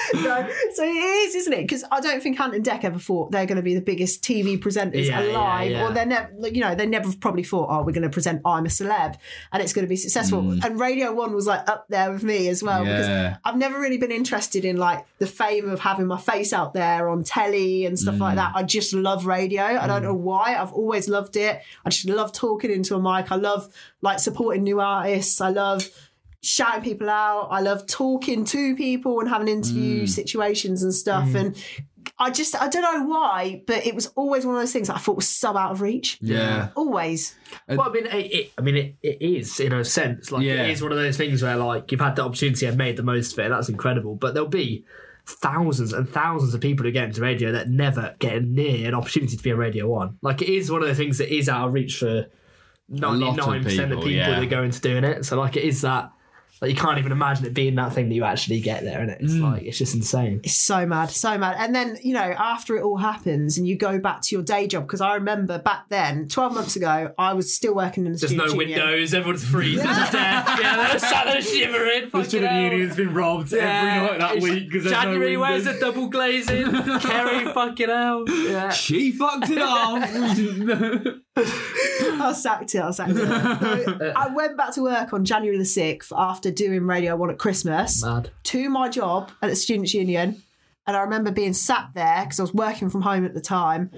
[0.14, 0.48] no.
[0.74, 1.62] So it is, isn't it?
[1.62, 4.22] Because I don't think Hunt and Dec ever thought they're going to be the biggest
[4.22, 5.84] TV presenters Yeah, yeah, alive, yeah.
[5.84, 8.66] or they're never, you know, they never probably thought, oh, we're going to present I'm
[8.66, 9.16] a Celeb,
[9.52, 10.42] and it's going to be successful.
[10.42, 10.64] Mm.
[10.64, 12.96] And Radio One was like up there with me as well Yeah.
[12.96, 16.74] because I've never really been interested in like the fame of having my face out
[16.74, 18.36] there on telly and stuff like mm.
[18.36, 18.52] that.
[18.54, 19.62] I just love radio.
[19.62, 20.06] I don't mm.
[20.06, 20.56] know why.
[20.56, 21.60] I've always loved it.
[21.84, 23.30] I just love talking into a mic.
[23.30, 25.40] I love like supporting new artists.
[25.40, 25.88] I love
[26.42, 27.48] shouting people out.
[27.50, 30.08] I love talking to people and having interview mm.
[30.08, 31.28] situations and stuff.
[31.28, 31.34] Mm.
[31.36, 31.64] And
[32.18, 34.96] I just I don't know why, but it was always one of those things that
[34.96, 36.18] I thought was so out of reach.
[36.20, 36.70] Yeah.
[36.74, 37.36] Always.
[37.68, 40.32] Well, I mean, it, it, I mean, it, it is in a sense.
[40.32, 40.64] Like, Yeah.
[40.64, 43.02] it is one of those things where, like, you've had the opportunity and made the
[43.02, 43.48] most of it.
[43.48, 44.16] That's incredible.
[44.16, 44.84] But there'll be
[45.26, 49.36] thousands and thousands of people who get into radio that never get near an opportunity
[49.36, 50.18] to be on Radio One.
[50.22, 52.26] Like, it is one of the things that is out of reach for
[52.88, 54.40] lot of ninety-nine percent of people, people yeah.
[54.40, 55.24] that go into doing it.
[55.24, 56.10] So, like, it is that.
[56.62, 59.10] Like, you can't even imagine it being that thing that you actually get there, and
[59.10, 59.42] it's Mm.
[59.52, 60.40] like it's just insane.
[60.44, 61.56] It's so mad, so mad.
[61.58, 64.68] And then, you know, after it all happens and you go back to your day
[64.68, 68.18] job, because I remember back then, 12 months ago, I was still working in the
[68.18, 68.58] There's no union.
[68.78, 69.12] windows.
[69.12, 70.58] Everyone's freezing to death.
[70.60, 72.04] Yeah, they're sat there shivering.
[72.04, 72.62] The fucking student hell.
[72.62, 73.66] union's been robbed every
[74.08, 75.82] night that it's week because January no wears windows.
[75.82, 76.64] a double glazing.
[77.00, 78.24] Kerrie fucking hell.
[78.28, 78.70] Yeah.
[78.70, 79.98] She fucked it off.
[81.36, 82.82] I sacked it.
[82.82, 84.12] I sacked it.
[84.16, 88.02] I went back to work on January the 6th after doing Radio 1 at Christmas
[88.04, 88.30] Mad.
[88.44, 90.42] to my job at the Students' Union.
[90.86, 93.90] And I remember being sat there because I was working from home at the time,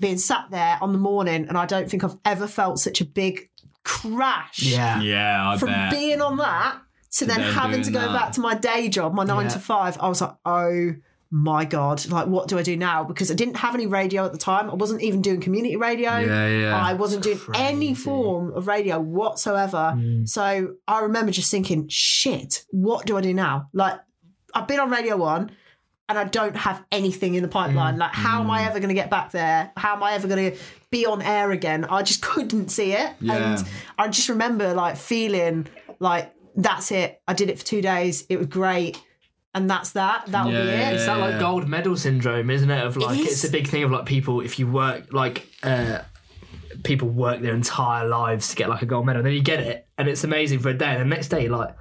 [0.00, 1.46] being sat there on the morning.
[1.48, 3.48] And I don't think I've ever felt such a big
[3.84, 5.00] crash Yeah.
[5.00, 5.90] yeah, I from bet.
[5.92, 6.78] being on that
[7.12, 8.12] to then then having to go that.
[8.12, 9.50] back to my day job, my nine Yeah.
[9.52, 9.98] to five.
[10.00, 10.94] I was like, oh
[11.34, 13.04] my God, like, what do I do now?
[13.04, 14.70] Because I didn't have any radio at the time.
[14.70, 16.18] I wasn't even doing community radio.
[16.18, 16.76] Yeah, yeah.
[16.76, 19.94] I wasn't doing any form of radio whatsoever.
[19.96, 20.28] Mm.
[20.28, 23.70] So I remember just thinking, shit, what do I do now?
[23.72, 23.98] Like,
[24.54, 25.50] I've been on Radio One
[26.06, 27.52] and I don't have anything in the Mm.
[27.52, 27.96] pipeline.
[27.96, 29.72] Like, how am I ever going to get back there?
[29.78, 30.58] How am I ever going to
[30.90, 31.86] be on air again?
[31.86, 33.10] I just couldn't see it.
[33.20, 33.54] Yeah.
[33.56, 33.66] And
[33.96, 35.66] I just remember like feeling
[35.98, 37.22] like, that's it.
[37.26, 38.26] I did it for two days.
[38.28, 39.02] It was great.
[39.54, 40.24] And that's that.
[40.28, 40.90] That'll be Yeah.
[40.90, 40.94] it.
[40.94, 41.40] It's that like Yeah.
[41.40, 42.84] gold medal syndrome, isn't it?
[42.86, 43.26] Of like, is.
[43.26, 45.98] it's a big thing of like people if you work like uh,
[46.84, 49.60] people work their entire lives to get like a gold medal, and then you get
[49.60, 51.76] it, and it's amazing for a day, and the next day, like,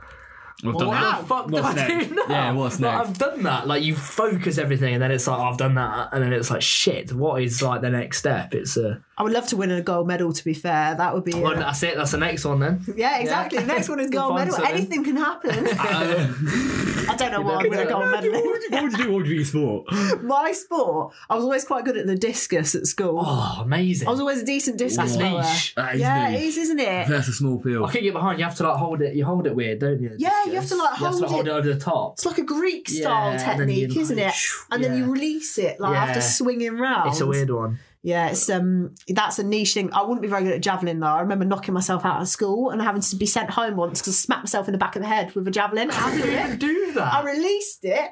[0.64, 1.22] We've done what that.
[1.22, 2.10] the fuck did What's I next?
[2.10, 2.24] do now?
[2.30, 3.10] Yeah, what's Like, next?
[3.10, 3.68] I've done that.
[3.68, 6.52] Like you focus everything, and then it's like oh, I've done that, and then it's
[6.52, 7.12] like shit.
[7.14, 8.54] What is like the next step?
[8.54, 10.34] It's uh, I would love to win a gold medal.
[10.34, 11.36] To be fair, that would be.
[11.36, 11.96] well, uh, that's it.
[11.96, 12.84] That's the next one then.
[12.98, 13.60] yeah, exactly.
[13.60, 14.56] The next one is gold medal.
[14.56, 14.74] something.
[14.74, 15.52] Anything can happen.
[15.78, 18.32] I don't know why I win a gold medal.
[18.32, 19.12] what would you do?
[19.12, 20.24] What would you do in sport?
[20.24, 23.22] My sport, I was always quite good at the discus at school.
[23.24, 24.08] Oh, amazing.
[24.08, 25.42] I was always a decent discus That's thrower.
[25.44, 25.76] niche.
[25.76, 26.40] That is Yeah, niche.
[26.42, 27.08] it is, isn't it?
[27.08, 27.88] That's a small field.
[27.90, 28.40] I can't get behind.
[28.40, 29.16] You have to like hold it.
[29.16, 30.16] You hold it weird, don't you?
[30.18, 31.50] Yeah, you have to, like, You have to, hold hold it.
[31.52, 32.14] it over the top.
[32.14, 34.36] It's like a Greek style Yeah, and then technique, isn't like, it?
[34.72, 36.26] And then you release it like after Yeah.
[36.26, 37.10] swinging round.
[37.12, 37.78] It's a weird one.
[38.04, 39.94] Yeah, it's um that's a niche thing.
[39.94, 41.08] I wouldn't be very good at javelin though.
[41.08, 44.14] I remember knocking myself out of school and having to be sent home once because
[44.14, 45.90] I smacked myself in the back of the head with a javelin.
[45.90, 47.14] How did you even do that?
[47.14, 48.10] I released it,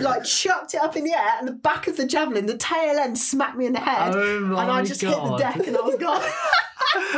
[0.00, 2.98] like chucked it up in the air, and the back of the javelin, the tail
[2.98, 5.76] end smacked me in the head, Oh my and I just hit the deck and
[5.76, 6.22] I was gone.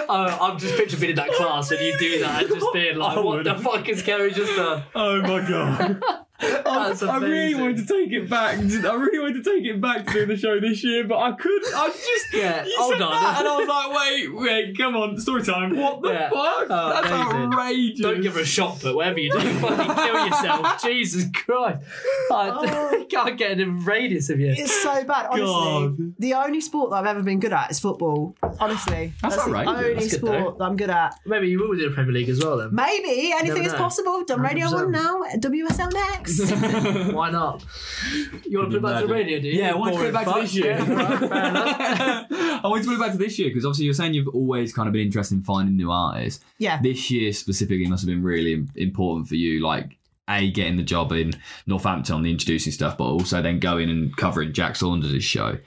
[0.08, 2.96] Oh, I'm just picturing being in that class and you do that and just being
[2.98, 3.62] like, I what the would've.
[3.62, 4.82] fuck is Kerrie just done?
[4.94, 6.02] Oh my god.
[6.42, 8.58] That's I really wanted to take it back.
[8.58, 11.32] I really wanted to take it back to doing the show this year, but I
[11.32, 11.74] couldn't.
[11.74, 13.10] I just Yeah, You hold said on.
[13.12, 15.76] that, and I was like, wait, wait, come on, story time.
[15.76, 16.30] What the Yeah.
[16.30, 16.66] fuck?
[16.70, 17.52] Oh, That's amazing.
[17.52, 18.00] outrageous.
[18.00, 20.82] Don't give her a shot, but whatever you do, fucking kill yourself.
[20.82, 21.82] Jesus Christ.
[22.30, 23.04] I Oh.
[23.10, 24.54] can't get in the radius of you.
[24.56, 25.46] It's so bad, honestly.
[25.46, 26.14] God.
[26.18, 28.34] The only sport that I've ever been good at is football.
[28.58, 29.68] Honestly, That's the outrageous.
[29.76, 30.56] only That's good, sport though.
[30.58, 31.14] that I'm good at.
[31.26, 32.74] Maybe you will do the Premier League as well then.
[32.74, 33.78] Maybe anything is know.
[33.78, 34.24] possible.
[34.24, 34.72] Done Radio 100%.
[34.74, 35.22] One now.
[35.36, 36.31] WSL next.
[37.12, 37.64] Why not?
[38.44, 39.60] You want to put it back to the radio, do you?
[39.60, 40.40] Yeah, I want to put it back to fuck.
[40.42, 40.76] this year.
[40.76, 42.26] Yeah, right, fair enough.
[42.64, 44.72] I want to put it back to this year because obviously you're saying you've always
[44.72, 46.44] kind of been interested in finding new artists.
[46.58, 46.80] yeah.
[46.80, 51.12] This year specifically must have been really important for you, like a getting the job
[51.12, 51.32] in
[51.66, 55.58] Northampton on the introducing stuff, but also then going and covering Jack Saunders' show.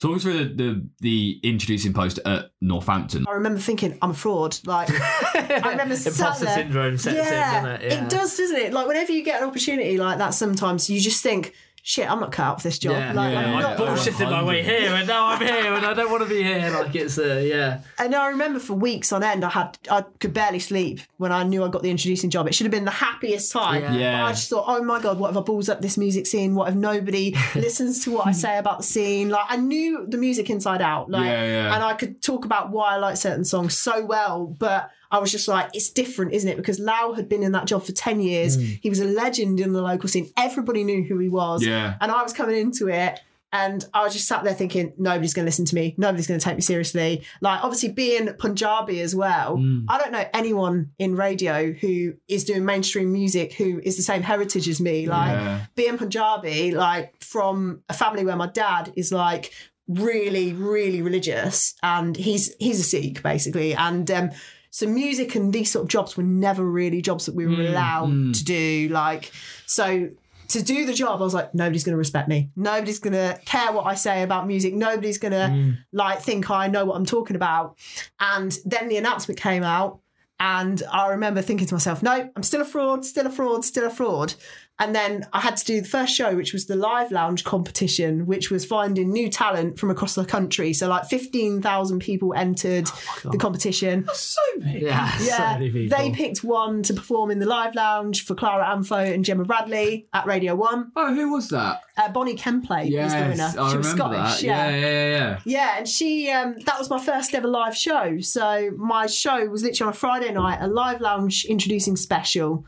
[0.00, 3.24] Talk us through the, the the introducing post at Northampton.
[3.28, 4.58] I remember thinking I'm a fraud.
[4.66, 4.90] Like
[5.34, 6.54] I remember sat Imposter there.
[6.56, 7.92] syndrome sets in, doesn't it?
[7.92, 8.08] Yeah.
[8.08, 8.72] does, doesn't it?
[8.72, 11.54] Like whenever you get an opportunity like that, sometimes you just think,
[11.86, 13.60] "Shit, I'm not cut out for this job." Yeah, like, yeah, I'm yeah.
[13.60, 16.28] not- I bullshitted my way here, and now I'm here, and I don't want to
[16.28, 16.70] be here.
[16.70, 17.80] Like it's uh, yeah.
[17.98, 21.42] And I remember for weeks on end, I had I could barely sleep when I
[21.44, 22.46] knew I got the introducing job.
[22.48, 23.82] It should have been the happiest time.
[23.82, 23.94] Yeah.
[23.96, 24.24] Yeah.
[24.26, 26.54] I just thought, oh my god, what if I balls up this music scene?
[26.54, 29.28] What if nobody listens to what I say about the scene?
[29.28, 31.10] Like I knew the music inside out.
[31.10, 31.74] Like, Yeah, yeah.
[31.74, 34.90] And I could talk about why I like certain songs so well, but.
[35.10, 36.56] I was just like, it's different, isn't it?
[36.56, 38.56] Because Lau had been in that job for 10 years.
[38.56, 40.30] He was a legend in the local scene.
[40.36, 41.64] Everybody knew who he was.
[41.64, 41.94] Yeah.
[42.00, 43.20] And I was coming into it
[43.52, 45.94] and I was just sat there thinking, nobody's going to listen to me.
[45.96, 47.22] Nobody's going to take me seriously.
[47.40, 49.56] Like, obviously, being Punjabi as well,
[49.88, 54.22] I don't know anyone in radio who is doing mainstream music who is the same
[54.22, 55.06] heritage as me.
[55.06, 55.66] Like, Yeah.
[55.76, 59.52] being Punjabi, like, from a family where my dad is like,
[59.86, 64.30] really really religious and he's he's a sikh basically and um
[64.74, 67.66] so music and these sort of jobs were never really jobs that we were hmm,
[67.66, 68.32] allowed hmm.
[68.32, 69.30] to do like
[69.66, 70.08] so
[70.48, 72.50] to do the job, I was like, nobody's going to respect me.
[72.54, 74.74] Nobody's going to care what I say about music.
[74.74, 75.70] Nobody's going to hmm.
[75.92, 77.78] like think I know what I'm talking about.
[78.18, 80.00] And then the announcement came out,
[80.40, 83.86] and I remember thinking to myself, no, I'm still a fraud, still a fraud, still
[83.86, 84.34] a fraud.
[84.80, 88.26] And then I had to do the first show, which was the live lounge competition,
[88.26, 90.72] which was finding new talent from across the country.
[90.72, 92.88] So like 15,000 people entered
[93.24, 94.08] the competition.
[94.12, 94.82] So big.
[94.82, 95.96] Yeah, so Yeah, many people.
[95.96, 100.08] they picked one to perform in the live lounge for Clara Amfo and Gemma Bradley
[100.12, 100.90] at Radio One.
[100.96, 101.82] Oh, who was that?
[101.96, 103.64] Uh, Bonnie Kemplay Yes, was the winner.
[103.66, 104.40] I she was remember Scottish.
[104.40, 104.42] that.
[104.42, 104.68] Yeah.
[104.70, 105.40] Yeah, yeah, yeah, yeah.
[105.44, 108.18] Yeah, and she um that was my first ever live show.
[108.20, 112.64] So my show was literally on a Friday night, a live lounge introducing special.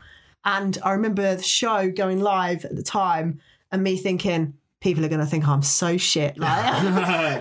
[0.47, 3.39] And I remember the show going live at the time
[3.71, 6.37] and me thinking, people are gonna think I'm so shit.
[6.37, 6.55] Like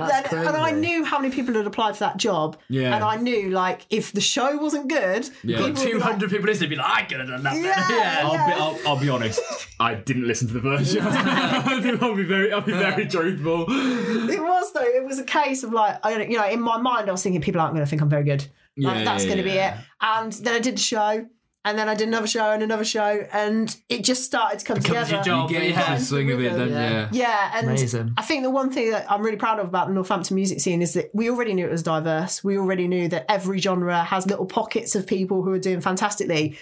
[0.00, 2.58] That's and, and I knew how many people had applied for that job.
[2.68, 2.94] Yeah.
[2.96, 5.58] And I knew like if the show wasn't good, Yeah.
[5.58, 7.54] people would be Two like, people listening, be like, I could have done that.
[7.56, 7.88] Yeah.
[7.88, 8.46] better." I'll, Yeah.
[8.46, 9.40] be, I'll, I'll be honest.
[9.80, 11.00] I didn't listen to the first show.
[11.02, 13.66] I'll be very, I'll be very truthful.
[13.68, 14.82] It was though.
[14.82, 17.22] It was a case of like, I don't- you know, in my mind, I was
[17.22, 18.44] thinking people aren't going to think I'm very good.
[18.78, 19.74] Like, Yeah, that's yeah, going to be it.
[20.00, 21.26] And then I did the show,
[21.66, 24.78] and then I did another show and another show, and it just started to come
[24.78, 25.14] Becomes together.
[25.16, 25.50] your job.
[25.50, 25.96] You get Yeah.
[25.96, 27.08] the swing of it, don't Yeah.
[27.12, 28.14] Yeah, and Amazing.
[28.16, 30.80] I think the one thing that I'm really proud of about the Northampton music scene
[30.80, 32.42] is that we already knew it was diverse.
[32.42, 36.56] We already knew that every genre has little pockets of people who are doing fantastically.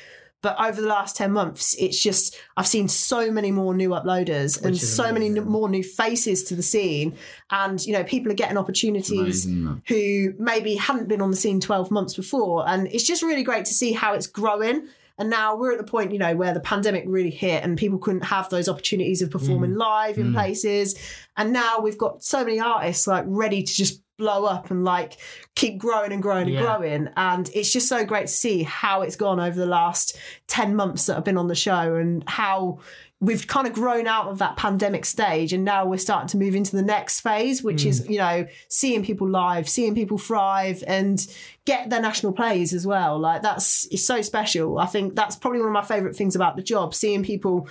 [0.45, 4.59] But over the last 10 months, it's just, I've seen so many more new uploaders
[4.59, 5.45] and Which is so many amazing.
[5.45, 7.17] n- more new faces to the scene.
[7.51, 11.61] And, you know, people are getting opportunities Amazing, who maybe hadn't been on the scene
[11.61, 12.69] 12 months before.
[12.69, 14.87] And it's just really great to see how it's growing.
[15.17, 17.99] And now we're at the point, you know, where the pandemic really hit and people
[17.99, 19.79] couldn't have those opportunities of performing mm.
[19.79, 20.35] live in mm.
[20.35, 20.95] places.
[21.39, 25.17] And now we've got so many artists like ready to just blow up and like
[25.55, 26.63] keep growing and growing and Yeah.
[26.63, 27.09] growing.
[27.17, 31.07] And it's just so great to see how it's gone over the last 10 months
[31.07, 32.79] that I've been on the show and how
[33.21, 36.55] we've kind of grown out of that pandemic stage and now we're starting to move
[36.55, 38.11] into the next phase which is mm.
[38.11, 41.27] you know seeing people live seeing people thrive and
[41.65, 45.61] get their national plays as well like that's it's so special i think that's probably
[45.61, 47.69] one of my favorite things about the job seeing people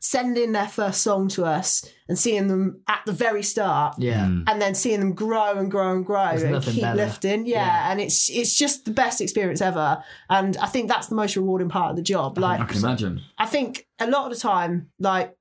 [0.00, 4.26] send in their first song to us and seeing them at the very start Yeah.
[4.26, 4.44] Mm.
[4.46, 6.96] and then seeing them grow and grow and grow There's and keep better.
[6.96, 7.90] lifting yeah, Yeah.
[7.90, 11.68] and it's it's just the best experience ever and i think that's the most rewarding
[11.68, 13.22] part of the job like I can imagine.
[13.38, 15.36] I think a lot of the time, like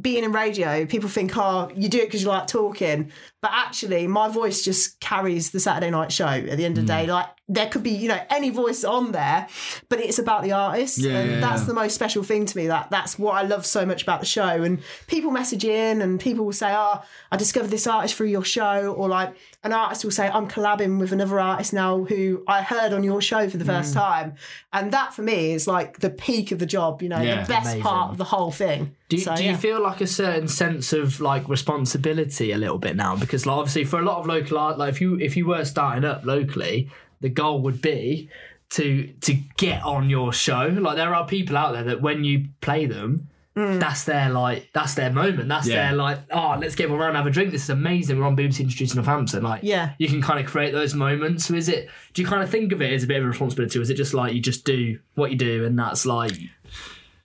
[0.00, 3.10] being in radio, people think, oh, you do it because you like talking.
[3.40, 6.92] But actually, my voice just carries the Saturday night show at the end of the
[6.92, 6.96] Mm.
[6.96, 7.06] day.
[7.06, 9.46] Like, there could be, you know, any voice on there,
[9.88, 10.98] but it's about the artist.
[10.98, 11.66] Yeah, and yeah, that's yeah.
[11.68, 12.66] the most special thing to me.
[12.66, 14.42] That That's what I love so much about the show.
[14.64, 17.00] And people message in and people will say, oh,
[17.32, 18.92] I discovered this artist through your show.
[18.92, 19.34] Or like
[19.64, 23.22] an artist will say, I'm collabing with another artist now who I heard on your
[23.22, 23.98] show for the first Mm.
[23.98, 24.34] time.
[24.72, 27.44] And that for me is like the peak of the job, you know, Yeah.
[27.44, 27.82] the best Amazing.
[27.82, 28.94] part of the whole thing.
[29.08, 29.52] Do, So, do yeah.
[29.52, 33.16] you feel like a certain sense of like responsibility a little bit now?
[33.28, 35.64] Because like, obviously for a lot of local art, like if you if you were
[35.64, 36.90] starting up locally,
[37.20, 38.28] the goal would be
[38.70, 40.66] to to get on your show.
[40.78, 43.80] Like there are people out there that when you play them, Mm.
[43.80, 45.48] that's their like that's their moment.
[45.48, 45.88] That's Yeah.
[45.88, 47.50] their like oh let's get around and have a drink.
[47.50, 48.16] This is amazing.
[48.18, 49.42] We're on BBC Introducing Northampton.
[49.42, 49.94] Like Yeah.
[49.98, 51.46] you can kind of create those moments.
[51.46, 51.88] So is it?
[52.14, 53.90] Do you kind of think of it as a bit of a responsibility, or is
[53.90, 56.32] it just like you just do what you do and that's like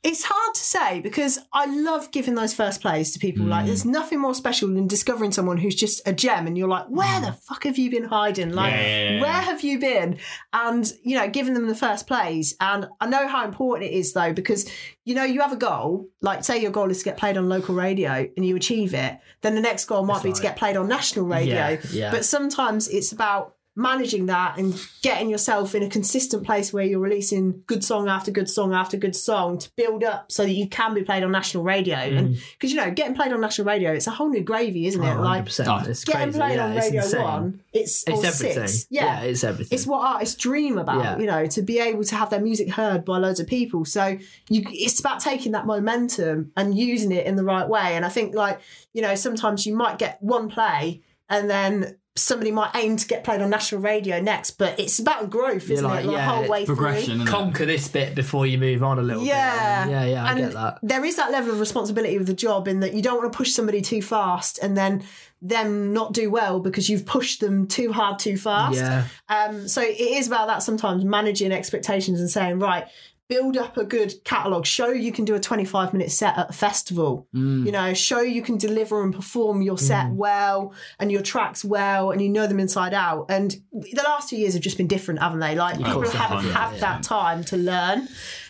[0.04, 3.46] It's hard to say because I love giving those first plays to people.
[3.46, 3.50] Mm.
[3.50, 6.88] Like, there's nothing more special than discovering someone who's just a gem, and you're like,
[6.88, 8.52] where the fuck have you been hiding?
[8.52, 9.16] Like, Mm.
[9.16, 10.18] Yeah, where have you been?
[10.52, 12.56] And you know, giving them the first plays.
[12.60, 14.70] And I know how important it is though, because
[15.06, 16.08] you know, you have a goal.
[16.22, 19.18] Like, say your goal is to get played on local radio, and you achieve it.
[19.42, 21.54] Then the next goal might be to get played on national radio.
[21.54, 22.12] Yeah, yeah.
[22.12, 27.00] But sometimes it's about managing that and getting yourself in a consistent place where you're
[27.00, 30.68] releasing good song after good song after good song to build up so that you
[30.70, 32.40] can be played on national radio and Mm.
[32.54, 35.16] because you know getting played on national radio it's a whole new gravy isn't it
[35.18, 35.68] Oh, like 100%.
[35.68, 36.38] Oh, it's getting crazy.
[36.40, 37.22] played yeah, on it's radio insane.
[37.24, 38.68] one it's, It's everything.
[38.68, 39.06] six Yeah.
[39.06, 39.76] yeah it's everything.
[39.76, 41.18] it's what artists dream about, Yeah.
[41.18, 43.86] you know, to be able to have their music heard by loads of people.
[43.86, 44.18] So
[44.50, 47.96] you, it's about taking that momentum and using it in the right way.
[47.96, 48.60] And I think, like,
[48.94, 53.24] you know, sometimes you might get one play and then somebody might aim to get
[53.24, 56.08] played on national radio next, but it's about growth, isn't like, it?
[56.08, 57.18] The yeah, whole way Progression.
[57.22, 57.26] through.
[57.26, 59.92] conquer this bit before you move on a little Yeah, bit.
[59.92, 60.78] Yeah, yeah, I and get that.
[60.84, 63.36] There is that level of responsibility with the job in that you don't want to
[63.36, 65.04] push somebody too fast and then
[65.42, 68.78] them not do well because you've pushed them too hard too fast.
[68.78, 72.86] Yeah, Um, so it is about that sometimes managing expectations and saying, right,
[73.30, 76.54] build up a good catalogue, show you can do a 25 minute set at a
[76.54, 77.66] festival, Mm.
[77.66, 82.12] you know, show you can deliver and perform your set well and your tracks well
[82.12, 83.26] and you know them inside out.
[83.30, 85.56] And the last two years have just been different, haven't they?
[85.56, 86.80] Like people haven't have, had yeah.
[86.80, 88.08] that time to learn.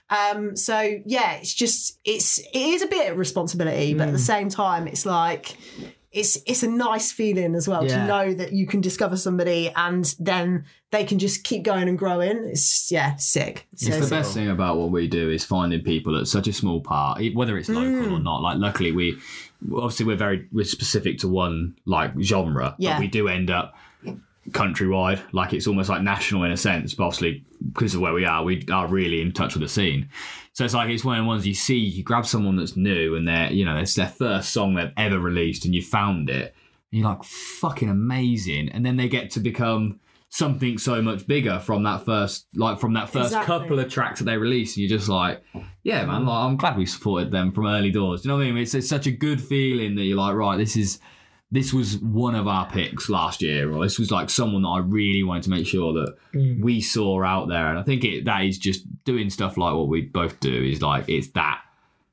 [0.09, 4.17] Um, so yeah, it's just it's it is a bit of responsibility, but at the
[4.19, 4.21] Mm.
[4.33, 5.55] same time, it's like
[6.13, 10.15] it's it's a nice feeling as well to know that you can discover somebody and
[10.19, 12.37] then they can just keep going and growing.
[12.49, 13.65] It's yeah, sick.
[13.75, 14.09] So It's the sick.
[14.11, 17.57] best thing about what we do is finding people at such a small part, whether
[17.57, 18.11] it's local Mm.
[18.13, 18.41] or not.
[18.43, 19.17] Like, luckily, we
[19.75, 22.93] obviously we're very we're specific to one like genre, Yeah.
[22.93, 23.73] but we do end up
[24.51, 25.21] countrywide.
[25.31, 26.93] Like, it's almost like national in a sense.
[26.93, 30.09] But obviously, because of where we are, we are really in touch with the scene.
[30.53, 31.77] So it's like it's one of the ones you see.
[31.77, 35.19] You grab someone that's new, and they're you know it's their first song they've ever
[35.19, 36.55] released, and you found it.
[36.91, 39.99] And you're like fucking amazing, and then they get to become
[40.29, 43.45] something so much bigger from that first like from that first Exactly.
[43.45, 45.43] couple of tracks that they released and you're just like
[45.83, 48.47] yeah man like, i'm glad we supported them from early doors Do you know what
[48.47, 50.97] i mean it's, it's such a good feeling that you're like right this is
[51.53, 54.79] this was one of our picks last year or this was like someone that i
[54.79, 56.61] really wanted to make sure that mm.
[56.61, 59.87] we saw out there and i think it that is just doing stuff like what
[59.87, 61.61] we both do is like it's that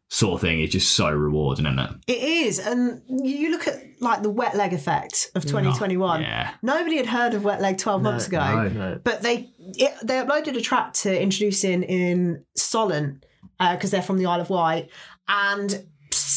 [0.08, 3.80] sort of thing is just so rewarding isn't it It is, and you look at
[4.00, 5.48] like the wet leg effect of mm.
[5.48, 6.22] 2021.
[6.22, 8.40] yeah Nobody had heard of wet leg 12 months ago.
[8.40, 8.68] no.
[8.68, 9.00] no.
[9.04, 13.24] But they it, they uploaded a track to introduce in in Solent
[13.60, 14.90] uh, because they're from the Isle of Wight,
[15.28, 15.86] and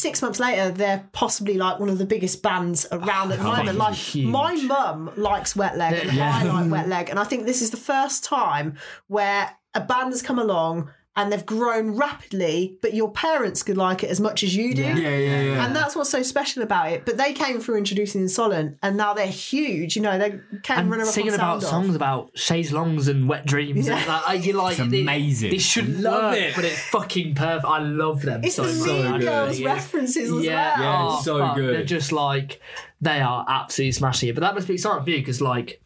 [0.06, 3.56] six months later they're possibly like one of the biggest bands around at the Oh,
[3.56, 3.78] moment.
[3.78, 4.28] Like huge.
[4.28, 6.32] my mum likes Wet Leg, and Yeah.
[6.40, 8.76] I like Wet Leg, and I think this is the first time
[9.08, 10.90] where a band has come along.
[11.16, 14.82] And they've grown rapidly, but your parents could like it as much as you do.
[14.82, 14.96] Yeah.
[14.96, 15.64] Yeah, yeah, yeah.
[15.64, 17.04] And that's what's so special about it.
[17.06, 19.94] But they came through introducing in Solent, and now they're huge.
[19.94, 23.06] You know, they came and running up singing on about sound songs about chaise longs
[23.06, 23.86] and wet dreams.
[23.86, 23.96] Yeah.
[23.98, 25.50] And like, you're like, It's amazing.
[25.52, 26.56] They, shouldn't Love work, it.
[26.56, 27.64] but it's fucking perfect.
[27.64, 28.88] I love them It's so the much.
[28.88, 29.22] Mean good.
[29.22, 29.72] Girls Yeah.
[29.72, 30.82] references as Yeah, well.
[30.84, 31.74] Yeah, oh, so good.
[31.76, 32.60] They're just like
[33.00, 34.34] they are absolutely smashing it.
[34.34, 35.80] But that must be exciting for you because like,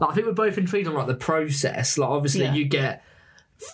[0.00, 1.98] like I think we're both intrigued on like the process.
[1.98, 2.54] Like obviously Yeah.
[2.54, 3.02] you get f-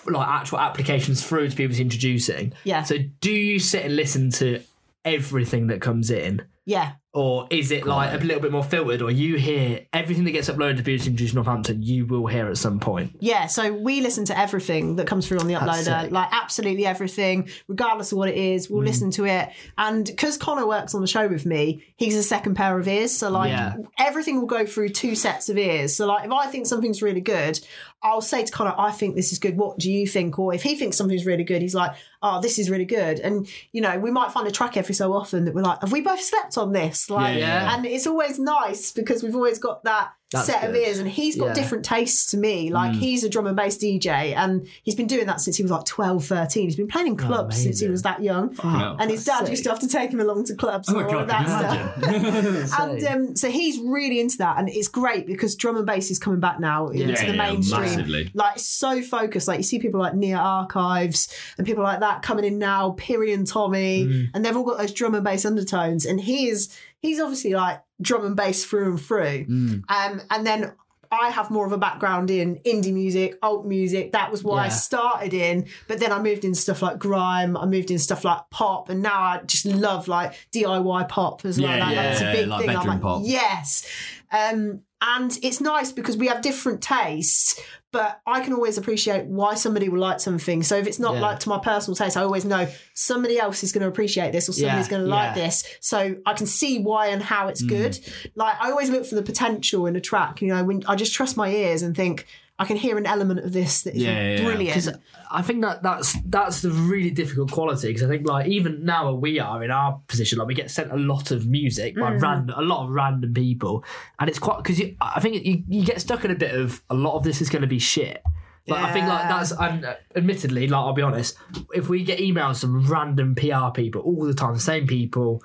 [0.06, 2.52] like actual applications through to people introducing.
[2.64, 2.82] Yeah.
[2.82, 4.60] So do you sit and listen to
[5.04, 6.42] everything that comes in?
[6.64, 6.92] Yeah.
[7.14, 10.50] Or is it like a little bit more filtered, or you hear everything that gets
[10.50, 13.16] uploaded to Beauty Introduced Northampton, you will hear at some point?
[13.20, 16.10] Yeah, so we listen to everything that comes through on the That's uploader, sick.
[16.10, 18.66] like absolutely everything, regardless of what it is.
[18.66, 18.70] Mm.
[18.72, 19.48] We'll listen to it,
[19.78, 23.12] and because Connor works on the show with me, he's a second pair of ears.
[23.16, 23.76] So like Yeah.
[23.98, 25.96] everything will go through two sets of ears.
[25.96, 27.58] So like if I think something's really good,
[28.02, 29.56] I'll say to Connor, "I think this is good.
[29.56, 31.93] What do you think?" Or if he thinks something's really good, he's like,
[32.23, 35.12] "Oh, this is really good." And you know, we might find a track every so
[35.12, 37.74] often that we're like, "Have we both slept on this?" Like, Yeah, yeah.
[37.74, 41.36] and it's always nice because we've always got that That's set of ears, and he's
[41.36, 41.54] got Yeah.
[41.54, 42.70] different tastes to me.
[42.70, 42.98] Like Mm.
[42.98, 45.84] he's a drum and bass DJ, and he's been doing that since he was like
[45.84, 46.64] 12, 13.
[46.64, 48.54] He's been playing in clubs since he was that young.
[48.56, 48.96] hell.
[48.98, 51.06] And his dad That's used to have to take him along to clubs Oh and
[51.08, 52.76] my all of that stuff.
[52.80, 56.18] And um, so he's really into that, and it's great because drum and bass is
[56.18, 57.80] coming back now into the yeah, mainstream.
[57.82, 58.30] massively.
[58.34, 59.48] Like so focused.
[59.48, 63.32] Like you see people like Nia Archives and people like that coming in now, Piri
[63.32, 64.26] and Tommy, Mm.
[64.34, 66.04] and they've all got those drum and bass undertones.
[66.06, 66.68] And he is
[67.00, 69.44] he's obviously like drum and bass through and through.
[69.47, 69.82] Mm.
[69.89, 70.73] Um, and then
[71.10, 74.12] I have more of a background in indie music, alt music.
[74.12, 75.66] That was what I started in.
[75.86, 77.56] But then I moved in stuff like grime.
[77.56, 81.60] I moved in stuff like pop, and now I just love like DIY pop as
[81.60, 81.70] well.
[81.70, 82.77] Yeah, That- that's a big like thing.
[82.77, 83.23] I'm like, pop.
[83.24, 83.86] yes.
[84.32, 87.60] Um, and it's nice because we have different tastes,
[87.97, 90.62] but I can always appreciate why somebody will like something.
[90.62, 91.23] So if it's not Yeah.
[91.23, 94.51] like to my personal taste, I always know somebody else is going to appreciate this
[94.51, 95.64] or somebody's Yeah, going to like this.
[95.81, 97.68] So I can see why and how it's mm.
[97.68, 97.98] good.
[98.35, 100.43] Like I always look for the potential in a track.
[100.43, 102.27] You know, when I just trust my ears and think
[102.59, 104.45] I can hear an element of this that is Yeah, yeah, yeah.
[104.45, 104.74] brilliant.
[104.74, 104.99] Because
[105.31, 107.89] I think that that's that's the really difficult quality.
[107.89, 110.70] Because I think like even now where we are in our position, like we get
[110.70, 113.85] sent a lot of music by random, a lot of random people,
[114.19, 116.95] and it's quite because I think you, you get stuck in a bit of a
[116.95, 118.23] lot of this is going to be shit.
[118.69, 121.37] Like I think like that's and uh, admittedly, like I'll be honest,
[121.74, 125.45] if we get emails from random PR people all the time, the same people,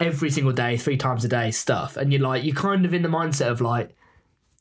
[0.00, 3.02] every single day, three times a day, stuff, and you're like you're kind of in
[3.02, 3.94] the mindset of like.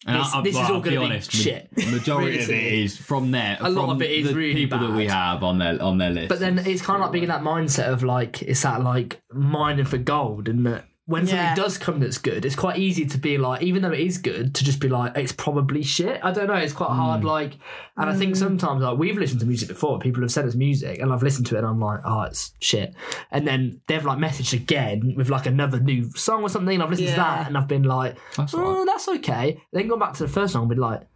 [0.05, 1.69] And This- I- I- this is all gonna be honest, ma- shit.
[1.91, 3.57] Majority of it is from there.
[3.59, 5.97] A lot from of it is the really people that we have on their on
[5.97, 6.29] their list.
[6.29, 9.21] But then it's kind of like being in that mindset of like it's that like
[9.33, 11.55] mining for gold, and that when Yeah.
[11.55, 14.17] something does come that's good, it's quite easy to be like, even though it is
[14.17, 16.19] good, to just be like, it's probably shit.
[16.21, 16.55] I don't know.
[16.55, 17.21] It's quite hard.
[17.21, 17.27] Hmm.
[17.27, 17.53] Like,
[17.95, 18.39] and I think hmm.
[18.39, 19.99] sometimes like we've listened to music before.
[19.99, 22.53] People have sent us music, and I've listened to it, and I'm like, oh, it's
[22.59, 22.93] shit.
[23.31, 26.73] And then they've like messaged again with like another new song or something.
[26.73, 28.85] And I've listened to that, and I've been like, That's oh, all right.
[28.85, 29.63] that's okay.
[29.71, 31.07] Then gone back to the first song, and been like.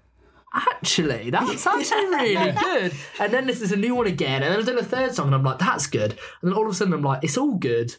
[0.54, 2.92] Actually, that's actually really good.
[3.22, 5.28] And then this is a new one again, and then I've done a third song,
[5.28, 6.12] and I'm like, that's good.
[6.12, 7.96] And then all of a sudden, I'm like, it's all good.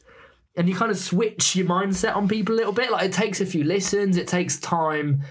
[0.57, 2.91] And you kind of switch your mindset on people a little bit.
[2.91, 5.23] Like it takes a few listens, it takes time.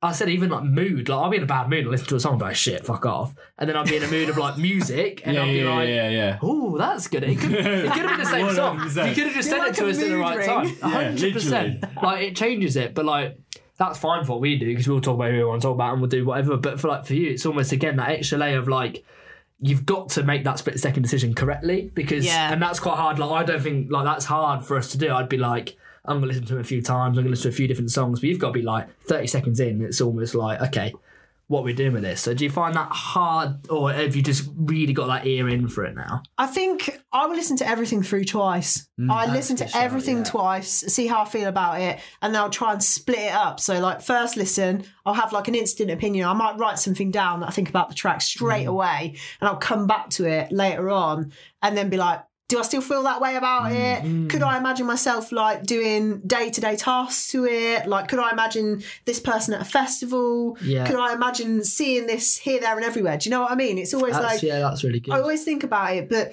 [0.00, 1.08] I said even like mood.
[1.08, 2.54] Like I'll be in a bad mood and listen to a song and be like
[2.56, 3.34] shit, fuck off.
[3.58, 5.74] And then I'll be in a mood of like music, and yeah, I'll be yeah,
[5.74, 6.38] like, yeah, yeah.
[6.40, 7.24] Oh, that's good.
[7.24, 8.78] It could, it could have been the same song.
[8.78, 10.46] You could have just You're sent like it to us at the right ring.
[10.46, 10.66] time.
[10.66, 11.84] Yeah, hundred percent.
[12.00, 13.38] Like it changes it, but like
[13.76, 15.74] that's fine for what we do because we'll talk about who we want to talk
[15.74, 16.56] about and we'll do whatever.
[16.56, 19.04] But for like for you, it's almost again that extra layer of like
[19.60, 22.52] you've got to make that split second decision correctly because Yeah.
[22.52, 23.18] and that's quite hard.
[23.18, 25.12] Like I don't think like that's hard for us to do.
[25.12, 25.76] I'd be like.
[26.04, 27.18] I'm gonna listen to him a few times.
[27.18, 29.26] I'm gonna listen to a few different songs, but you've got to be like 30
[29.26, 29.82] seconds in.
[29.82, 30.94] It's almost like, okay,
[31.48, 32.20] what we're doing with this?
[32.20, 35.66] So do you find that hard, or have you just really got that ear in
[35.68, 36.22] for it now?
[36.36, 38.86] I think I will listen to everything through twice.
[39.00, 40.24] Mm, I listen to sure, everything yeah.
[40.24, 43.60] twice, see how I feel about it, and then I'll try and split it up.
[43.60, 46.28] So, like, first listen, I'll have like an instant opinion.
[46.28, 48.70] I might write something down that I think about the track straight mm.
[48.70, 52.62] away, and I'll come back to it later on, and then be like, do I
[52.62, 54.02] still feel that way about it?
[54.02, 54.28] Mm-hmm.
[54.28, 57.86] Could I imagine myself like doing day to day tasks to it?
[57.86, 60.56] Like, could I imagine this person at a festival?
[60.62, 60.86] Yeah.
[60.86, 63.18] Could I imagine seeing this here, there, and everywhere?
[63.18, 63.76] Do you know what I mean?
[63.76, 65.12] It's always That's, like, yeah, that's really good.
[65.12, 66.32] I always think about it, but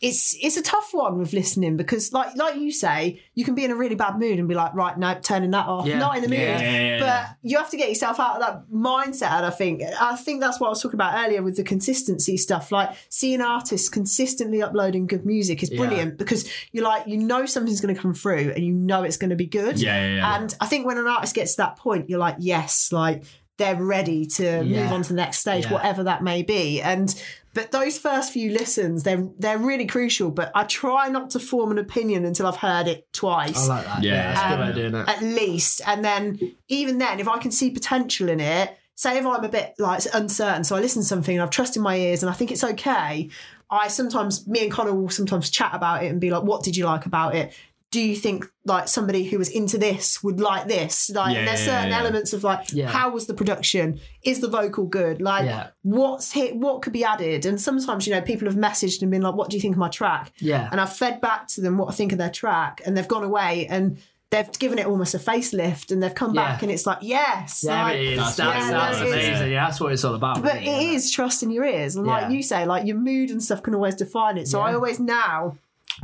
[0.00, 3.64] it's it's a tough one with listening because, like like you say, you can be
[3.66, 5.98] in a really bad mood and be like, right, no, turning that off, Yeah.
[5.98, 6.38] not in the mood.
[6.38, 9.30] Yeah, yeah, but you have to get yourself out of that mindset.
[9.32, 12.38] And I think I think that's what I was talking about earlier with the consistency
[12.38, 12.72] stuff.
[12.72, 17.82] Like seeing artists consistently uploading good music is brilliant because you're like you know something's
[17.82, 19.78] going to come through and you know it's going to be good.
[19.78, 20.36] Yeah, yeah.
[20.40, 23.24] And I think when an artist gets to that point, you're like, yes, like
[23.60, 25.72] they're ready to move on to the next stage, Yeah.
[25.74, 26.82] whatever that may be.
[26.82, 27.08] And
[27.52, 30.30] but those first few listens, they're they're really crucial.
[30.30, 33.84] But I try not to form an opinion until I've heard it twice I like
[33.86, 34.02] that.
[34.02, 34.12] Yeah.
[34.14, 35.08] Yeah, that's a good Um, way of doing it.
[35.08, 35.82] at least.
[35.86, 36.22] And then
[36.68, 40.02] even then, if I can see potential in it, say if I'm a bit like
[40.12, 42.64] uncertain, so I listen to something and I've trusted my ears and I think it's
[42.64, 43.28] okay.
[43.72, 46.76] I sometimes, me and Connor will sometimes chat about it and be like, "What did
[46.76, 47.52] you like about it?
[47.90, 51.10] Do you think like somebody who was into this would like this?
[51.10, 51.98] Like, Yeah, there's certain yeah.
[51.98, 52.88] elements of like, Yeah.
[52.88, 53.98] how was the production?
[54.22, 55.20] Is the vocal good?
[55.20, 55.68] Like, Yeah.
[55.82, 56.54] what's hit?
[56.54, 57.46] What could be added?
[57.46, 59.78] And sometimes, you know, people have messaged and been like, "What do you think of
[59.78, 60.68] my track?" Yeah.
[60.70, 63.24] and I've fed back to them what I think of their track, and they've gone
[63.24, 63.98] away and
[64.30, 66.44] they've given it almost a facelift, and they've come Yeah.
[66.52, 68.18] back, and it's like, yes, Yeah, like- it is.
[68.20, 68.70] That's That's, what it is.
[68.70, 69.28] that's Yeah, it is.
[69.28, 69.52] amazing.
[69.52, 70.40] Yeah, that's what it's all about.
[70.42, 72.28] but really, it isn't is trusting your ears, and like Yeah.
[72.30, 74.46] you say, like your mood and stuff can always define it.
[74.46, 75.56] So I always now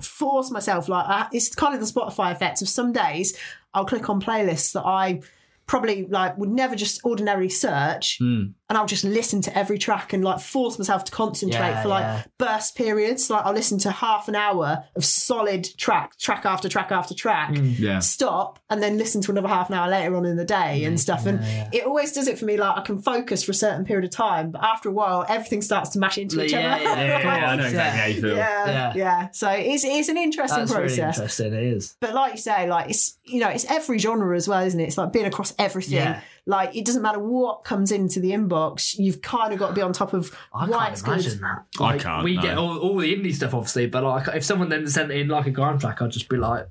[0.03, 3.37] force myself, like I, it's kind of the Spotify effect of some days
[3.75, 5.21] I'll click on playlists that I
[5.67, 8.45] probably like would never just ordinarily search Hmm.
[8.69, 11.89] And I'll just listen to every track and like force myself to concentrate Yeah, for
[11.89, 12.23] like yeah.
[12.39, 16.91] burst periods like I'll listen to half an hour of solid track track after track
[16.91, 17.73] after track Hmm.
[17.79, 18.01] Yeah.
[18.01, 20.99] stop and then listen to another half an hour later on in the day and
[20.99, 21.41] stuff and
[21.75, 24.11] it always does it for me like I can focus for a certain period of
[24.11, 27.51] time but after a while everything starts to mash into each other yeah, Yeah, yeah,
[27.51, 28.37] I know exactly how you feel.
[28.37, 28.93] yeah, Yeah.
[28.97, 29.29] yeah.
[29.31, 31.17] So it's it's an interesting That's really process.
[31.19, 31.55] interesting.
[31.55, 31.97] It is.
[32.01, 34.85] But like you say, like it's you know, it's every genre as well, isn't it?
[34.85, 36.17] It's like being across everything.
[36.47, 36.56] Yeah.
[36.56, 39.82] Like it doesn't matter what comes into the inbox, you've kind of got to be
[39.82, 41.40] on top of I why can't it's imagine good.
[41.43, 41.82] that.
[41.82, 42.43] I can't, We no.
[42.43, 45.47] get all, all the indie stuff, obviously, but like if someone then sent in like
[45.47, 46.68] a grime track, I'd just be like,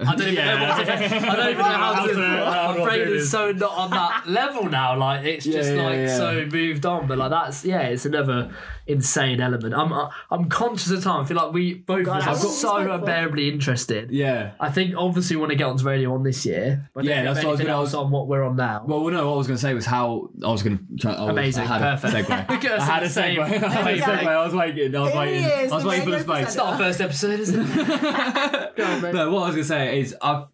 [0.00, 2.12] I don't even know what to, I don't even know how How to.
[2.14, 4.96] to- how My to brain is so not on that level now.
[4.98, 6.16] Like it's just yeah, like yeah.
[6.16, 7.06] so moved on.
[7.06, 8.50] But like that's yeah, it's another
[8.86, 9.74] insane element.
[9.74, 11.22] I'm uh, I'm conscious of time.
[11.22, 12.92] I feel like we both God, of how us are so this for?
[12.92, 14.10] unbearably interested.
[14.10, 14.52] Yeah.
[14.60, 16.88] I think obviously we want to get onto radio on this year.
[16.94, 18.84] But Yeah, yeah, that's that's what I was gonna- else on what we're on now.
[18.86, 21.12] Well, no, what I was going to say was how I was going to try.
[21.14, 22.28] I was, Amazing, I had perfect.
[22.30, 22.48] A segue.
[22.50, 23.38] We could have I had a segue.
[23.64, 24.26] I had a segue.
[24.26, 24.94] I was waiting.
[24.96, 25.44] I was Here waiting.
[25.44, 26.46] is, I was waiting for the space.
[26.46, 27.56] it's not our first episode, is it?
[28.78, 30.44] No, what I was gonna say is, I've,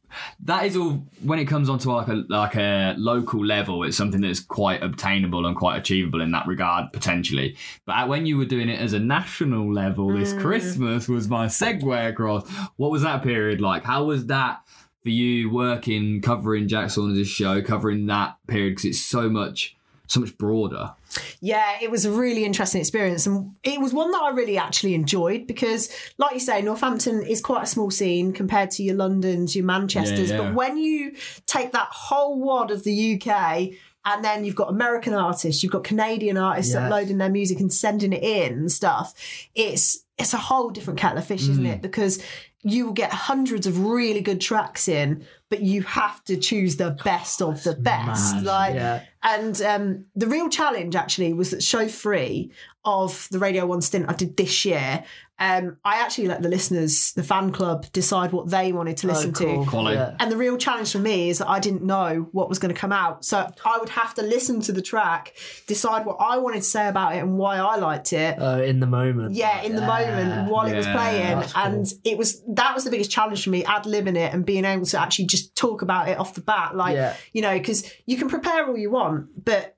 [0.44, 1.05] that is all.
[1.22, 5.47] When it comes onto like a like a local level, it's something that's quite obtainable
[5.47, 7.56] and quite achievable in that regard potentially.
[7.86, 10.40] But when you were doing it as a national level, this mm.
[10.40, 12.48] Christmas was my segue across.
[12.76, 13.84] What was that period like?
[13.84, 14.62] How was that
[15.02, 19.76] for you working covering Jack Saunders' show, covering that period because it's so much
[20.12, 20.93] so much broader.
[21.40, 23.26] Yeah, it was a really interesting experience.
[23.26, 27.40] And it was one that I really actually enjoyed because, like you say, Northampton is
[27.40, 30.30] quite a small scene compared to your Londons, your Manchesters.
[30.30, 30.43] Yeah, yeah.
[30.43, 31.14] But when you
[31.47, 33.70] take that whole wad of the UK
[34.05, 36.84] and then you've got American artists, you've got Canadian artists Yeah.
[36.84, 39.14] uploading their music and sending it in and stuff,
[39.55, 41.72] it's it's a whole different kettle of fish, isn't Mm.
[41.74, 41.82] it?
[41.82, 42.22] Because
[42.62, 46.90] you will get hundreds of really good tracks in, but you have to choose the
[47.02, 48.34] best of the best.
[48.36, 49.01] mad, Like yeah.
[49.22, 52.50] And um, the real challenge actually was that show three
[52.84, 55.04] of the Radio One stint I did this year.
[55.43, 59.31] Um, I actually let the listeners, the fan club, decide what they wanted to listen
[59.31, 59.64] Oh, cool.
[59.64, 59.70] to.
[59.70, 59.97] Quality.
[59.97, 60.14] Yeah.
[60.20, 62.81] And the real challenge for me is that I didn't know what was going to
[62.81, 63.24] come out.
[63.24, 65.35] So I would have to listen to the track,
[65.66, 68.40] decide what I wanted to say about it and why I liked it.
[68.40, 69.35] Uh, in the moment.
[69.35, 71.51] Yeah, in the moment while it was playing, cool.
[71.56, 74.64] and it was that was the biggest challenge for me, ad libbing it and being
[74.64, 77.16] able to actually just talk about it off the bat, like Yeah.
[77.32, 79.77] you know, because you can prepare all you want, but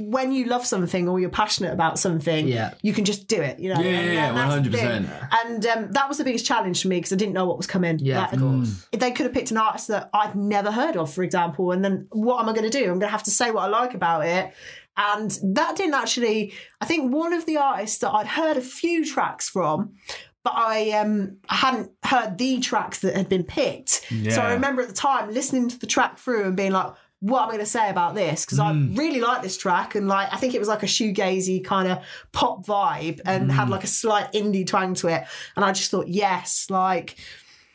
[0.00, 2.72] when you love something or you're passionate about something, Yeah.
[2.82, 3.58] you can just do it.
[3.60, 5.28] You know, Yeah, yeah, that's the 100%.
[5.44, 7.66] And um, that was the biggest challenge for me because I didn't know what was
[7.66, 7.98] coming.
[7.98, 8.86] Yeah, Like, of course.
[8.92, 12.06] they could have picked an artist that I'd never heard of, for example, and then
[12.10, 12.80] what am I going to do?
[12.84, 14.52] I'm going to have to say what I like about it.
[14.96, 19.04] And that didn't actually, I think one of the artists that I'd heard a few
[19.04, 19.94] tracks from,
[20.42, 24.10] but I um I hadn't heard the tracks that had been picked.
[24.10, 24.32] Yeah.
[24.32, 27.42] So I remember at the time listening to the track through and being like, what
[27.42, 28.44] am I going to say about this?
[28.44, 31.62] Because I really like this track, and like I think it was like a shoegazy
[31.62, 31.98] kind of
[32.32, 35.24] pop vibe, and had like a slight indie twang to it.
[35.54, 37.16] And I just thought, yes, like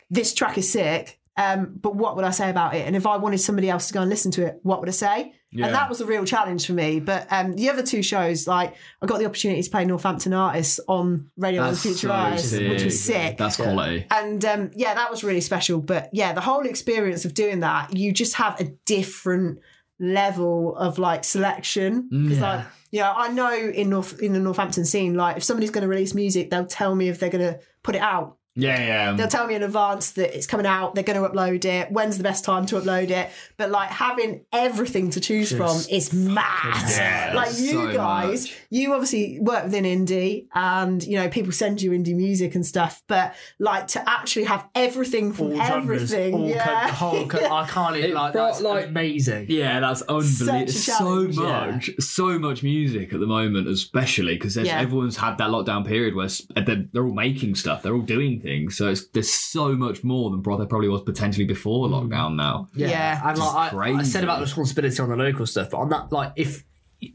[0.09, 1.19] this track is sick.
[1.37, 2.87] Um, but what would I say about it?
[2.87, 4.93] And if I wanted somebody else to go and listen to it, what would I
[4.93, 5.33] say?
[5.55, 5.67] Yeah.
[5.67, 6.99] And that was a real challenge for me.
[6.99, 10.79] But um, the other two shows, like I got the opportunity to play Northampton artists
[10.87, 13.15] on Radio One Future so Eyes, which was sick.
[13.15, 13.37] sick.
[13.37, 14.05] That's quality.
[14.11, 15.79] And um, yeah, that was really special.
[15.79, 19.59] But yeah, the whole experience of doing that, you just have a different
[19.99, 22.09] level of like selection.
[22.09, 22.55] Because Yeah.
[22.57, 25.87] like, know, I know in North in the Northampton scene, like if somebody's going to
[25.87, 29.09] release music, they'll tell me if they're going to put it out Yeah, yeah.
[29.09, 31.91] Um, They'll tell me in advance that it's coming out, they're going to upload it,
[31.91, 33.29] when's the best time to upload it.
[33.57, 36.83] But like having everything to choose from is mad.
[36.95, 38.57] Yeah, like you so guys, much.
[38.75, 43.01] You obviously work within indie and you know, people send you indie music and stuff,
[43.07, 46.33] but like to actually have everything from all genres, everything.
[46.33, 49.45] all co- whole co- I can't even like that's like- amazing.
[49.47, 50.67] Yeah, that's unbelievable.
[50.67, 51.71] So challenge, yeah.
[51.71, 54.77] much, so much music at the moment, especially because Yeah.
[54.77, 58.75] everyone's had that lockdown period where they're, they're all making stuff, they're all doing things.
[58.75, 61.91] So it's, there's so much more than pro- there probably was potentially before mm.
[61.93, 62.67] lockdown now.
[62.75, 63.21] Yeah.
[63.23, 66.11] and like I, I said about the responsibility on the local stuff, but on that,
[66.11, 66.65] like if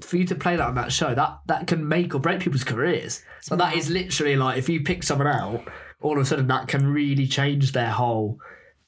[0.02, 2.65] for you to play that on that show, that that can make or break people's
[2.65, 3.23] careers.
[3.40, 5.69] So that is literally like if you pick someone out,
[6.01, 8.39] all of a sudden that can really change their whole,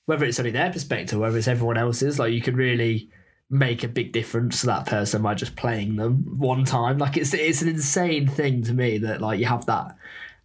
[0.07, 2.19] whether it's only their perspective, whether it's everyone else's.
[2.19, 3.11] Like you can really
[3.51, 6.99] make a big difference to that person by just playing them one time.
[6.99, 9.97] Like it's it's an insane thing to me that like you have that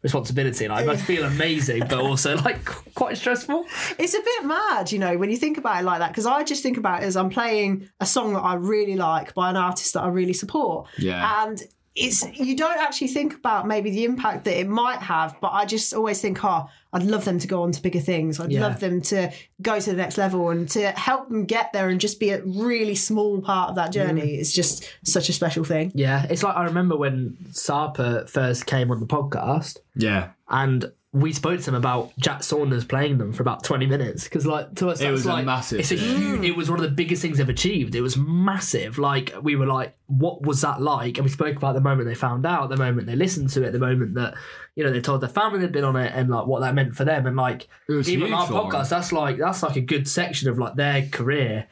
[0.02, 0.68] responsibility.
[0.68, 2.64] Like it must feel amazing, but also like
[2.94, 3.65] quite stressful.
[3.98, 6.10] It's a bit mad, you know, when you think about it like that.
[6.10, 9.34] Because I just think about it as I'm playing a song that I really like
[9.34, 10.88] by an artist that I really support.
[10.98, 11.45] Yeah.
[11.45, 11.61] And
[11.99, 15.65] it's you don't actually think about maybe the impact that it might have, but I
[15.65, 18.40] just always think, oh, I'd love them to go on to bigger things.
[18.40, 18.61] I'd Yeah.
[18.61, 21.99] love them to go to the next level and to help them get there and
[21.99, 24.36] just be a really small part of that journey.
[24.36, 25.91] It's just such a special thing.
[25.95, 30.30] Yeah, it's like I remember when Sarpa first came on the podcast, Yeah.
[30.49, 34.46] and we spoke to them about Jack Saunders playing them for about twenty minutes because,
[34.46, 36.44] like, to us, It that's was a like, massive It's a huge.
[36.44, 37.96] It was one of the biggest things they've achieved.
[37.96, 38.98] It was massive.
[38.98, 41.18] Like we were like, what was that like?
[41.18, 43.72] And we spoke about the moment they found out, the moment they listened to it,
[43.72, 44.34] the moment that
[44.76, 46.94] you know they told their family they'd been on it, and like what that meant
[46.96, 47.26] for them.
[47.26, 48.60] And like even huge our for 'em.
[48.66, 51.68] podcast, that's like that's like a good section of like their career.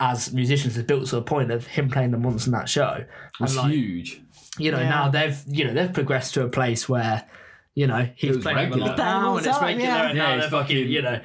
[0.00, 3.04] As musicians, has built to a point of him playing them once in that show,
[3.40, 4.20] It's and like, huge.
[4.58, 4.88] you know Yeah.
[4.88, 7.24] now they've you know they've progressed to a place where
[7.74, 8.88] you know he's was playing them a regular.
[8.88, 10.08] lot now and it's regular yeah.
[10.08, 11.20] and Yeah, now it's they're fucking fucking- you know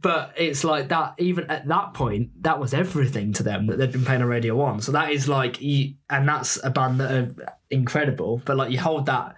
[0.00, 3.92] but it's like that even at that point that was everything to them that they'd
[3.92, 7.10] been playing on radio one so that is like you, and that's a band that
[7.12, 9.36] are incredible but like you hold that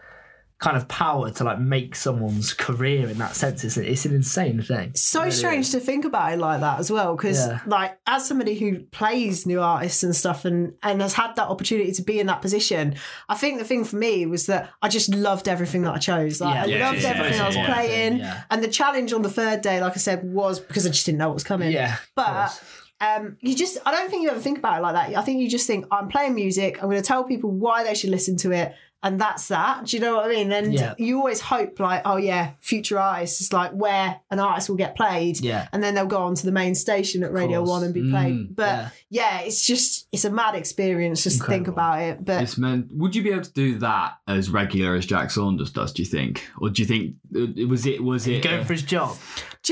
[0.61, 3.65] kind of power to like make someone's career in that sense.
[3.65, 4.93] It's, it's an insane thing.
[4.95, 5.73] So really strange is.
[5.73, 7.61] to think about it like that as well because Yeah.
[7.67, 11.91] like as somebody who plays new artists and stuff and and has had that opportunity
[11.93, 12.95] to be in that position
[13.29, 16.41] i think the thing for me was that i just loved everything that i chose.
[16.41, 18.19] Like i Yeah, yeah, loved yeah, everything i was playing.
[18.19, 18.45] yeah.
[18.51, 21.19] and the challenge on the third day like i said was because i just didn't
[21.19, 21.73] know what was coming.
[21.73, 22.63] Yeah but
[23.01, 25.19] um, you just i don't think you ever think about it like that.
[25.19, 26.79] I think you just think i'm playing music.
[26.83, 28.73] I'm going to tell people why they should listen to it
[29.05, 29.85] and that's that.
[29.87, 30.51] Do you know what I mean?
[30.51, 30.95] And Yeah.
[30.99, 34.97] you always hope, like, oh yeah, future artists is like where an artist will get
[34.97, 35.69] played, Yeah.
[35.73, 37.71] and then they'll go on to the main station at Radio course.
[37.71, 38.35] One and be played.
[38.35, 38.89] Mm, but yeah.
[39.11, 39.39] yeah.
[39.41, 42.25] it's just it's a mad experience just to think about it.
[42.25, 42.87] But It's meant.
[42.93, 45.93] Would you be able to do that as regular as Jack Saunders does?
[45.93, 48.43] Do you think, or do you think Uh, was it was it?
[48.43, 49.17] going uh, for his job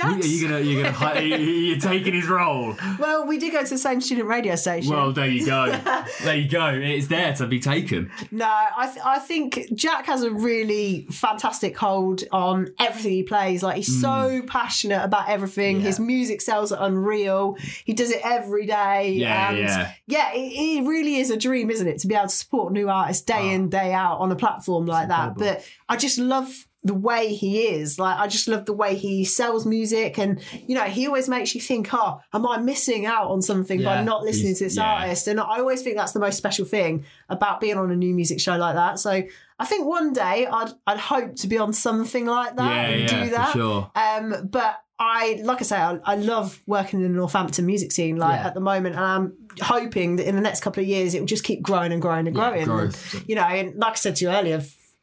[0.00, 2.74] are Jax, you gonna you're gonna hi- you're taking his role?
[2.98, 4.90] well, we did go to the same student radio station.
[4.90, 5.70] Well, there you go.
[6.22, 6.68] there you go.
[6.68, 8.10] It's there to be taken.
[8.30, 13.62] No, I th- I think Jack has a really fantastic hold on everything he plays.
[13.62, 14.46] Like he's so hmm.
[14.46, 15.76] passionate about everything.
[15.76, 15.86] Yeah.
[15.86, 17.56] His music sales are unreal.
[17.84, 19.12] He does it every day.
[19.12, 19.92] Yeah, and yeah.
[20.06, 22.88] yeah, it, it really is a dream, isn't it, to be able to support new
[22.88, 23.52] artists day ah.
[23.52, 25.32] in day out on a platform like that.
[25.32, 25.60] incredible.
[25.60, 27.98] But I just love the way he is.
[27.98, 31.54] Like I just love the way he sells music, and you know he always makes
[31.54, 34.92] you think, oh, am I missing out on something by not listening to this yeah.
[34.92, 35.28] artist?
[35.28, 38.40] And I always think that's the most special thing about being on a new music
[38.40, 38.98] show like that.
[38.98, 39.22] So
[39.58, 43.00] I think one day I'd I'd hope to be on something like that yeah, and
[43.02, 43.52] yeah, do that.
[43.52, 43.90] sure.
[43.94, 48.16] Um, but I, like I say, I, I love working in the Northampton music scene
[48.16, 48.46] like Yeah.
[48.46, 51.26] at the moment, and I'm hoping that in the next couple of years it will
[51.26, 52.64] just keep growing and growing and growing.
[52.64, 53.14] growth.
[53.14, 54.62] And, you know, and like I said to you earlier,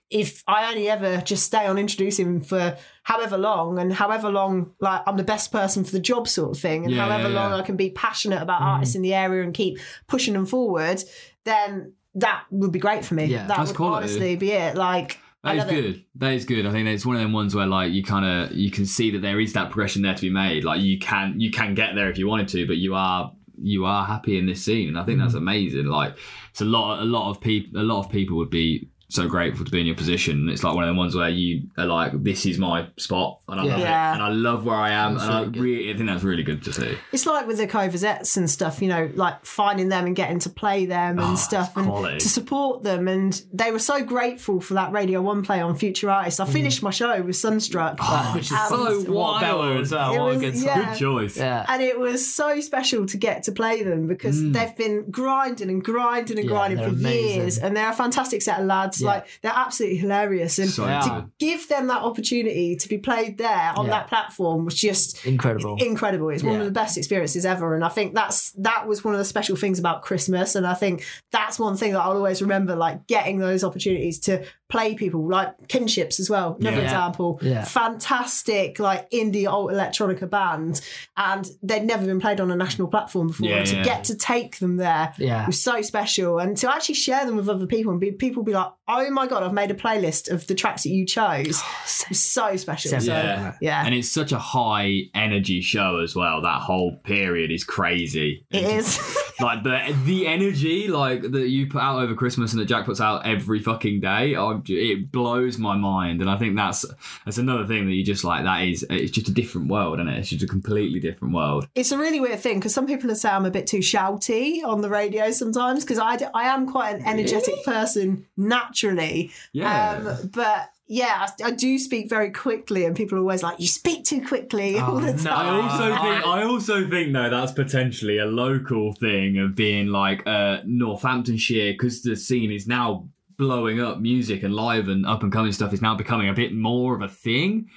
[0.10, 5.02] if, I only ever just stay on introducing for however long and however long, like
[5.06, 7.52] I'm the best person for the job sort of thing, and Yeah, however yeah, long
[7.52, 7.58] yeah.
[7.58, 8.66] I can be passionate about Mm.
[8.66, 9.78] artists in the area and keep
[10.08, 11.04] pushing them forward,
[11.46, 13.26] then that would be great for me.
[13.26, 13.46] Yeah.
[13.48, 14.06] that That's would quality.
[14.06, 14.76] honestly be it.
[14.76, 15.82] Like That is love it.
[15.82, 16.06] good.
[16.16, 16.66] That is good.
[16.66, 19.12] I think it's one of them ones where like you kind of you can see
[19.12, 20.64] that there is that progression there to be made.
[20.64, 23.32] Like you can you can get there if you wanted to, but you are
[23.62, 25.24] you are happy in this scene, and I think Mm.
[25.24, 25.86] that's amazing.
[25.86, 26.16] Like
[26.50, 29.66] it's a lot a lot of people a lot of people would be so grateful
[29.66, 30.48] to be in your position.
[30.50, 33.60] It's like one of the ones where you are like, this is my spot, and
[33.60, 34.12] I love Yeah.
[34.12, 35.62] it, and I love where I am, That's and I really good.
[35.62, 36.96] really I think that's really good to see.
[37.12, 40.50] It's like with the Covasettes and stuff, you know, like finding them and getting to
[40.50, 43.08] play them and Oh, stuff and to support them.
[43.08, 46.40] And they were so grateful for that Radio 1 play on Future Artists.
[46.40, 46.54] I mm.
[46.54, 47.98] finished my show with Sunstruck.
[48.00, 49.82] Ah, which is so what Bella wild.
[49.82, 50.90] as well It what was- a good yeah.
[50.92, 51.38] Good choice.
[51.38, 54.54] yeah And it was so special to get to play them because mm.
[54.54, 57.42] they've been grinding and grinding and Yeah, grinding for amazing.
[57.42, 57.58] years.
[57.58, 58.99] And they're a fantastic set of lads.
[59.02, 59.26] Bands.
[59.26, 61.00] Like they're absolutely hilarious, and So Yeah.
[61.02, 63.92] to give them that opportunity to be played there on Yeah.
[63.92, 65.78] that platform was just Incredible.
[65.80, 66.30] incredible.
[66.30, 66.60] It's one Yeah.
[66.60, 69.56] of the best experiences ever, and I think that's that was one of the special
[69.56, 70.56] things about Christmas.
[70.56, 74.44] And I think that's one thing that I'll always remember, like getting those opportunities to
[74.70, 76.56] play people, like Kinships as well.
[76.60, 76.84] Another Yeah.
[76.84, 77.64] example, Yeah.
[77.64, 80.82] fantastic, like indie alt electronica band,
[81.18, 83.48] and they'd never been played on a national platform before.
[83.50, 83.84] Yeah, to yeah.
[83.84, 85.46] get to take them there Yeah.
[85.48, 88.54] was so special, and to actually share them with other people and be, people be
[88.54, 92.06] like, "Oh my god, I've made a playlist of the tracks that you chose." Oh,
[92.12, 93.00] it's so special.
[93.00, 93.54] So, Yeah.
[93.62, 93.84] yeah.
[93.86, 96.42] And it's such a high energy show as well.
[96.42, 98.46] That whole period is crazy.
[98.52, 99.00] It is.
[99.40, 103.00] like the the energy like that you put out over Christmas and that Jack puts
[103.02, 104.36] out every fucking day.
[104.36, 106.86] I'm, it blows my mind, and I think that's
[107.26, 108.44] that's another thing that you just like.
[108.44, 110.18] That is it's just a different world, and it?
[110.18, 111.68] it's just a completely different world.
[111.76, 114.82] it's a really weird thing because some people say I'm a bit too shouty on
[114.82, 119.32] the radio sometimes because I, I am quite an energetic person naturally.
[119.54, 119.92] Yeah.
[119.92, 124.06] Um, but yeah, I, do speak very quickly, and people are always like, "You speak
[124.06, 125.18] too quickly all the no.
[125.18, 129.88] time." I also think I also think though that's potentially a local thing of being
[129.88, 133.08] like uh, Northamptonshire because the scene is now
[133.40, 134.00] blowing up.
[134.00, 137.02] Music and live and up and coming stuff is now becoming a bit more of
[137.02, 137.70] a thing.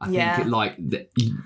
[0.00, 0.36] I Yeah.
[0.36, 0.76] think it, like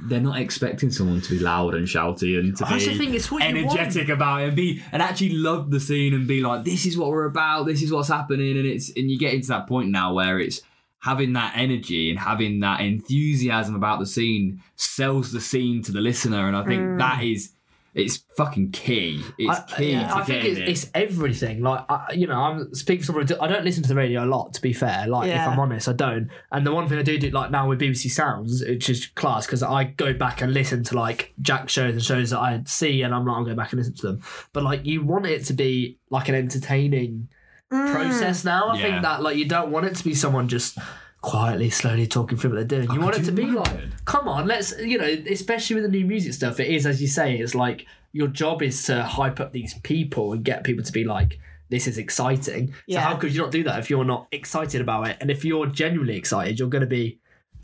[0.08, 3.28] they're not expecting someone to be loud and shouty and to That's be thing, it's
[3.32, 6.62] what you energetic about it and be and actually love the scene and be like
[6.62, 9.48] this is what we're about this is what's happening and it's and you get into
[9.48, 10.60] that point now where it's
[11.00, 16.00] having that energy and having that enthusiasm about the scene sells the scene to the
[16.00, 16.98] listener and I think Mm.
[16.98, 17.53] that is
[17.94, 20.68] it's fucking key it's I, key yeah, to I think it's, it.
[20.68, 21.62] it's everything.
[21.62, 23.26] Like, I, you know, I'm speaking to someone.
[23.26, 25.06] do- I don't listen to the radio a lot, to be fair.
[25.06, 26.28] Like, if I'm honest, I don't.
[26.50, 29.46] And the one thing I do do, like now with BBC Sounds, which is class,
[29.46, 33.02] because I go back and listen to like Jack shows and shows that I see,
[33.02, 34.22] and I'm like, I'll go back and listen to them.
[34.52, 37.28] But like, you want it to be like an entertaining
[37.72, 37.92] Mm.
[37.92, 38.66] process now.
[38.68, 38.82] I Yeah.
[38.82, 40.76] think that like you don't want it to be someone just
[41.24, 42.92] quietly, slowly talking through what they're doing.
[42.92, 45.84] You oh, want it to you be like, come on, let's you know, especially with
[45.84, 46.60] the new music stuff.
[46.60, 50.32] It is as you say, it's like your job is to hype up these people
[50.34, 51.38] and get people to be like.
[51.70, 52.68] This is exciting.
[52.68, 53.01] So Yeah.
[53.01, 55.16] how could you not do that if you're not excited about it?
[55.20, 57.18] And if you're genuinely excited, you're going to be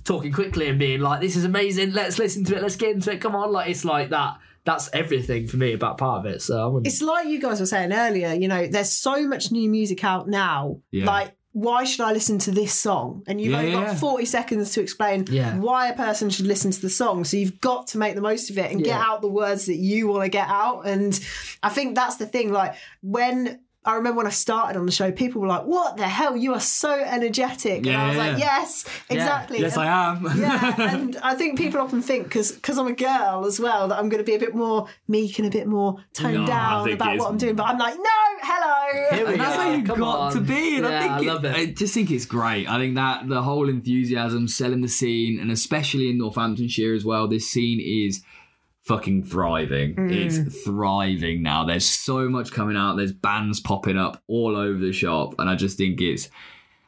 [0.04, 1.92] talking quickly and being like, "This is amazing.
[1.92, 2.62] Let's listen to it.
[2.62, 3.20] Let's get into it.
[3.20, 4.38] Come on!" Like it's like that.
[4.64, 6.40] That's everything for me about part of it.
[6.42, 6.86] So I wouldn't.
[6.86, 10.28] It's like you guys were saying earlier, you know, there's so much new music out
[10.28, 10.78] now.
[10.90, 11.04] Yeah.
[11.04, 13.24] Like, why should I listen to this song?
[13.26, 13.94] And you've Yeah, only got yeah.
[13.96, 15.56] 40 seconds to explain Yeah.
[15.58, 17.24] why a person should listen to the song.
[17.24, 19.74] So you've got to make the most of it and get out the words that
[19.76, 20.86] you want to get out.
[20.86, 21.18] And
[21.62, 22.52] I think that's the thing.
[22.52, 26.06] Like, when I remember when I started on the show, people were like, What the
[26.06, 26.36] hell?
[26.36, 27.86] You are so energetic.
[27.86, 28.38] and I was yeah, like.
[28.38, 29.58] Yes, exactly.
[29.60, 32.92] yes And- I am yeah, and I think people often think because because I'm a
[32.92, 35.66] girl as well that I'm going to be a bit more meek and a bit
[35.66, 37.56] more toned No, down about what I'm doing.
[37.56, 39.16] But I'm like, no, hello.
[39.16, 40.32] Here we And that's how you Come got on.
[40.34, 41.56] to be, and Yeah, I think I it- love it.
[41.56, 42.68] I just think it's great.
[42.68, 47.28] I think that the whole enthusiasm, selling the scene, and especially in Northamptonshire as well,
[47.28, 48.22] this scene is
[48.84, 49.94] fucking thriving.
[50.10, 50.64] It's mm.
[50.64, 51.64] thriving now.
[51.64, 52.96] There's so much coming out.
[52.96, 56.28] There's bands popping up all over the shop, and I just think it's.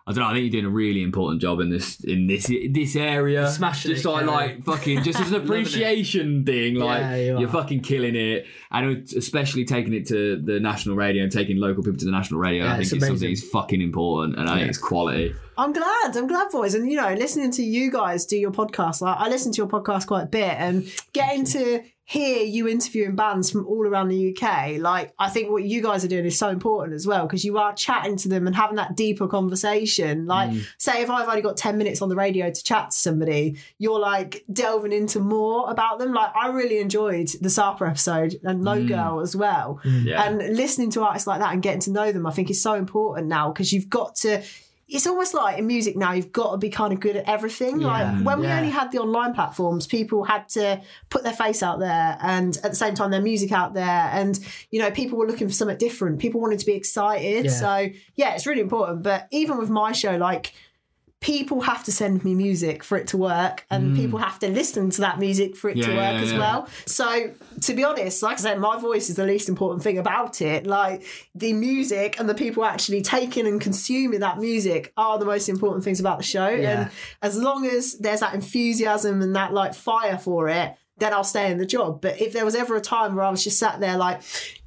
[0.04, 0.30] I don't know.
[0.30, 3.48] I think you're doing a really important job in this in this this area.
[3.48, 4.32] Smashing just it, like Kerrie.
[4.32, 6.74] like fucking just as an appreciation thing.
[6.74, 11.22] Like Yeah, you you're fucking killing it, and especially taking it to the national radio
[11.22, 12.64] and taking local people to the national radio.
[12.64, 15.34] Yeah, I think it's it's, something that's fucking important, and I think it's quality.
[15.56, 16.16] I'm glad.
[16.16, 16.74] I'm glad, boys.
[16.74, 19.68] And you know, listening to you guys do your podcast, like I listen to your
[19.68, 24.36] podcast quite a bit, and getting to hear you interviewing bands from all around the
[24.36, 27.42] UK, like I think what you guys are doing is so important as well because
[27.42, 30.26] you are chatting to them and having that deeper conversation.
[30.26, 30.62] Like, mm.
[30.76, 33.98] say if I've only got ten minutes on the radio to chat to somebody, you're
[33.98, 36.12] like delving into more about them.
[36.12, 38.88] Like, I really enjoyed the Sarpa episode and No mm.
[38.88, 39.80] Girl as well.
[39.82, 40.04] Mm.
[40.04, 40.22] Yeah.
[40.22, 42.74] And listening to artists like that and getting to know them, I think is so
[42.74, 44.42] important now because you've got to.
[44.92, 47.80] It's almost like in music now, you've got to be kind of good at everything.
[47.80, 48.58] Yeah, like when we yeah.
[48.58, 52.70] only had the online platforms, people had to put their face out there and at
[52.70, 54.10] the same time their music out there.
[54.12, 54.38] And,
[54.70, 56.18] you know, people were looking for something different.
[56.18, 57.46] People wanted to be excited.
[57.46, 57.50] Yeah.
[57.50, 59.02] So, yeah, it's really important.
[59.02, 60.52] But even with my show, like,
[61.22, 64.90] people have to send me music for it to work and people have to listen
[64.90, 65.94] to that music for it to Mm.
[65.94, 66.38] Yeah, work yeah, as yeah.
[66.38, 67.30] well so
[67.62, 70.66] to be honest like i said my voice is the least important thing about it
[70.66, 71.04] like
[71.34, 75.84] the music and the people actually taking and consuming that music are the most important
[75.84, 76.90] things about the show and
[77.22, 81.50] as long as there's that enthusiasm and that like fire for it then I'll stay
[81.50, 82.00] in the job.
[82.00, 84.20] But if there was ever a time where I was just sat there like,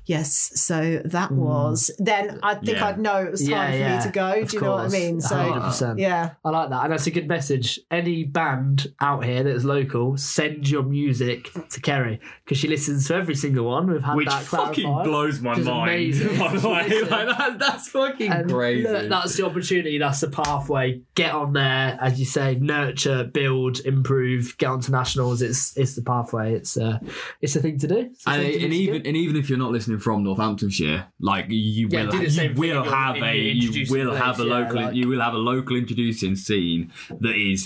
[0.06, 1.90] Yes, so that was.
[1.98, 2.86] Then I think Yeah.
[2.88, 4.32] I'd know it was time Yeah, for yeah, me to go.
[4.42, 5.20] of Do you know what I mean?
[5.22, 6.00] So 100%.
[6.00, 7.80] yeah, I like that, and that's a good message.
[7.90, 13.16] Any band out here that's local, send your music to Kerrie because she listens to
[13.16, 13.88] every single one.
[13.92, 15.06] We've had Which that fucking clarified.
[15.06, 15.90] blows my mind.
[15.90, 16.38] amazing.
[16.40, 18.88] By the way, like that, that's fucking And crazy.
[18.88, 19.98] look, that's the opportunity.
[19.98, 21.02] That's the pathway.
[21.16, 24.56] Get on there, as you say, nurture, build, improve.
[24.60, 25.42] Get onto nationals.
[25.42, 26.54] It's it's the pathway.
[26.54, 27.00] It's uh,
[27.42, 27.96] it's the thing to do.
[28.28, 29.08] And, thing to and even do.
[29.10, 32.54] and even if you're not listening from Northamptonshire, like you Yeah, will, do the you
[32.56, 35.34] will have a you introducing will have a place, yeah, local like- you will have
[35.34, 37.66] a local introducing scene that is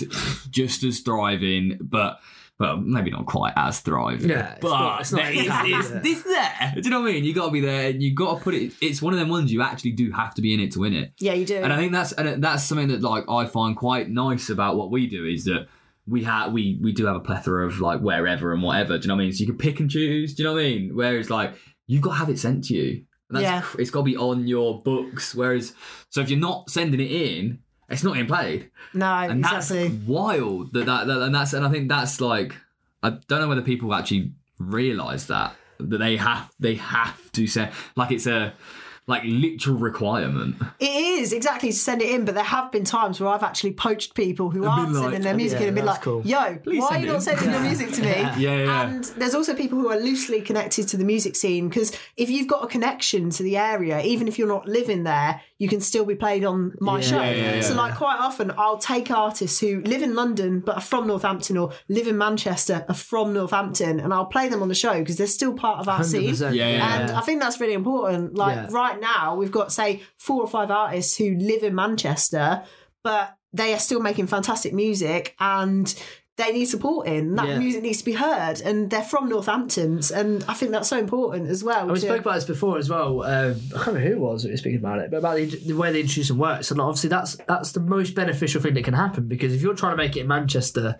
[0.50, 2.20] just as thriving, but.
[2.58, 4.28] Well, maybe not quite as thriving.
[4.28, 6.72] Yeah, it's but not- it's not there- it's, it's, it's there.
[6.74, 7.24] Do you know what I mean?
[7.24, 8.74] You got to be there, and you got to put it.
[8.82, 10.92] It's one of them ones you actually do have to be in it to win
[10.92, 11.14] it.
[11.20, 11.56] yeah, you do.
[11.56, 14.90] And I think that's and that's something that like I find quite nice about what
[14.90, 15.68] we do is that
[16.06, 18.98] we have we we do have a plethora of like wherever and whatever.
[18.98, 19.32] Do you know what I mean?
[19.32, 20.34] So you can pick and choose.
[20.34, 20.90] Do you know what I mean?
[20.94, 21.54] Whereas like
[21.90, 23.04] you've got to have it sent to you.
[23.28, 23.64] And that's, Yeah.
[23.80, 25.34] It's got to be on your books.
[25.34, 25.74] Whereas
[26.08, 27.58] so if you're not sending it in,
[27.88, 28.70] it's not getting played.
[28.94, 29.88] no, And exactly.
[29.88, 30.72] that's wild.
[30.72, 32.54] That, that that and that's and I think that's like
[33.02, 37.70] I don't know whether people actually realise that that they have they have to say
[37.96, 38.52] like it's a
[39.10, 40.56] like literal requirement.
[40.78, 43.72] It is exactly to send it in, but there have been times where I've actually
[43.72, 46.22] poached people who been aren't like- sending their music Yeah, in and been like, cool.
[46.24, 48.86] "Yo, Please why are you not in." sending your music to me?" Yeah, yeah.
[48.88, 52.48] And there's also people who are loosely connected to the music scene because if you've
[52.48, 56.04] got a connection to the area, even if you're not living there, you can still
[56.06, 57.22] be played on my Yeah, show.
[57.22, 57.80] yeah, yeah, so, yeah.
[57.82, 61.70] like, quite often I'll take artists who live in London but are from Northampton or
[61.88, 65.26] live in Manchester, are from Northampton, and I'll play them on the show because they're
[65.26, 66.30] still part of our scene.
[66.32, 68.34] 100%, Yeah, yeah, And I think that's really important.
[68.36, 68.68] Like Yeah.
[68.70, 72.62] right now, we've got say four or five artists who live in Manchester,
[73.04, 75.94] but they are still making fantastic music and
[76.40, 77.34] they need support in.
[77.36, 77.58] That Yeah.
[77.58, 81.48] music needs to be heard, and they're from Northamptons, and I think that's so important
[81.48, 81.82] as well.
[81.82, 83.22] And we to- spoke about this before as well.
[83.22, 85.44] Um, I can't remember who it was that was speaking about it, but about the,
[85.46, 86.70] the way the introduction works.
[86.70, 89.92] And obviously, that's that's the most beneficial thing that can happen because if you're trying
[89.92, 90.96] to make it in Manchester,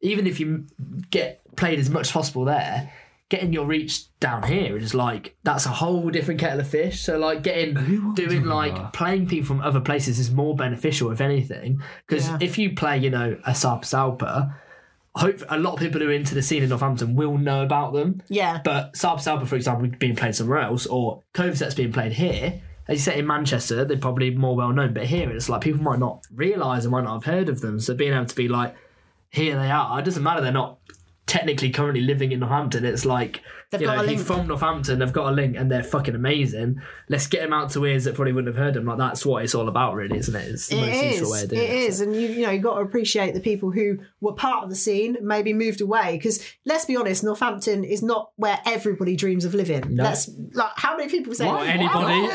[0.00, 0.64] even if you
[1.10, 2.90] get played as much as possible there,
[3.30, 7.00] getting your reach down here is like that's a whole different kettle of fish.
[7.00, 11.80] So like getting doing like playing people from other places is more beneficial if anything
[12.06, 12.38] because Yeah.
[12.40, 14.54] if you play you know a Sarpa Salpa.
[15.16, 17.92] Hope a lot of people who are into the scene in Northampton will know about
[17.92, 18.20] them.
[18.28, 22.60] yeah, But Sarpa Salpa, for example, being played somewhere else, or Covasettes being played here,
[22.88, 24.92] as you said in Manchester, they're probably more well known.
[24.92, 27.78] But here, it's like people might not realise and might not have heard of them.
[27.78, 28.74] So being able to be like,
[29.30, 30.78] here they are, it doesn't matter they're not
[31.26, 32.84] technically currently living in Northampton.
[32.84, 33.40] It's like,
[33.74, 36.14] They've you got know, a he's from Northampton, they've got a link and they're fucking
[36.14, 36.80] amazing.
[37.08, 38.84] Let's get them out to ears that probably wouldn't have heard them.
[38.86, 40.48] Like, that's what it's all about, really, isn't it?
[40.48, 41.32] It's the most It useful is.
[41.32, 41.70] way of It doing it.
[41.74, 42.04] is, so.
[42.04, 44.76] and you you know you got to appreciate the people who were part of the
[44.76, 46.16] scene, maybe moved away.
[46.16, 49.94] Because let's be honest, Northampton is not where everybody dreams of living.
[49.96, 50.04] No.
[50.04, 52.28] Let's like how many people say Or anybody.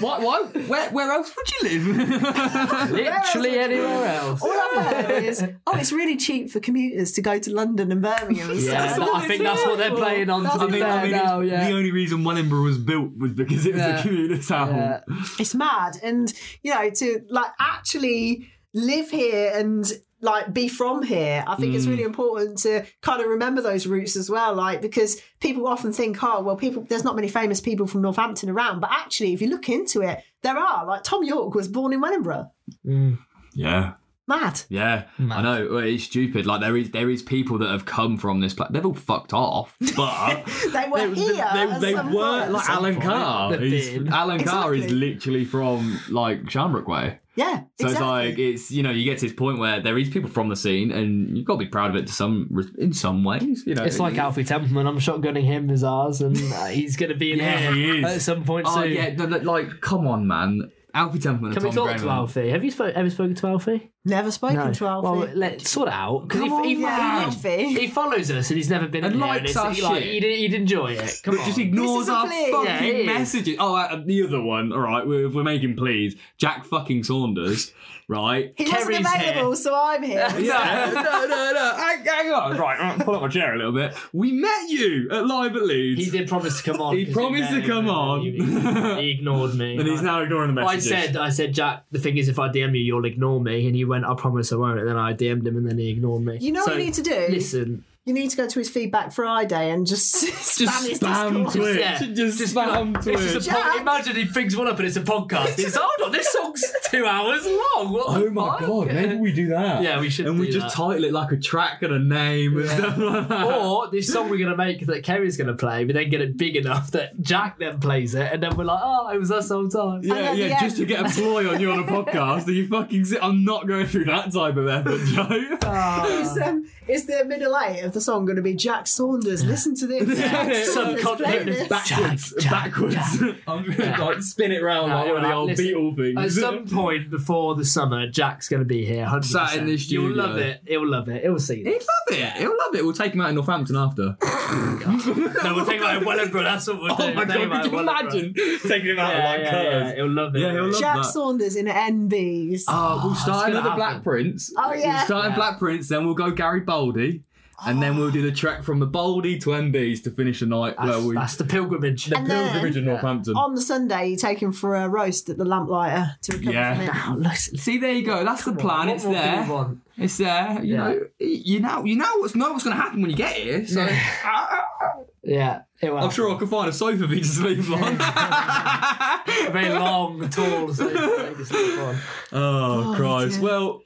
[0.00, 0.18] why?
[0.24, 0.42] Why?
[0.66, 0.90] Where?
[0.90, 2.10] Where else would you live?
[2.90, 4.42] Literally anywhere else.
[4.42, 8.00] All I've heard is, oh, it's really cheap for commuters to go to London and
[8.02, 8.50] Birmingham.
[8.58, 9.08] Yeah, stuff.
[9.14, 10.44] I think that's what they're playing on.
[10.44, 11.68] That's I mean, fair I mean, now, it's- yeah.
[11.68, 13.98] the only reason Wellingborough was built was because it was Yeah.
[13.98, 14.74] a commuter town.
[14.74, 15.00] Yeah.
[15.38, 16.32] It's mad, and
[16.62, 21.84] you know, to like actually live here and like be from here, I think it's
[21.84, 21.90] mm.
[21.90, 24.54] really important to kind of remember those roots as well.
[24.54, 28.48] Like because people often think, oh, well, people there's not many famous people from Northampton
[28.48, 30.86] around, but actually, if you look into it, there are.
[30.86, 32.50] Like Thom Yorke was born in Wellingborough.
[32.86, 33.18] Mm.
[33.54, 33.92] Yeah.
[34.26, 34.62] Mad.
[34.70, 35.68] Yeah, I know.
[35.70, 36.46] Well, it's stupid.
[36.46, 38.70] Like there is, there is people that have come from this place.
[38.72, 41.34] They've all fucked off, but They were they, here.
[41.52, 42.52] they, at they were point.
[42.52, 43.04] like Alan point.
[43.06, 43.56] Carr.
[43.58, 47.18] They've Alan Carr is literally from like Shamrock Way.
[47.36, 47.90] Yeah, So exactly.
[47.90, 50.48] it's like it's you know you get to this point where there is people from
[50.48, 52.48] the scene and you've got to be proud of it to some
[52.78, 53.64] in some ways.
[53.66, 54.86] You know, It's like Alfie Templeman.
[54.86, 58.04] I'm shotgunning him as ours, and uh, he's going to be in Yeah, here he
[58.04, 58.92] at some point Oh soon.
[58.92, 60.70] yeah, no, no, like come on, man.
[60.94, 62.50] Alfie Templeman and Can we Tom talk to Alfie?
[62.50, 63.90] Have you spo- ever spoken to Alfie?
[64.06, 65.08] Never spoken to Alfie.
[65.08, 67.66] Well, let's sort it out because Come he, on, he, yeah, he- Alfie.
[67.80, 69.28] he follows us and he's never been And in here.
[69.28, 70.22] likes and it's, our he, like, shit.
[70.22, 71.20] he'd, he'd enjoy it.
[71.22, 71.46] Come But on.
[71.46, 72.50] just ignores This is a our plea.
[72.52, 73.56] fucking Yeah, messages.
[73.58, 74.72] Oh, uh, the other one.
[74.74, 76.16] All right, we're, we're making pleas.
[76.36, 77.72] Jack fucking Saunders,
[78.08, 78.52] right?
[78.58, 79.56] he wasn't available, here.
[79.56, 80.28] so I'm here.
[80.38, 81.74] Yeah, no, no, no.
[81.76, 82.58] Hang, hang on.
[82.58, 83.94] Right, right, pull up my chair a little bit.
[84.12, 86.04] We met you at Live at Leeds.
[86.04, 86.94] He did promise to come on.
[86.96, 88.20] he promised met to come him, on.
[88.20, 89.76] He, he ignored me.
[89.78, 90.92] and he's now ignoring the messages.
[90.92, 91.84] I said, I said, Jack.
[91.90, 93.66] The thing is, if I DM you, you'll ignore me.
[93.66, 94.78] And he went, I promise I won't.
[94.78, 96.38] And then I DM'd him, and then he ignored me.
[96.40, 97.26] You know what So, you need to do?
[97.30, 101.44] Listen, you need to go to his feedback Friday and just spam Just his spam
[101.44, 101.52] Discord.
[101.54, 101.78] Twitch.
[101.80, 101.98] Yeah.
[101.98, 103.18] Just, Just be spam like, Twitch.
[103.20, 103.62] It's just a Jack.
[103.62, 105.56] pod- Imagine he brings one up and it's a podcast.
[105.58, 107.92] He's hold on, this song's two hours long.
[107.92, 108.60] What Oh my fuck?
[108.60, 109.82] god, maybe we do that.
[109.82, 110.82] Yeah, we should And we do just that.
[110.84, 113.44] title it like a track and a name and stuff like that.
[113.64, 116.56] Or this song we're gonna make that Kerrie's gonna play, we then get it big
[116.56, 119.70] enough that Jack then plays it, and then we're like, oh, it was us the
[119.70, 120.02] time.
[120.02, 122.46] yeah, yeah, the just to get a ploy on you on a podcast.
[122.48, 123.04] Are you fucking?
[123.06, 126.10] si- I'm not going through that type of effort, Joe.
[126.20, 129.44] Is, um, is the middle eight of the song going to be Jack Saunders?
[129.44, 130.18] Listen to this.
[130.18, 131.68] Jack Saunders Subcontinent playlist.
[131.68, 132.94] backwards, Jack, Jack, backwards.
[132.94, 133.36] Jack.
[133.48, 136.30] I'm gonna like spin it round No, like one of the old right, Beatle At
[136.32, 139.06] some point before the summer, Jack's gonna be here.
[139.06, 139.24] 100%.
[139.24, 140.60] Sat in this You'll love it.
[140.66, 141.22] He'll love it.
[141.22, 141.66] He'll see it.
[141.66, 142.32] He'll love it.
[142.38, 142.84] He'll love it.
[142.84, 144.16] We'll take him out in Northampton after.
[144.20, 146.42] No, we'll take him out in Wellingborough.
[146.42, 147.02] That's what we'll do.
[147.04, 150.10] Oh my We'll god, could you imagine taking him out Yeah, like yeah, yeah, He'll
[150.10, 150.40] love it.
[150.40, 151.04] Yeah, he'll love Jack that.
[151.04, 152.62] Saunders in NBs.
[152.68, 154.02] Uh, we'll start gonna another Black.
[154.02, 154.52] Prince.
[154.56, 154.96] Oh, yeah.
[154.98, 157.22] We'll start in Black Prince, then we'll go Garibaldi.
[157.66, 160.74] And then we'll do the trek from the Baldy to MBs to finish the night.
[160.76, 162.06] That's, where we that's the pilgrimage.
[162.06, 163.36] the And then- pilgrimage in Northampton.
[163.36, 166.74] On the Sunday, you take him for a roast at the Lamplighter to recover Yeah.
[166.74, 166.90] from it.
[167.06, 168.24] Oh, listen, See, there you go.
[168.24, 168.88] That's the plan.
[168.88, 169.66] what It's there.
[169.96, 170.60] It's there.
[170.64, 170.76] You Yeah.
[170.88, 171.00] know.
[171.20, 171.84] You know.
[171.84, 173.66] You know what's know what's going to happen when you get here.
[173.66, 175.60] So Yeah, ah, ah, ah.
[175.80, 175.98] it will.
[176.00, 177.96] I'm sure I can find a sofa for you to sleep on.
[178.00, 180.72] a very long, tall.
[180.74, 181.96] So it's really fun.
[182.32, 183.34] oh, Oh, Christ.
[183.40, 183.42] dear.
[183.44, 183.82] Well,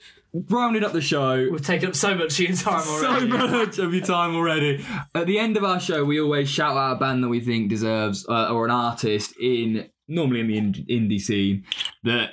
[0.49, 1.49] rounding up the show.
[1.51, 4.85] We've taken up so much of your time so much of your time already.
[5.15, 7.69] At the end of our show, we always shout out a band that we think
[7.69, 11.65] deserves, uh, or an artist in normally in the indie scene
[12.05, 12.31] that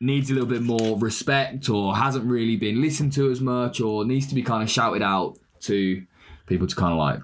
[0.00, 4.04] needs a little bit more respect, or hasn't really been listened to as much, or
[4.04, 6.02] needs to be kind of shouted out to
[6.46, 7.20] people to kind of like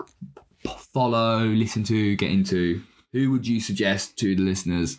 [0.92, 2.82] follow, listen to, get into.
[3.12, 4.98] Who would you suggest to the listeners?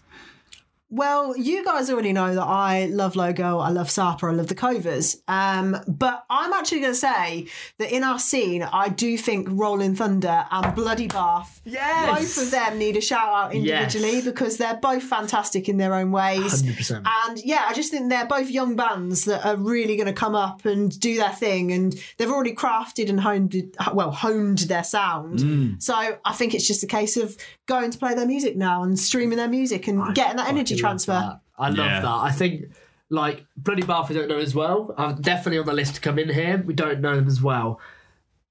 [0.96, 4.56] Well, you guys already know that I love Logo, I love Sarpa, I love the
[4.56, 5.18] Covers.
[5.28, 7.48] Um, but I'm actually going to say
[7.80, 12.18] that in our scene, I do think Rolling Thunder and Bloody Bath, Yes.
[12.18, 14.24] both of them need a shout out individually Yes.
[14.24, 16.64] because they're both fantastic in their own ways.
[16.64, 17.04] 100%.
[17.28, 20.34] And yeah, I just think they're both young bands that are really going to come
[20.34, 25.76] up and do their thing, and they've already crafted and honed, well, honed their sound.
[25.84, 27.36] So I think it's just a case of
[27.66, 30.85] going to play their music now and streaming their music and getting that energy I
[30.86, 31.12] transfer.
[31.14, 31.40] that.
[31.58, 32.00] I love Yeah.
[32.02, 32.08] that.
[32.08, 32.66] I think
[33.10, 34.94] like Bloody Bath we don't know as well.
[34.98, 36.62] I'm definitely on the list to come in here.
[36.66, 37.80] We don't know them as well.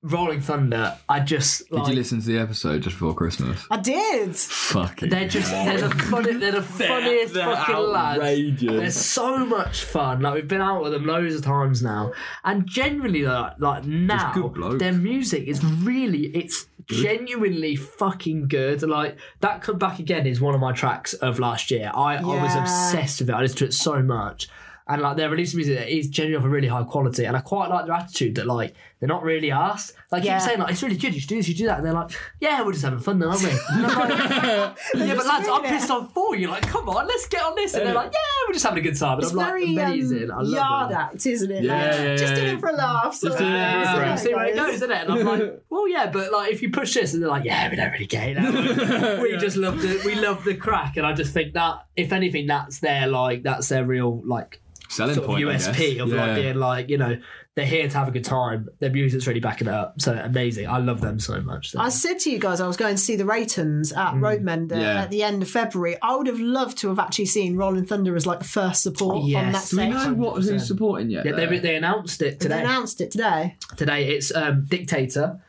[0.06, 3.64] Rolling Thunder, I just like Did you listen to the episode just before Christmas?
[3.70, 4.36] I did.
[4.36, 5.08] Fucking.
[5.08, 8.18] they're just they're the funny they're the funniest they're fucking lads.
[8.20, 8.70] outrageous.
[8.70, 10.20] They're so much fun.
[10.20, 12.12] Like we've been out with them loads of times now,
[12.44, 18.82] and generally though, like now, their music is really it's genuinely fucking good.
[18.82, 21.90] Like that come back again is one of my tracks of last year.
[21.94, 23.32] I, I was obsessed with it.
[23.34, 24.48] I listened to it so much.
[24.86, 27.70] And like their release music is genuinely of a really high quality, and I quite
[27.70, 29.94] like their attitude that like they're not really asked.
[30.12, 30.38] Like Yeah.
[30.38, 31.86] keep saying like it's really good, you should do this, you should do that, and
[31.86, 33.48] they're like, yeah, we're just having fun then, aren't we?
[33.48, 33.58] Like,
[34.94, 36.48] yeah, but lads, I'm pissed off for you.
[36.48, 38.82] Like, come on, let's get on this, and they're like, yeah, we're just having a
[38.82, 39.14] good time.
[39.14, 40.30] And It's I'm like, very amazing.
[40.30, 40.94] I um, love yard it.
[40.96, 41.64] act, isn't it?
[41.64, 43.14] Yeah, Like, yeah, just yeah, do it for a laugh.
[43.14, 44.08] So Just do it yeah, for see laugh.
[44.08, 44.74] how See where it goes.
[44.74, 45.08] isn't it?
[45.08, 47.70] And I'm like, well, yeah, but like if you push this, and they're like, yeah,
[47.70, 48.28] we don't really care.
[48.28, 49.20] You know?
[49.22, 52.48] we just love the we love the crack, and I just think that if anything,
[52.48, 54.60] that's their like that's their real like
[54.94, 55.48] Selling sort of point.
[55.48, 56.26] I USP of Yeah.
[56.26, 57.18] like being like you know
[57.54, 58.68] they're here to have a good time.
[58.80, 60.66] Their music's really backing it up, so amazing.
[60.68, 61.70] I love them so much.
[61.70, 61.78] So.
[61.80, 65.02] I said to you guys I was going to see the Reytons at Roadmender Yeah.
[65.02, 65.96] at the end of February.
[66.02, 69.16] I would have loved to have actually seen Rolling Thunder as like the first support
[69.16, 69.70] on that Yes.
[69.70, 71.24] Do we know what who's supporting yet?
[71.26, 72.56] yeah, they, they announced it today.
[72.56, 73.56] They announced it today.
[73.76, 75.40] today it's um, Dictator,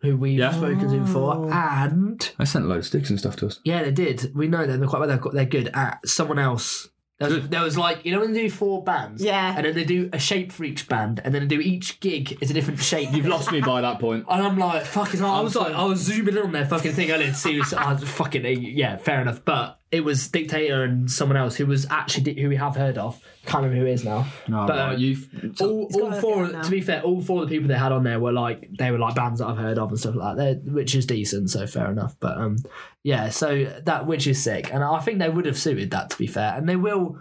[0.00, 0.52] who we've Yeah.
[0.52, 3.58] spoken to before, and They sent a load of sticks and stuff to us.
[3.64, 4.32] Yeah, they did.
[4.34, 4.78] We know them.
[4.78, 5.08] They're quite well.
[5.08, 6.88] They're, got- they're good at someone else.
[7.18, 9.54] There was, there was like you know when they do four bands, Yeah.
[9.56, 12.36] and then they do a shape for each band, and then they do each gig
[12.40, 13.10] is a different shape.
[13.12, 14.24] You've lost me by that point.
[14.28, 15.20] And I'm like, fucking.
[15.20, 15.30] hell.
[15.30, 17.54] I was like, I was zooming in on their fucking thing I didn't see.
[17.56, 19.44] Who's, I was fucking eh, yeah, fair enough.
[19.44, 23.22] But it was Dictator and someone else who was actually who we have heard of.
[23.44, 24.26] Can't remember who it is now.
[24.48, 25.28] No, but right, um, you've.
[25.60, 26.48] all, all four.
[26.48, 28.90] To be fair, all four of the people they had on there were like they
[28.90, 31.50] were like bands that I've heard of and stuff like that, which is decent.
[31.50, 32.16] So fair enough.
[32.20, 32.56] But um,
[33.02, 33.28] yeah.
[33.28, 36.10] So that which is sick, and I think they would have suited that.
[36.10, 37.18] To be fair, and they will.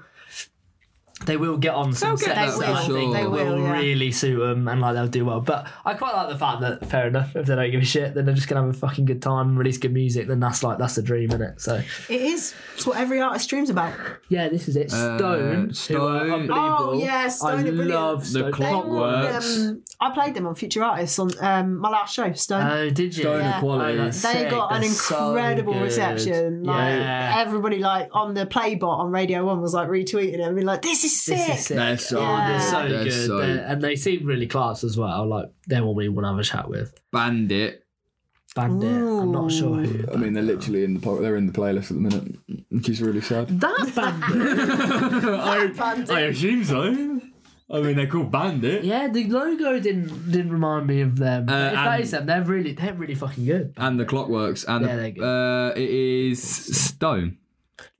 [1.25, 3.13] They will get on some They'll get sets that that I think sure.
[3.13, 3.71] They will, will yeah.
[3.73, 5.39] really suit them and like they'll do well.
[5.39, 8.15] But I quite like the fact that fair enough if they don't give a shit,
[8.15, 10.27] then they're just gonna have a fucking good time and release good music.
[10.27, 11.61] Then that's like that's the dream, isn't it?
[11.61, 11.75] So
[12.09, 12.55] It is.
[12.75, 13.93] It's what every artist dreams about.
[14.29, 14.91] yeah, this is it.
[14.91, 16.31] Uh, Stone, who are Stone.
[16.31, 16.49] unbelievable.
[16.89, 17.89] Oh, yeah, Stone I are brilliant.
[17.89, 18.45] love The Stone.
[18.45, 19.57] They clock were, works.
[19.59, 22.65] Um, I played them on Future Artists on um, my last show, Stone.
[22.65, 23.23] Oh, did you?
[23.23, 23.57] Stone Yeah.
[23.59, 23.99] Equality.
[23.99, 24.49] Oh, they sick.
[24.49, 26.63] got an They're so incredible reception.
[26.63, 27.35] Like Yeah.
[27.45, 30.81] everybody, like on the Playbot on Radio One, was like retweeting it and being like,
[30.81, 31.37] "This is is sick.
[31.37, 31.77] This is sick.
[31.77, 32.47] They're so Yeah.
[32.47, 32.63] They're good.
[32.63, 35.27] so They're good, so- They're- and they seem really class as well.
[35.27, 36.93] Like they're one we want to have a chat with.
[37.11, 37.83] Bandit.
[38.53, 38.89] Bandit.
[38.89, 40.11] I'm not sure who.
[40.11, 42.35] I mean, they're literally in the po- they're in the playlist at the minute,
[42.69, 43.47] which is really sad.
[43.61, 44.59] that bandit.
[45.39, 46.09] I, Bandit.
[46.11, 47.21] I assume so.
[47.73, 48.83] I mean, they're called Bandit.
[48.83, 51.47] yeah, the logo didn't didn't remind me of them.
[51.47, 53.73] Uh, if that and- is them, they're really they're really fucking good.
[53.77, 54.65] And the Clockworks.
[54.67, 57.37] And Yeah, they're the, uh, it is Stone.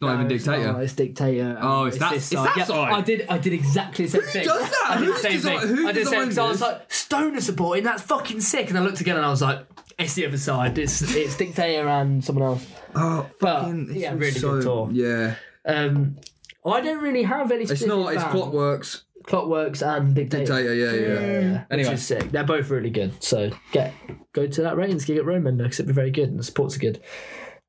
[0.02, 0.72] Not even No, it's Dictator.
[0.74, 1.58] not, it's dictator.
[1.62, 2.48] Oh, it's that- this it's side.
[2.48, 2.94] that yeah, side?
[2.94, 3.26] I did.
[3.30, 4.42] I did exactly the same thing.
[4.44, 4.86] Who does that?
[4.90, 5.76] I did the Who's same desi- thing.
[5.76, 7.84] who I did the same because I was like stoner supporting.
[7.84, 8.70] That's fucking sick.
[8.70, 9.66] And I looked again and I was like,
[10.00, 10.78] it's the other side.
[10.78, 12.66] It's it's dictator and someone else.
[12.96, 14.90] Oh, But fucking- it's yeah, really so- good tour.
[14.92, 15.36] Yeah.
[15.66, 16.18] Um,
[16.66, 17.64] I don't really have any.
[17.64, 18.14] It's not.
[18.14, 18.36] It's band.
[18.38, 19.02] Clockworks.
[19.28, 20.46] Clockworks and dictator.
[20.46, 20.74] Dictator.
[20.74, 21.20] Yeah, yeah.
[21.20, 21.90] Yeah, Anyway.
[21.90, 22.32] which is sick.
[22.32, 23.22] They're both really good.
[23.24, 23.94] So get
[24.34, 26.76] go to that Reytons gig at Roman because it'd be very good and the supports
[26.76, 27.00] are good.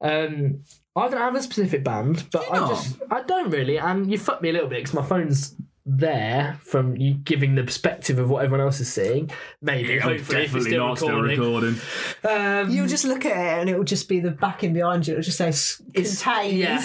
[0.00, 2.68] Um, I don't have a specific band, but I not?
[2.70, 3.78] just I don't really.
[3.78, 5.54] And you fucked me a little bit because my phone's
[5.84, 9.30] there from you giving the perspective of what everyone else is seeing.
[9.60, 11.40] Maybe hopefully if it's still recording.
[11.40, 11.76] recording.
[12.28, 15.14] Um, You'll just look at it and it will just be the backing behind you.
[15.14, 16.54] It'll just say s- It's- contains.
[16.54, 16.78] yeah.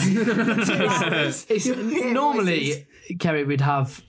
[0.65, 1.45] two hours.
[1.49, 2.13] it's You'll hear voices.
[2.13, 2.87] normally
[3.19, 4.01] Kerrie we'd have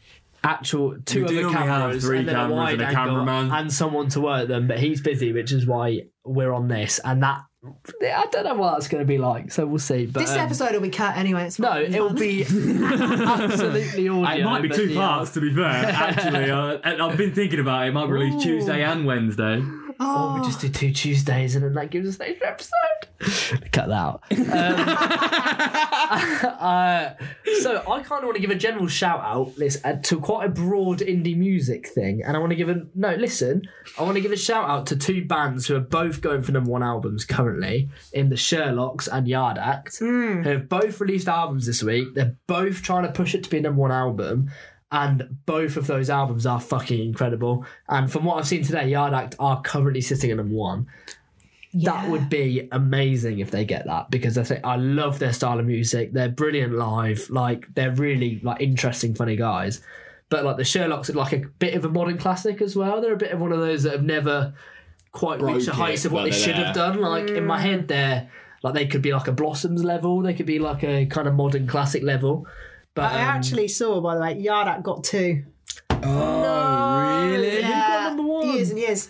[0.45, 2.83] actual two We do other normally have cameras three and then a cameras wide and
[2.83, 3.51] a angle cameraman.
[3.51, 7.23] and someone to work them but he's busy which is why we're on this and
[7.25, 10.33] that I don't know what that's going to be like so we'll see but This
[10.33, 11.45] um, episode will be cut anyway.
[11.45, 15.01] It's no it will be absolutely audio It might be two yeah.
[15.01, 15.65] parts, to be fair.
[15.65, 17.89] Actually, uh, I've been thinking about it.
[17.89, 19.61] It might release Tuesday and Wednesday.
[20.01, 22.79] Or we just do two Tuesdays and then that gives us an extra episode
[23.73, 24.49] cut that out um,
[26.61, 27.11] uh,
[27.61, 30.47] so I kind of want to give a general shout out listen, uh, to quite
[30.47, 33.15] a broad indie music thing, and I want to give a no.
[33.15, 33.63] Listen,
[33.99, 36.53] I want to give a shout out to two bands who are both going for
[36.53, 41.67] number one albums currently in the Sherlocks and Yard Act, who have both released albums
[41.67, 42.15] this week.
[42.15, 44.51] They're both trying to push it to be a number one album.
[44.91, 47.67] And both of those albums are fucking incredible.
[47.89, 50.87] And from what I've seen today, Yard Act are currently sitting at number one
[51.75, 55.61] that would be amazing if they get that because I think I love their style
[55.61, 56.13] of music.
[56.13, 57.29] They're brilliant live.
[57.31, 59.83] Like they're really like interesting, funny guys.
[60.31, 63.01] But like the Sherlocks are like a bit of a modern classic as well.
[63.01, 64.55] They're a bit of one of those that have never
[65.13, 67.01] quite reached the heights of what they they're should have done.
[67.01, 68.31] Like in my head, they're
[68.63, 70.23] like they could be like a Blossoms level.
[70.23, 72.47] They could be like a kind of modern classic level.
[72.99, 75.45] But I um, actually saw, by the way, Yard Act got two.
[75.89, 77.63] Oh, really?
[77.63, 78.49] got number one?
[78.49, 79.09] Years and years.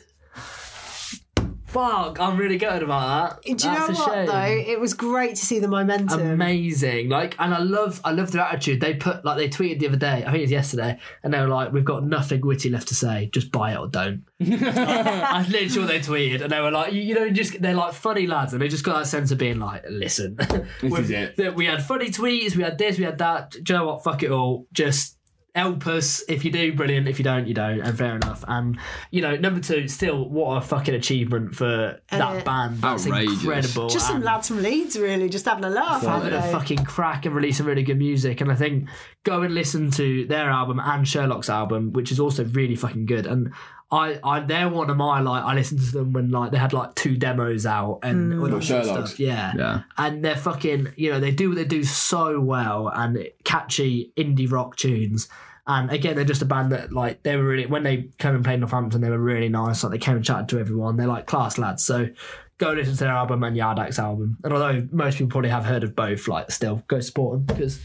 [1.79, 3.43] Fuck, I'm really gutted about that.
[3.43, 4.27] Do you That's know a what shame.
[4.27, 4.71] though?
[4.73, 6.21] It was great to see the momentum.
[6.21, 7.09] amazing.
[7.09, 8.81] Like, and I love, I love their attitude.
[8.81, 10.25] They put like they tweeted the other day.
[10.27, 12.95] I think it was yesterday, and they were like, "We've got nothing witty left to
[12.95, 13.31] say.
[13.33, 17.03] Just buy it or don't." I literally sure they tweeted, and they were like, you,
[17.03, 19.59] you know, just they're like funny lads, and they just got that sense of being
[19.59, 20.37] like, "Listen,
[20.81, 21.55] This is it.
[21.55, 23.51] we had funny tweets, we had this, we had that.
[23.51, 24.05] Do you know what?
[24.05, 24.67] Fuck it all.
[24.73, 25.18] Just."
[25.59, 27.09] Help us if you do, brilliant.
[27.09, 28.45] If you don't, you don't, and fair enough.
[28.47, 28.79] And
[29.11, 32.79] you know, number two, still, what a fucking achievement for that Uh, band.
[32.81, 33.43] That's Outrageous.
[33.43, 33.89] incredible.
[33.89, 36.03] Just some lads from Leeds, really, just having a laugh.
[36.03, 38.41] having a fucking crack and releasing really good music.
[38.41, 38.89] And I think
[39.25, 43.27] go and listen to their album and Sherlock's album, which is also really fucking good.
[43.27, 43.53] And
[43.91, 46.73] I, I they're one of my like I listened to them when like they had
[46.73, 49.19] like two demos out and all that sort of stuff.
[49.19, 49.55] Yeah.
[49.57, 49.81] Yeah.
[49.97, 54.49] And they're fucking you know, they do what they do so well and catchy indie
[54.51, 55.29] rock tunes.
[55.69, 58.43] And again, they're just a band that like they were really when they came and
[58.43, 59.85] played Northampton, they were really nice.
[59.85, 60.97] Like they came and chatted to everyone.
[60.97, 61.85] They're like class lads.
[61.85, 62.09] So
[62.57, 64.39] go listen to their album and Yard Act's album.
[64.43, 67.81] And although most people probably have heard of both, like still go support them because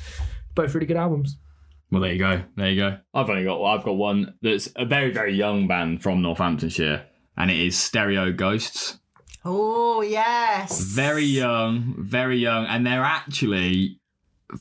[0.55, 1.37] both really good albums.
[1.91, 2.43] Well, there you go.
[2.55, 2.97] There you go.
[3.13, 7.05] I've only got I've got one that's a very very young band from Northamptonshire,
[7.35, 8.97] and it is Stereo Ghosts.
[9.43, 10.79] Oh yes.
[10.81, 13.99] Very young, very young, and they're actually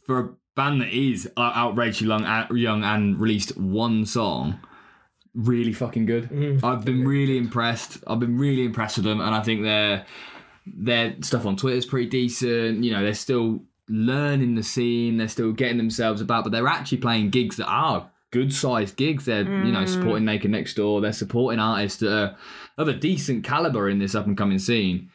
[0.06, 4.60] for a band that is outrageously young, uh, young and released one song.
[5.34, 6.28] Really fucking good.
[6.62, 8.04] I've been really impressed.
[8.06, 10.04] I've been really impressed with them, and I think their
[10.66, 12.84] their stuff on Twitter is pretty decent.
[12.84, 15.16] You know, they're still learning the scene.
[15.16, 19.24] They're still getting themselves about, but they're actually playing gigs that are good sized gigs.
[19.24, 21.00] They're you know supporting Naked Next Door.
[21.00, 22.36] They're supporting artists that are
[22.76, 25.10] of a decent caliber in this up and coming scene.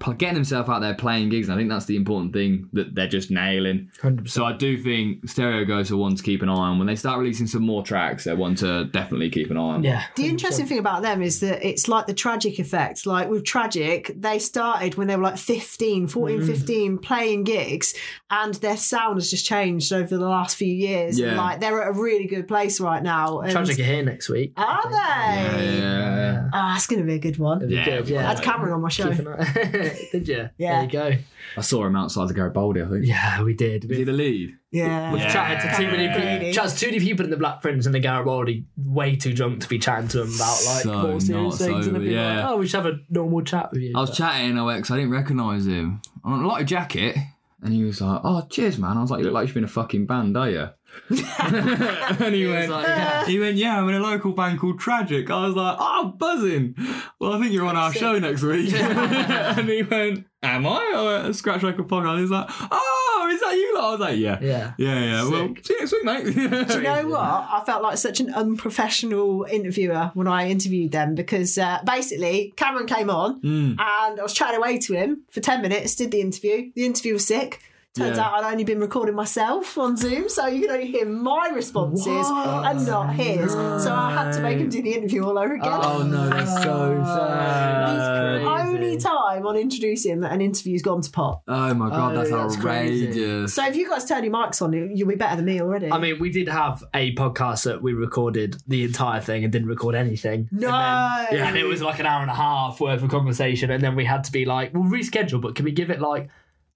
[0.00, 2.94] P- Getting themselves out there playing gigs, and I think that's the important thing that
[2.94, 3.90] they're just nailing.
[4.00, 4.28] 100%.
[4.28, 6.78] So I do think Stereo Ghosts are one to keep an eye on.
[6.78, 9.84] When they start releasing some more tracks, they're one to definitely keep an eye on.
[9.84, 10.04] Yeah.
[10.16, 13.06] The interesting thing about them is that it's like the tragic effect.
[13.06, 16.46] Like with Tragic, they started when they were like 15, 14, Mm.
[16.46, 17.94] 15, playing gigs,
[18.30, 21.18] and their sound has just changed over the last few years.
[21.18, 21.40] And Yeah.
[21.42, 23.40] like they're at a really good place right now.
[23.40, 24.52] And Tragic are here next week.
[24.56, 25.78] Are they?
[25.78, 26.48] Yeah.
[26.52, 27.68] Ah, that's going to be a good one.
[27.70, 28.20] Yeah, good, yeah.
[28.26, 29.10] I had Cameron on my show.
[29.90, 30.48] Keep Did you?
[30.58, 30.72] Yeah.
[30.74, 31.22] There you go.
[31.56, 33.06] I saw him outside the Garibaldi, I think.
[33.06, 33.84] Yeah, we did.
[33.90, 34.54] Is he the lead?
[34.70, 35.12] Yeah.
[35.12, 35.32] We've Yeah.
[35.32, 36.52] chatted to too many people.
[36.52, 39.60] Chatted to too many people in the Black Prince and the Garibaldi, way too drunk
[39.62, 41.60] to be chatting to them about like So more serious not things.
[41.76, 42.36] and sober, they'd be yeah.
[42.36, 44.76] like, "Oh, we should have a normal chat with you." I was But- chatting away
[44.76, 46.00] because I didn't recognise him.
[46.24, 47.16] I like a jacket,
[47.62, 49.64] and he was like, "Oh, cheers, man." I was like, "You look like you've been
[49.64, 50.68] a fucking band, are you?"
[51.10, 53.26] and he, was went, like, yeah.
[53.26, 56.74] "He went, yeah, I'm in a local band called Tragic." I was like, "Oh, buzzing."
[57.18, 58.72] Well, I think you're on our show next week.
[58.74, 63.52] and he went, "Am I?" I went, "Scratch Record Podcast." He's like, "Oh, is that
[63.54, 64.72] you?" lot?" I was like, "Yeah, Yeah.
[64.78, 66.24] yeah, yeah." Well, see you next week, mate.
[66.68, 67.20] Do you know what?
[67.20, 72.86] I felt like such an unprofessional interviewer when I interviewed them because uh, basically Cameron
[72.86, 73.70] came on Mm.
[73.78, 76.70] and I was chatting away to him for 10 minutes, did the interview.
[76.74, 77.60] The interview was sick.
[77.94, 78.24] Turns Yeah.
[78.24, 82.06] out I'd only been recording myself on Zoom, so you can only hear my responses
[82.06, 82.64] What?
[82.66, 83.52] and not his.
[83.52, 85.68] So I had to make him do the interview all over again.
[85.70, 87.88] Oh no, that's so oh, sad.
[87.88, 91.42] That's That's Only time on introducing that an interview's gone to pot.
[91.46, 93.08] Oh my god, Oh, that's, that's crazy.
[93.08, 93.54] outrageous.
[93.54, 95.92] So if you guys turn your mics on, you'll be better than me already.
[95.92, 99.68] I mean, we did have a podcast that we recorded the entire thing and didn't
[99.68, 100.48] record anything.
[100.50, 100.70] no.
[100.70, 103.82] And, then- and it was like an hour and a half worth of conversation, and
[103.84, 106.30] then we had to be like, "We'll reschedule, but can we give it like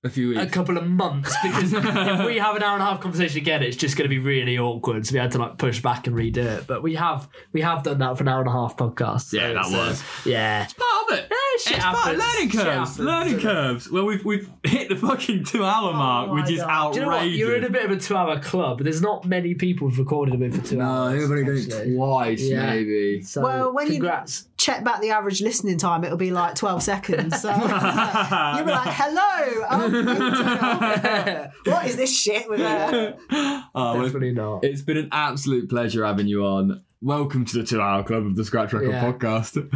[0.05, 0.43] a few weeks.
[0.43, 3.63] a couple of months because if we have an hour and a half conversation again,
[3.63, 5.07] it's just going to be really awkward.
[5.07, 6.67] So we had to like push back and redo it.
[6.67, 9.23] But we have we have done that for an hour and a half podcast.
[9.31, 10.03] so Yeah, that it's, uh, was.
[10.27, 10.65] yeah.
[10.65, 11.33] It's part of it.
[11.59, 12.99] shit it's part of learning curves.
[12.99, 13.91] learning curves.
[13.91, 16.69] Well, we've we've hit the fucking two hour mark, my which is God.
[16.71, 16.95] outrageous.
[16.95, 17.31] Do you know what?
[17.31, 18.81] You're in a bit of a two-hour club.
[18.83, 21.23] There's not many people who've recorded a bit for two no, hours.
[21.25, 21.95] everybody done it actually.
[21.97, 22.67] twice, Yeah.
[22.67, 23.23] maybe.
[23.23, 24.49] So, Well, when you- congrats.
[24.57, 27.41] Check back the average listening time, it'll be like 12 seconds.
[27.41, 29.67] So you'll be like, hello.
[29.71, 33.17] Oh, what is this shit with her?
[33.31, 34.65] Oh, well, Definitely not.
[34.65, 36.83] it's been an absolute pleasure having you on.
[37.03, 39.05] Welcome to the two hour club of the Scratch Record Yeah.
[39.05, 39.69] podcast.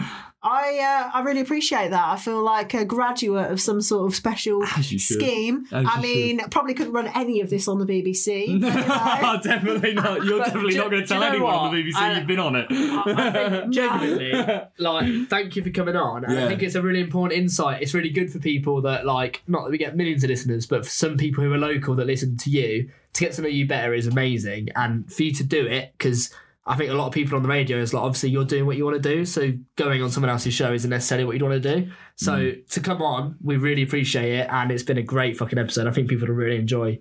[0.43, 2.09] I uh, I really appreciate that.
[2.09, 4.99] I feel like a graduate of some sort of special should.
[5.03, 5.67] scheme.
[5.71, 8.59] As I mean, probably couldn't run any of this on the BBC.
[8.59, 8.81] but, you
[9.23, 9.41] know.
[9.43, 10.25] definitely not.
[10.25, 12.57] You're definitely do- not going to tell anyone on the BBC I- you've been on
[12.57, 12.67] it.
[12.71, 13.31] I
[13.61, 14.33] think genuinely,
[14.79, 16.23] like, thank you for coming on.
[16.27, 16.47] Yeah.
[16.47, 17.83] I think it's a really important insight.
[17.83, 20.85] It's really good for people that, like, not that we get millions of listeners, but
[20.87, 23.67] for some people who are local that listen to you, to get to know you
[23.69, 24.71] better is amazing.
[24.75, 26.35] And for you to do it, because
[26.67, 28.77] I think a lot of people on the radio is like, obviously, you're doing what
[28.77, 29.25] you want to do.
[29.25, 31.91] So going on someone else's show isn't necessarily what you want to do.
[32.17, 32.67] So Mm.
[32.69, 34.47] to come on, we really appreciate it.
[34.51, 35.87] And it's been a great fucking episode.
[35.87, 36.99] I think people will really enjoy.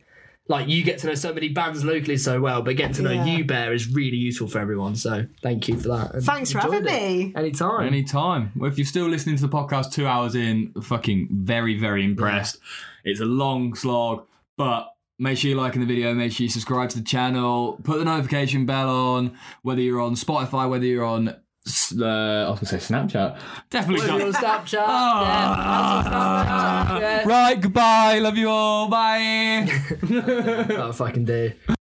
[0.47, 3.11] Like you get to know so many bands locally so well, but getting to know
[3.11, 3.25] Yeah.
[3.25, 4.95] you Bear, is really useful for everyone.
[4.95, 6.15] So thank you for that.
[6.15, 7.17] and Thanks for having enjoyed it.
[7.17, 7.33] me.
[7.35, 7.85] Anytime.
[7.85, 8.51] Anytime.
[8.55, 12.57] Well, if you're still listening to the podcast two hours in, fucking very, very impressed.
[13.03, 14.25] It's a long slog,
[14.57, 14.87] but
[15.19, 18.05] make sure you're liking the video, make sure you subscribe to the channel, put the
[18.05, 21.29] notification bell on, whether you're on Spotify, whether you're on.
[21.29, 23.37] Uh, I was going to say Snapchat.
[23.69, 24.65] Definitely Whether you're on not.
[24.65, 24.79] Snapchat.
[24.87, 26.99] Ah.
[26.99, 27.27] yeah.
[27.27, 28.17] Right, goodbye.
[28.19, 28.87] Love you all.
[28.87, 29.69] Bye.
[30.01, 31.51] That's what I can do.